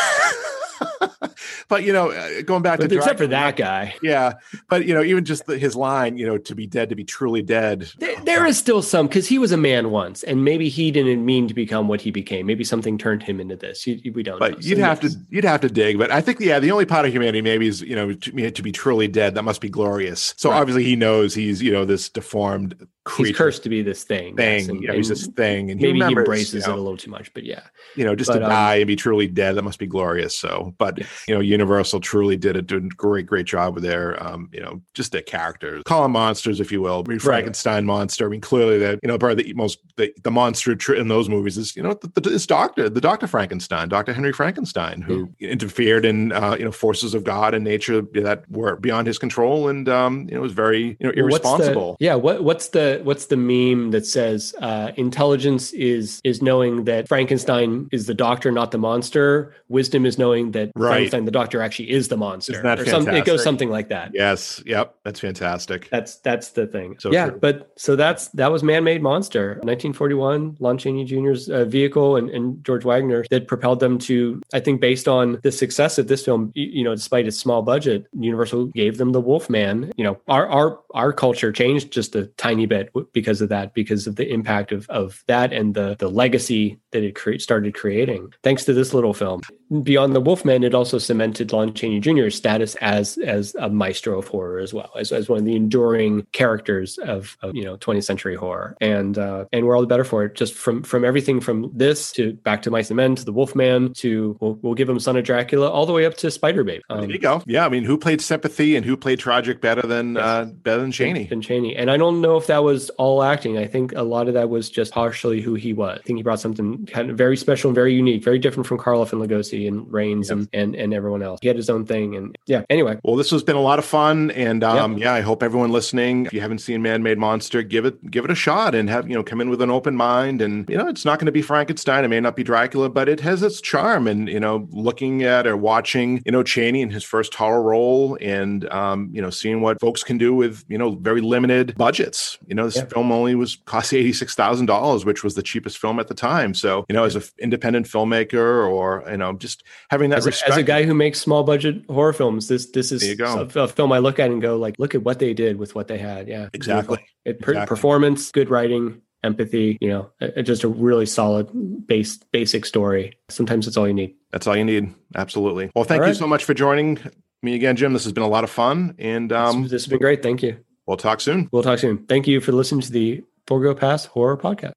but 1.68 1.84
you 1.84 1.92
know, 1.92 2.10
uh, 2.10 2.42
going 2.42 2.62
back 2.62 2.78
But 2.80 2.90
to 2.90 2.96
except 2.96 3.18
for 3.18 3.26
that 3.28 3.56
guy, 3.56 3.94
yeah. 4.02 4.34
But 4.68 4.86
you 4.86 4.94
know, 4.94 5.02
even 5.02 5.24
just 5.24 5.46
the, 5.46 5.58
his 5.58 5.76
line, 5.76 6.16
you 6.18 6.26
know, 6.26 6.38
to 6.38 6.54
be 6.54 6.66
dead, 6.66 6.88
to 6.90 6.94
be 6.94 7.04
truly 7.04 7.42
dead. 7.42 7.90
there, 7.98 8.16
there 8.24 8.46
is 8.46 8.58
still 8.58 8.82
some 8.82 9.06
because 9.06 9.26
he 9.28 9.38
was 9.38 9.52
a 9.52 9.56
man 9.56 9.90
once, 9.90 10.22
and 10.22 10.44
maybe 10.44 10.68
he 10.68 10.90
didn't 10.90 11.24
mean 11.24 11.48
to 11.48 11.54
become 11.54 11.88
what 11.88 12.00
he 12.00 12.10
became. 12.10 12.46
Maybe 12.46 12.64
something 12.64 12.98
turned 12.98 13.22
him 13.22 13.40
into 13.40 13.56
this. 13.56 13.86
You, 13.86 14.12
we 14.12 14.22
don't. 14.22 14.40
know. 14.40 14.50
But 14.50 14.62
So 14.62 14.68
you'd 14.68 14.78
have 14.78 15.02
yes. 15.02 15.14
to 15.14 15.20
you'd 15.30 15.44
have 15.44 15.60
to 15.62 15.68
dig. 15.68 15.98
But 15.98 16.10
I 16.10 16.20
think 16.20 16.40
yeah, 16.40 16.58
the 16.60 16.70
only 16.70 16.86
part 16.86 17.06
of 17.06 17.12
humanity 17.12 17.42
maybe 17.42 17.66
is 17.66 17.80
you 17.82 17.94
know 17.96 18.12
to, 18.12 18.50
to 18.50 18.62
be 18.62 18.72
truly 18.72 19.08
dead. 19.08 19.34
That 19.34 19.42
must 19.44 19.60
be 19.60 19.68
glorious. 19.68 20.34
So 20.36 20.50
Right. 20.50 20.60
obviously 20.60 20.84
he 20.84 20.96
knows 20.96 21.34
he's 21.34 21.62
you 21.62 21.72
know 21.72 21.84
this 21.84 22.08
deformed 22.08 22.86
creature 23.08 23.28
He's 23.28 23.36
cursed 23.36 23.62
to 23.64 23.68
be 23.68 23.82
this 23.82 24.04
thing. 24.04 24.34
yes, 24.38 24.66
thing. 24.66 24.70
and- 24.70 24.82
you 24.82 24.88
know, 24.88 24.94
he's 24.94 25.08
this 25.08 25.26
thing, 25.26 25.70
and 25.70 25.80
maybe 25.80 25.98
he, 25.98 26.02
remembers, 26.04 26.22
embraces 26.24 26.54
you 26.54 26.60
know, 26.60 26.76
it 26.76 26.78
a 26.78 26.82
little 26.82 26.96
too 26.96 27.10
much. 27.10 27.32
But 27.34 27.44
yeah, 27.44 27.62
you 27.96 28.04
know, 28.04 28.14
just 28.14 28.30
to 28.32 28.42
um, 28.42 28.48
die 28.48 28.76
and 28.76 28.86
be 28.86 28.96
truly 28.96 29.26
dead, 29.26 29.56
that 29.56 29.62
must 29.62 29.78
be 29.78 29.86
glorious. 29.86 30.36
So, 30.38 30.74
but 30.78 30.98
you 31.26 31.34
know, 31.34 31.40
Universal 31.40 32.00
truly 32.00 32.36
did 32.36 32.56
a, 32.56 32.62
did 32.62 32.84
a 32.84 32.88
great, 32.88 33.26
great 33.26 33.46
job 33.46 33.74
with 33.74 33.82
their, 33.82 34.22
um, 34.22 34.50
you 34.52 34.60
know, 34.60 34.80
just 34.94 35.12
their 35.12 35.22
characters, 35.22 35.82
call 35.84 36.02
them 36.02 36.12
monsters, 36.12 36.60
if 36.60 36.70
you 36.70 36.80
will. 36.82 37.02
I 37.06 37.10
mean, 37.10 37.18
Frankenstein 37.18 37.84
monster. 37.86 38.26
I 38.26 38.28
mean, 38.28 38.40
clearly 38.40 38.78
that 38.78 38.98
you 39.02 39.08
know, 39.08 39.18
part 39.18 39.32
of 39.32 39.38
the 39.38 39.52
most 39.54 39.78
the, 39.96 40.12
the 40.22 40.30
monster 40.30 40.74
tr- 40.76 40.94
in 40.94 41.08
those 41.08 41.28
movies 41.28 41.56
is 41.58 41.74
you 41.76 41.82
know 41.82 41.94
the, 41.94 42.08
the, 42.20 42.30
this 42.30 42.46
doctor, 42.46 42.88
the 42.88 43.00
Doctor 43.00 43.26
Frankenstein, 43.26 43.88
Doctor 43.88 44.12
Henry 44.12 44.32
Frankenstein, 44.32 45.00
who 45.02 45.28
interfered 45.40 46.04
in 46.04 46.32
uh, 46.32 46.56
you 46.58 46.64
know 46.64 46.72
forces 46.72 47.14
of 47.14 47.24
God 47.24 47.54
and 47.54 47.64
nature 47.64 48.02
that 48.14 48.44
were 48.50 48.76
beyond 48.76 49.06
his 49.06 49.18
control, 49.18 49.68
and 49.68 49.88
um, 49.88 50.26
you 50.28 50.34
know 50.34 50.40
was 50.42 50.52
very 50.52 50.96
you 51.00 51.06
know 51.06 51.08
what's 51.08 51.14
the- 51.16 51.20
irresponsible. 51.20 51.96
yeah. 52.00 52.14
What 52.14 52.44
what's 52.44 52.68
the 52.68 52.97
what's 53.04 53.26
the 53.26 53.36
meme 53.36 53.90
that 53.90 54.06
says 54.06 54.54
uh, 54.60 54.92
intelligence 54.96 55.72
is 55.72 56.20
is 56.24 56.42
knowing 56.42 56.84
that 56.84 57.08
Frankenstein 57.08 57.88
is 57.92 58.06
the 58.06 58.14
doctor, 58.14 58.50
not 58.52 58.70
the 58.70 58.78
monster. 58.78 59.54
Wisdom 59.68 60.06
is 60.06 60.18
knowing 60.18 60.52
that 60.52 60.70
Right. 60.74 60.90
Frankenstein, 60.90 61.24
the 61.24 61.30
doctor, 61.30 61.60
actually 61.60 61.90
is 61.90 62.08
the 62.08 62.16
monster. 62.16 62.52
Isn't 62.52 62.64
that 62.64 62.80
or 62.80 62.86
some, 62.86 63.08
it 63.08 63.24
goes 63.24 63.42
something 63.42 63.70
like 63.70 63.88
that. 63.88 64.10
Yes, 64.14 64.62
yep, 64.66 64.94
that's 65.04 65.20
fantastic. 65.20 65.88
That's 65.90 66.16
that's 66.16 66.50
the 66.50 66.66
thing. 66.66 66.96
So 66.98 67.12
yeah, 67.12 67.30
true. 67.30 67.38
but 67.40 67.72
so 67.76 67.96
that's 67.96 68.28
that 68.28 68.52
was 68.52 68.62
Man-Made 68.62 69.02
Monster, 69.02 69.54
1941, 69.62 70.56
Lon 70.60 70.78
Chaney 70.78 71.04
Jr.'s 71.04 71.48
uh, 71.48 71.64
vehicle 71.64 72.16
and, 72.16 72.30
and 72.30 72.64
George 72.64 72.84
Waggner 72.84 73.26
that 73.28 73.48
propelled 73.48 73.80
them 73.80 73.98
to. 74.00 74.40
I 74.52 74.60
think 74.60 74.80
based 74.80 75.08
on 75.08 75.40
the 75.42 75.52
success 75.52 75.98
of 75.98 76.08
this 76.08 76.24
film, 76.24 76.52
you 76.54 76.84
know, 76.84 76.94
despite 76.94 77.26
its 77.26 77.38
small 77.38 77.62
budget, 77.62 78.06
Universal 78.18 78.66
gave 78.66 78.98
them 78.98 79.12
the 79.12 79.20
Wolfman. 79.20 79.92
You 79.96 80.04
know, 80.04 80.20
our 80.28 80.48
our 80.48 80.80
our 80.94 81.12
culture 81.12 81.52
changed 81.52 81.90
just 81.90 82.14
a 82.14 82.26
tiny 82.36 82.66
bit 82.66 82.87
because 83.12 83.40
of 83.40 83.48
that, 83.48 83.74
because 83.74 84.06
of 84.06 84.16
the 84.16 84.28
impact 84.30 84.72
of 84.72 84.88
of 84.90 85.22
that 85.26 85.52
and 85.52 85.74
the 85.74 85.96
the 85.98 86.08
legacy 86.08 86.78
that 86.92 87.02
it 87.02 87.14
cre- 87.14 87.38
started 87.38 87.74
creating. 87.74 88.32
Thanks 88.42 88.64
to 88.64 88.72
this 88.72 88.94
little 88.94 89.14
film. 89.14 89.42
Beyond 89.82 90.14
the 90.14 90.20
Wolfman, 90.20 90.64
it 90.64 90.74
also 90.74 90.96
cemented 90.96 91.52
Lon 91.52 91.74
Chaney 91.74 92.00
Jr.'s 92.00 92.34
status 92.34 92.74
as 92.76 93.18
as 93.18 93.54
a 93.58 93.68
maestro 93.68 94.18
of 94.18 94.26
horror 94.28 94.58
as 94.58 94.72
well, 94.72 94.90
as, 94.98 95.12
as 95.12 95.28
one 95.28 95.40
of 95.40 95.44
the 95.44 95.56
enduring 95.56 96.26
characters 96.32 96.96
of, 96.98 97.36
of 97.42 97.54
you 97.54 97.64
know 97.64 97.76
20th 97.76 98.04
century 98.04 98.34
horror. 98.34 98.76
And 98.80 99.18
uh, 99.18 99.44
and 99.52 99.66
we're 99.66 99.76
all 99.76 99.82
the 99.82 99.86
better 99.86 100.04
for 100.04 100.24
it. 100.24 100.34
Just 100.34 100.54
from 100.54 100.82
from 100.82 101.04
everything 101.04 101.40
from 101.40 101.70
this 101.74 102.12
to 102.12 102.32
back 102.32 102.62
to 102.62 102.70
Mice 102.70 102.88
and 102.90 102.96
Men 102.96 103.14
to 103.16 103.24
the 103.24 103.32
Wolfman 103.32 103.92
to 103.94 104.36
we'll, 104.40 104.54
we'll 104.62 104.74
give 104.74 104.88
him 104.88 104.98
Son 104.98 105.16
of 105.16 105.24
Dracula 105.24 105.68
all 105.68 105.84
the 105.84 105.92
way 105.92 106.06
up 106.06 106.14
to 106.18 106.30
Spider 106.30 106.64
Baby. 106.64 106.82
Um, 106.88 107.02
there 107.02 107.10
you 107.10 107.18
go. 107.18 107.42
Yeah, 107.46 107.66
I 107.66 107.68
mean, 107.68 107.84
who 107.84 107.98
played 107.98 108.20
sympathy 108.22 108.74
and 108.76 108.86
who 108.86 108.96
played 108.96 109.18
tragic 109.18 109.60
better 109.60 109.82
than 109.82 110.14
Yes. 110.14 110.24
uh, 110.24 110.44
better 110.46 110.80
than 110.80 110.92
Chaney? 110.92 111.28
And 111.30 111.42
Chaney. 111.42 111.76
And 111.76 111.90
I 111.90 111.96
don't 111.98 112.20
know 112.22 112.36
if 112.36 112.46
that 112.46 112.62
was 112.64 112.77
all 112.90 113.22
acting. 113.22 113.58
I 113.58 113.66
think 113.66 113.92
a 113.94 114.02
lot 114.02 114.28
of 114.28 114.34
that 114.34 114.48
was 114.48 114.70
just 114.70 114.92
partially 114.92 115.40
who 115.40 115.54
he 115.54 115.72
was. 115.72 115.98
I 115.98 116.02
think 116.02 116.18
he 116.18 116.22
brought 116.22 116.40
something 116.40 116.86
kind 116.86 117.10
of 117.10 117.16
very 117.16 117.36
special 117.36 117.68
and 117.68 117.74
very 117.74 117.94
unique, 117.94 118.24
very 118.24 118.38
different 118.38 118.66
from 118.66 118.78
Karloff 118.78 119.12
and 119.12 119.20
Lugosi 119.20 119.66
and 119.66 119.90
Rains 119.92 120.30
and, 120.30 120.48
and 120.52 120.74
and 120.74 120.94
everyone 120.94 121.22
else. 121.22 121.40
He 121.42 121.48
had 121.48 121.56
his 121.56 121.70
own 121.70 121.84
thing. 121.84 122.16
And 122.16 122.36
yeah, 122.46 122.62
anyway. 122.70 122.98
Well, 123.04 123.16
this 123.16 123.30
has 123.30 123.42
been 123.42 123.56
a 123.56 123.60
lot 123.60 123.78
of 123.78 123.84
fun, 123.84 124.30
and 124.32 124.64
um, 124.64 124.98
yeah, 124.98 125.12
I 125.12 125.20
hope 125.20 125.42
everyone 125.42 125.70
listening, 125.70 126.26
if 126.26 126.32
you 126.32 126.40
haven't 126.40 126.58
seen 126.58 126.82
Man 126.82 127.02
Made 127.02 127.18
Monster, 127.18 127.62
give 127.62 127.84
it 127.84 128.10
give 128.10 128.24
it 128.24 128.30
a 128.30 128.34
shot 128.34 128.74
and 128.74 128.88
have 128.88 129.08
you 129.08 129.14
know 129.14 129.22
come 129.22 129.40
in 129.40 129.50
with 129.50 129.62
an 129.62 129.70
open 129.70 129.96
mind. 129.96 130.40
And 130.40 130.68
you 130.68 130.76
know, 130.76 130.88
it's 130.88 131.04
not 131.04 131.18
going 131.18 131.26
to 131.26 131.32
be 131.32 131.42
Frankenstein, 131.42 132.04
it 132.04 132.08
may 132.08 132.20
not 132.20 132.36
be 132.36 132.44
Dracula, 132.44 132.88
but 132.88 133.08
it 133.08 133.20
has 133.20 133.42
its 133.42 133.60
charm. 133.60 134.06
And 134.06 134.28
you 134.28 134.40
know, 134.40 134.68
looking 134.70 135.22
at 135.22 135.46
or 135.46 135.56
watching 135.56 136.22
you 136.24 136.32
know 136.32 136.42
Chaney 136.42 136.82
in 136.82 136.90
his 136.90 137.04
first 137.04 137.34
horror 137.34 137.62
role, 137.62 138.18
and 138.20 138.68
um, 138.70 139.10
you 139.12 139.22
know, 139.22 139.30
seeing 139.30 139.60
what 139.60 139.80
folks 139.80 140.02
can 140.02 140.18
do 140.18 140.34
with 140.34 140.64
you 140.68 140.78
know 140.78 140.96
very 140.96 141.20
limited 141.20 141.74
budgets. 141.76 142.38
You 142.46 142.54
know, 142.54 142.57
this 142.64 142.76
Yeah. 142.76 142.86
film 142.86 143.10
only 143.12 143.34
was 143.34 143.56
cost 143.66 143.92
eighty 143.92 144.12
six 144.12 144.34
thousand 144.34 144.66
dollars, 144.66 145.04
which 145.04 145.22
was 145.24 145.34
the 145.34 145.42
cheapest 145.42 145.78
film 145.78 145.98
at 146.00 146.08
the 146.08 146.14
time. 146.14 146.54
So 146.54 146.84
you 146.88 146.94
know, 146.94 147.04
as 147.04 147.16
an 147.16 147.22
independent 147.38 147.86
filmmaker, 147.86 148.68
or 148.68 149.04
you 149.10 149.16
know, 149.16 149.32
just 149.34 149.62
having 149.90 150.10
that 150.10 150.18
As 150.18 150.26
a, 150.26 150.30
respect. 150.30 150.50
as 150.52 150.56
a 150.58 150.62
guy 150.62 150.84
who 150.84 150.94
makes 150.94 151.20
small 151.20 151.44
budget 151.44 151.82
horror 151.88 152.12
films, 152.12 152.48
this 152.48 152.70
this 152.70 152.92
is. 152.92 153.02
A, 153.20 153.48
a 153.56 153.68
film 153.68 153.92
I 153.92 153.98
look 153.98 154.18
at 154.18 154.30
and 154.30 154.40
go 154.40 154.56
like, 154.56 154.74
look 154.78 154.94
at 154.94 155.02
what 155.02 155.18
they 155.18 155.34
did 155.34 155.58
with 155.58 155.74
what 155.74 155.88
they 155.88 155.98
had. 155.98 156.28
Yeah, 156.28 156.48
Exactly. 156.52 156.98
It, 157.24 157.36
Exactly. 157.40 157.66
Performance, 157.66 158.30
good 158.32 158.48
writing, 158.50 159.02
empathy. 159.22 159.76
You 159.80 159.88
know, 159.88 160.10
just 160.42 160.64
a 160.64 160.68
really 160.68 161.06
solid 161.06 161.48
base 161.86 162.18
basic 162.32 162.64
story. 162.64 163.18
Sometimes 163.28 163.66
that's 163.66 163.76
all 163.76 163.86
you 163.86 163.94
need. 163.94 164.14
That's 164.30 164.46
all 164.46 164.56
you 164.56 164.64
need. 164.64 164.94
Absolutely. 165.14 165.70
Well, 165.74 165.84
thank 165.84 166.02
All 166.02 166.08
you 166.08 166.14
so 166.14 166.26
much 166.26 166.44
for 166.44 166.54
joining 166.54 166.98
me 167.42 167.54
again, 167.54 167.76
Jim. 167.76 167.92
This 167.92 168.04
has 168.04 168.12
been 168.12 168.22
a 168.24 168.28
lot 168.28 168.44
of 168.44 168.50
fun, 168.50 168.94
and 168.98 169.32
um, 169.32 169.62
this, 169.62 169.70
this 169.70 169.82
has 169.84 169.90
been 169.90 169.98
great. 170.00 170.22
Thank 170.22 170.42
you. 170.42 170.58
We'll 170.88 170.96
talk 170.96 171.20
soon. 171.20 171.48
We'll 171.52 171.62
talk 171.62 171.78
soon. 171.78 172.04
Thank 172.06 172.26
you 172.26 172.40
for 172.40 172.50
listening 172.50 172.80
to 172.80 172.90
the 172.90 173.22
Borgo 173.46 173.74
Pass 173.74 174.06
Horror 174.06 174.36
Podcast. 174.36 174.72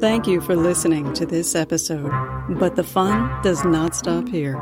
Thank 0.00 0.26
you 0.26 0.40
for 0.40 0.56
listening 0.56 1.12
to 1.14 1.24
this 1.26 1.54
episode. 1.54 2.10
But 2.58 2.76
the 2.76 2.82
fun 2.82 3.42
does 3.42 3.64
not 3.64 3.94
stop 3.94 4.28
here. 4.28 4.56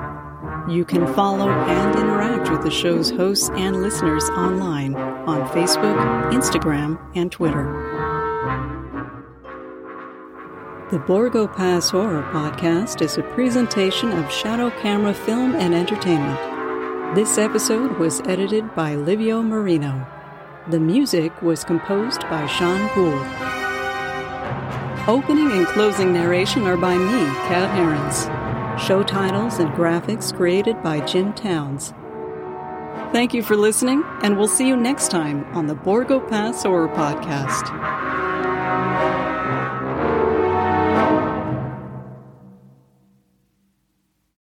You 0.69 0.85
can 0.85 1.13
follow 1.15 1.49
and 1.49 1.99
interact 1.99 2.51
with 2.51 2.63
the 2.63 2.71
show's 2.71 3.11
hosts 3.11 3.49
and 3.55 3.81
listeners 3.81 4.29
online 4.31 4.95
on 4.95 5.49
Facebook, 5.49 5.97
Instagram, 6.33 7.01
and 7.15 7.33
Twitter. 7.33 7.65
The 10.91 10.99
Borgo 10.99 11.47
Pass 11.47 11.91
Horror 11.91 12.23
Podcast 12.33 13.01
is 13.01 13.17
a 13.17 13.23
presentation 13.23 14.11
of 14.11 14.31
Shadow 14.33 14.71
Camera 14.81 15.15
Film 15.15 15.55
and 15.55 15.75
Entertainment. 15.75 16.58
This 17.15 17.39
episode 17.39 17.99
was 17.99 18.21
edited 18.27 18.75
by 18.75 18.95
Livio 18.95 19.43
Marino. 19.43 20.07
The 20.69 20.79
music 20.79 21.41
was 21.41 21.65
composed 21.65 22.21
by 22.29 22.47
Sean 22.47 22.87
Gould. 22.95 23.27
Opening 25.09 25.51
and 25.53 25.67
closing 25.69 26.13
narration 26.13 26.65
are 26.65 26.77
by 26.77 26.99
me, 26.99 27.25
Kat 27.49 27.71
Herons. 27.71 28.27
Show 28.87 29.03
titles 29.03 29.59
and 29.59 29.71
graphics 29.71 30.37
created 30.37 30.83
by 30.83 31.01
Jim 31.01 31.33
Towns. 31.33 31.95
Thank 33.11 33.33
you 33.33 33.43
for 33.43 33.57
listening, 33.57 34.05
and 34.23 34.37
we'll 34.37 34.47
see 34.47 34.69
you 34.69 34.77
next 34.77 35.11
time 35.11 35.47
on 35.57 35.67
the 35.67 35.75
Borgo 35.75 36.21
Pass 36.21 36.63
Horror 36.63 36.89
Podcast. 36.89 37.69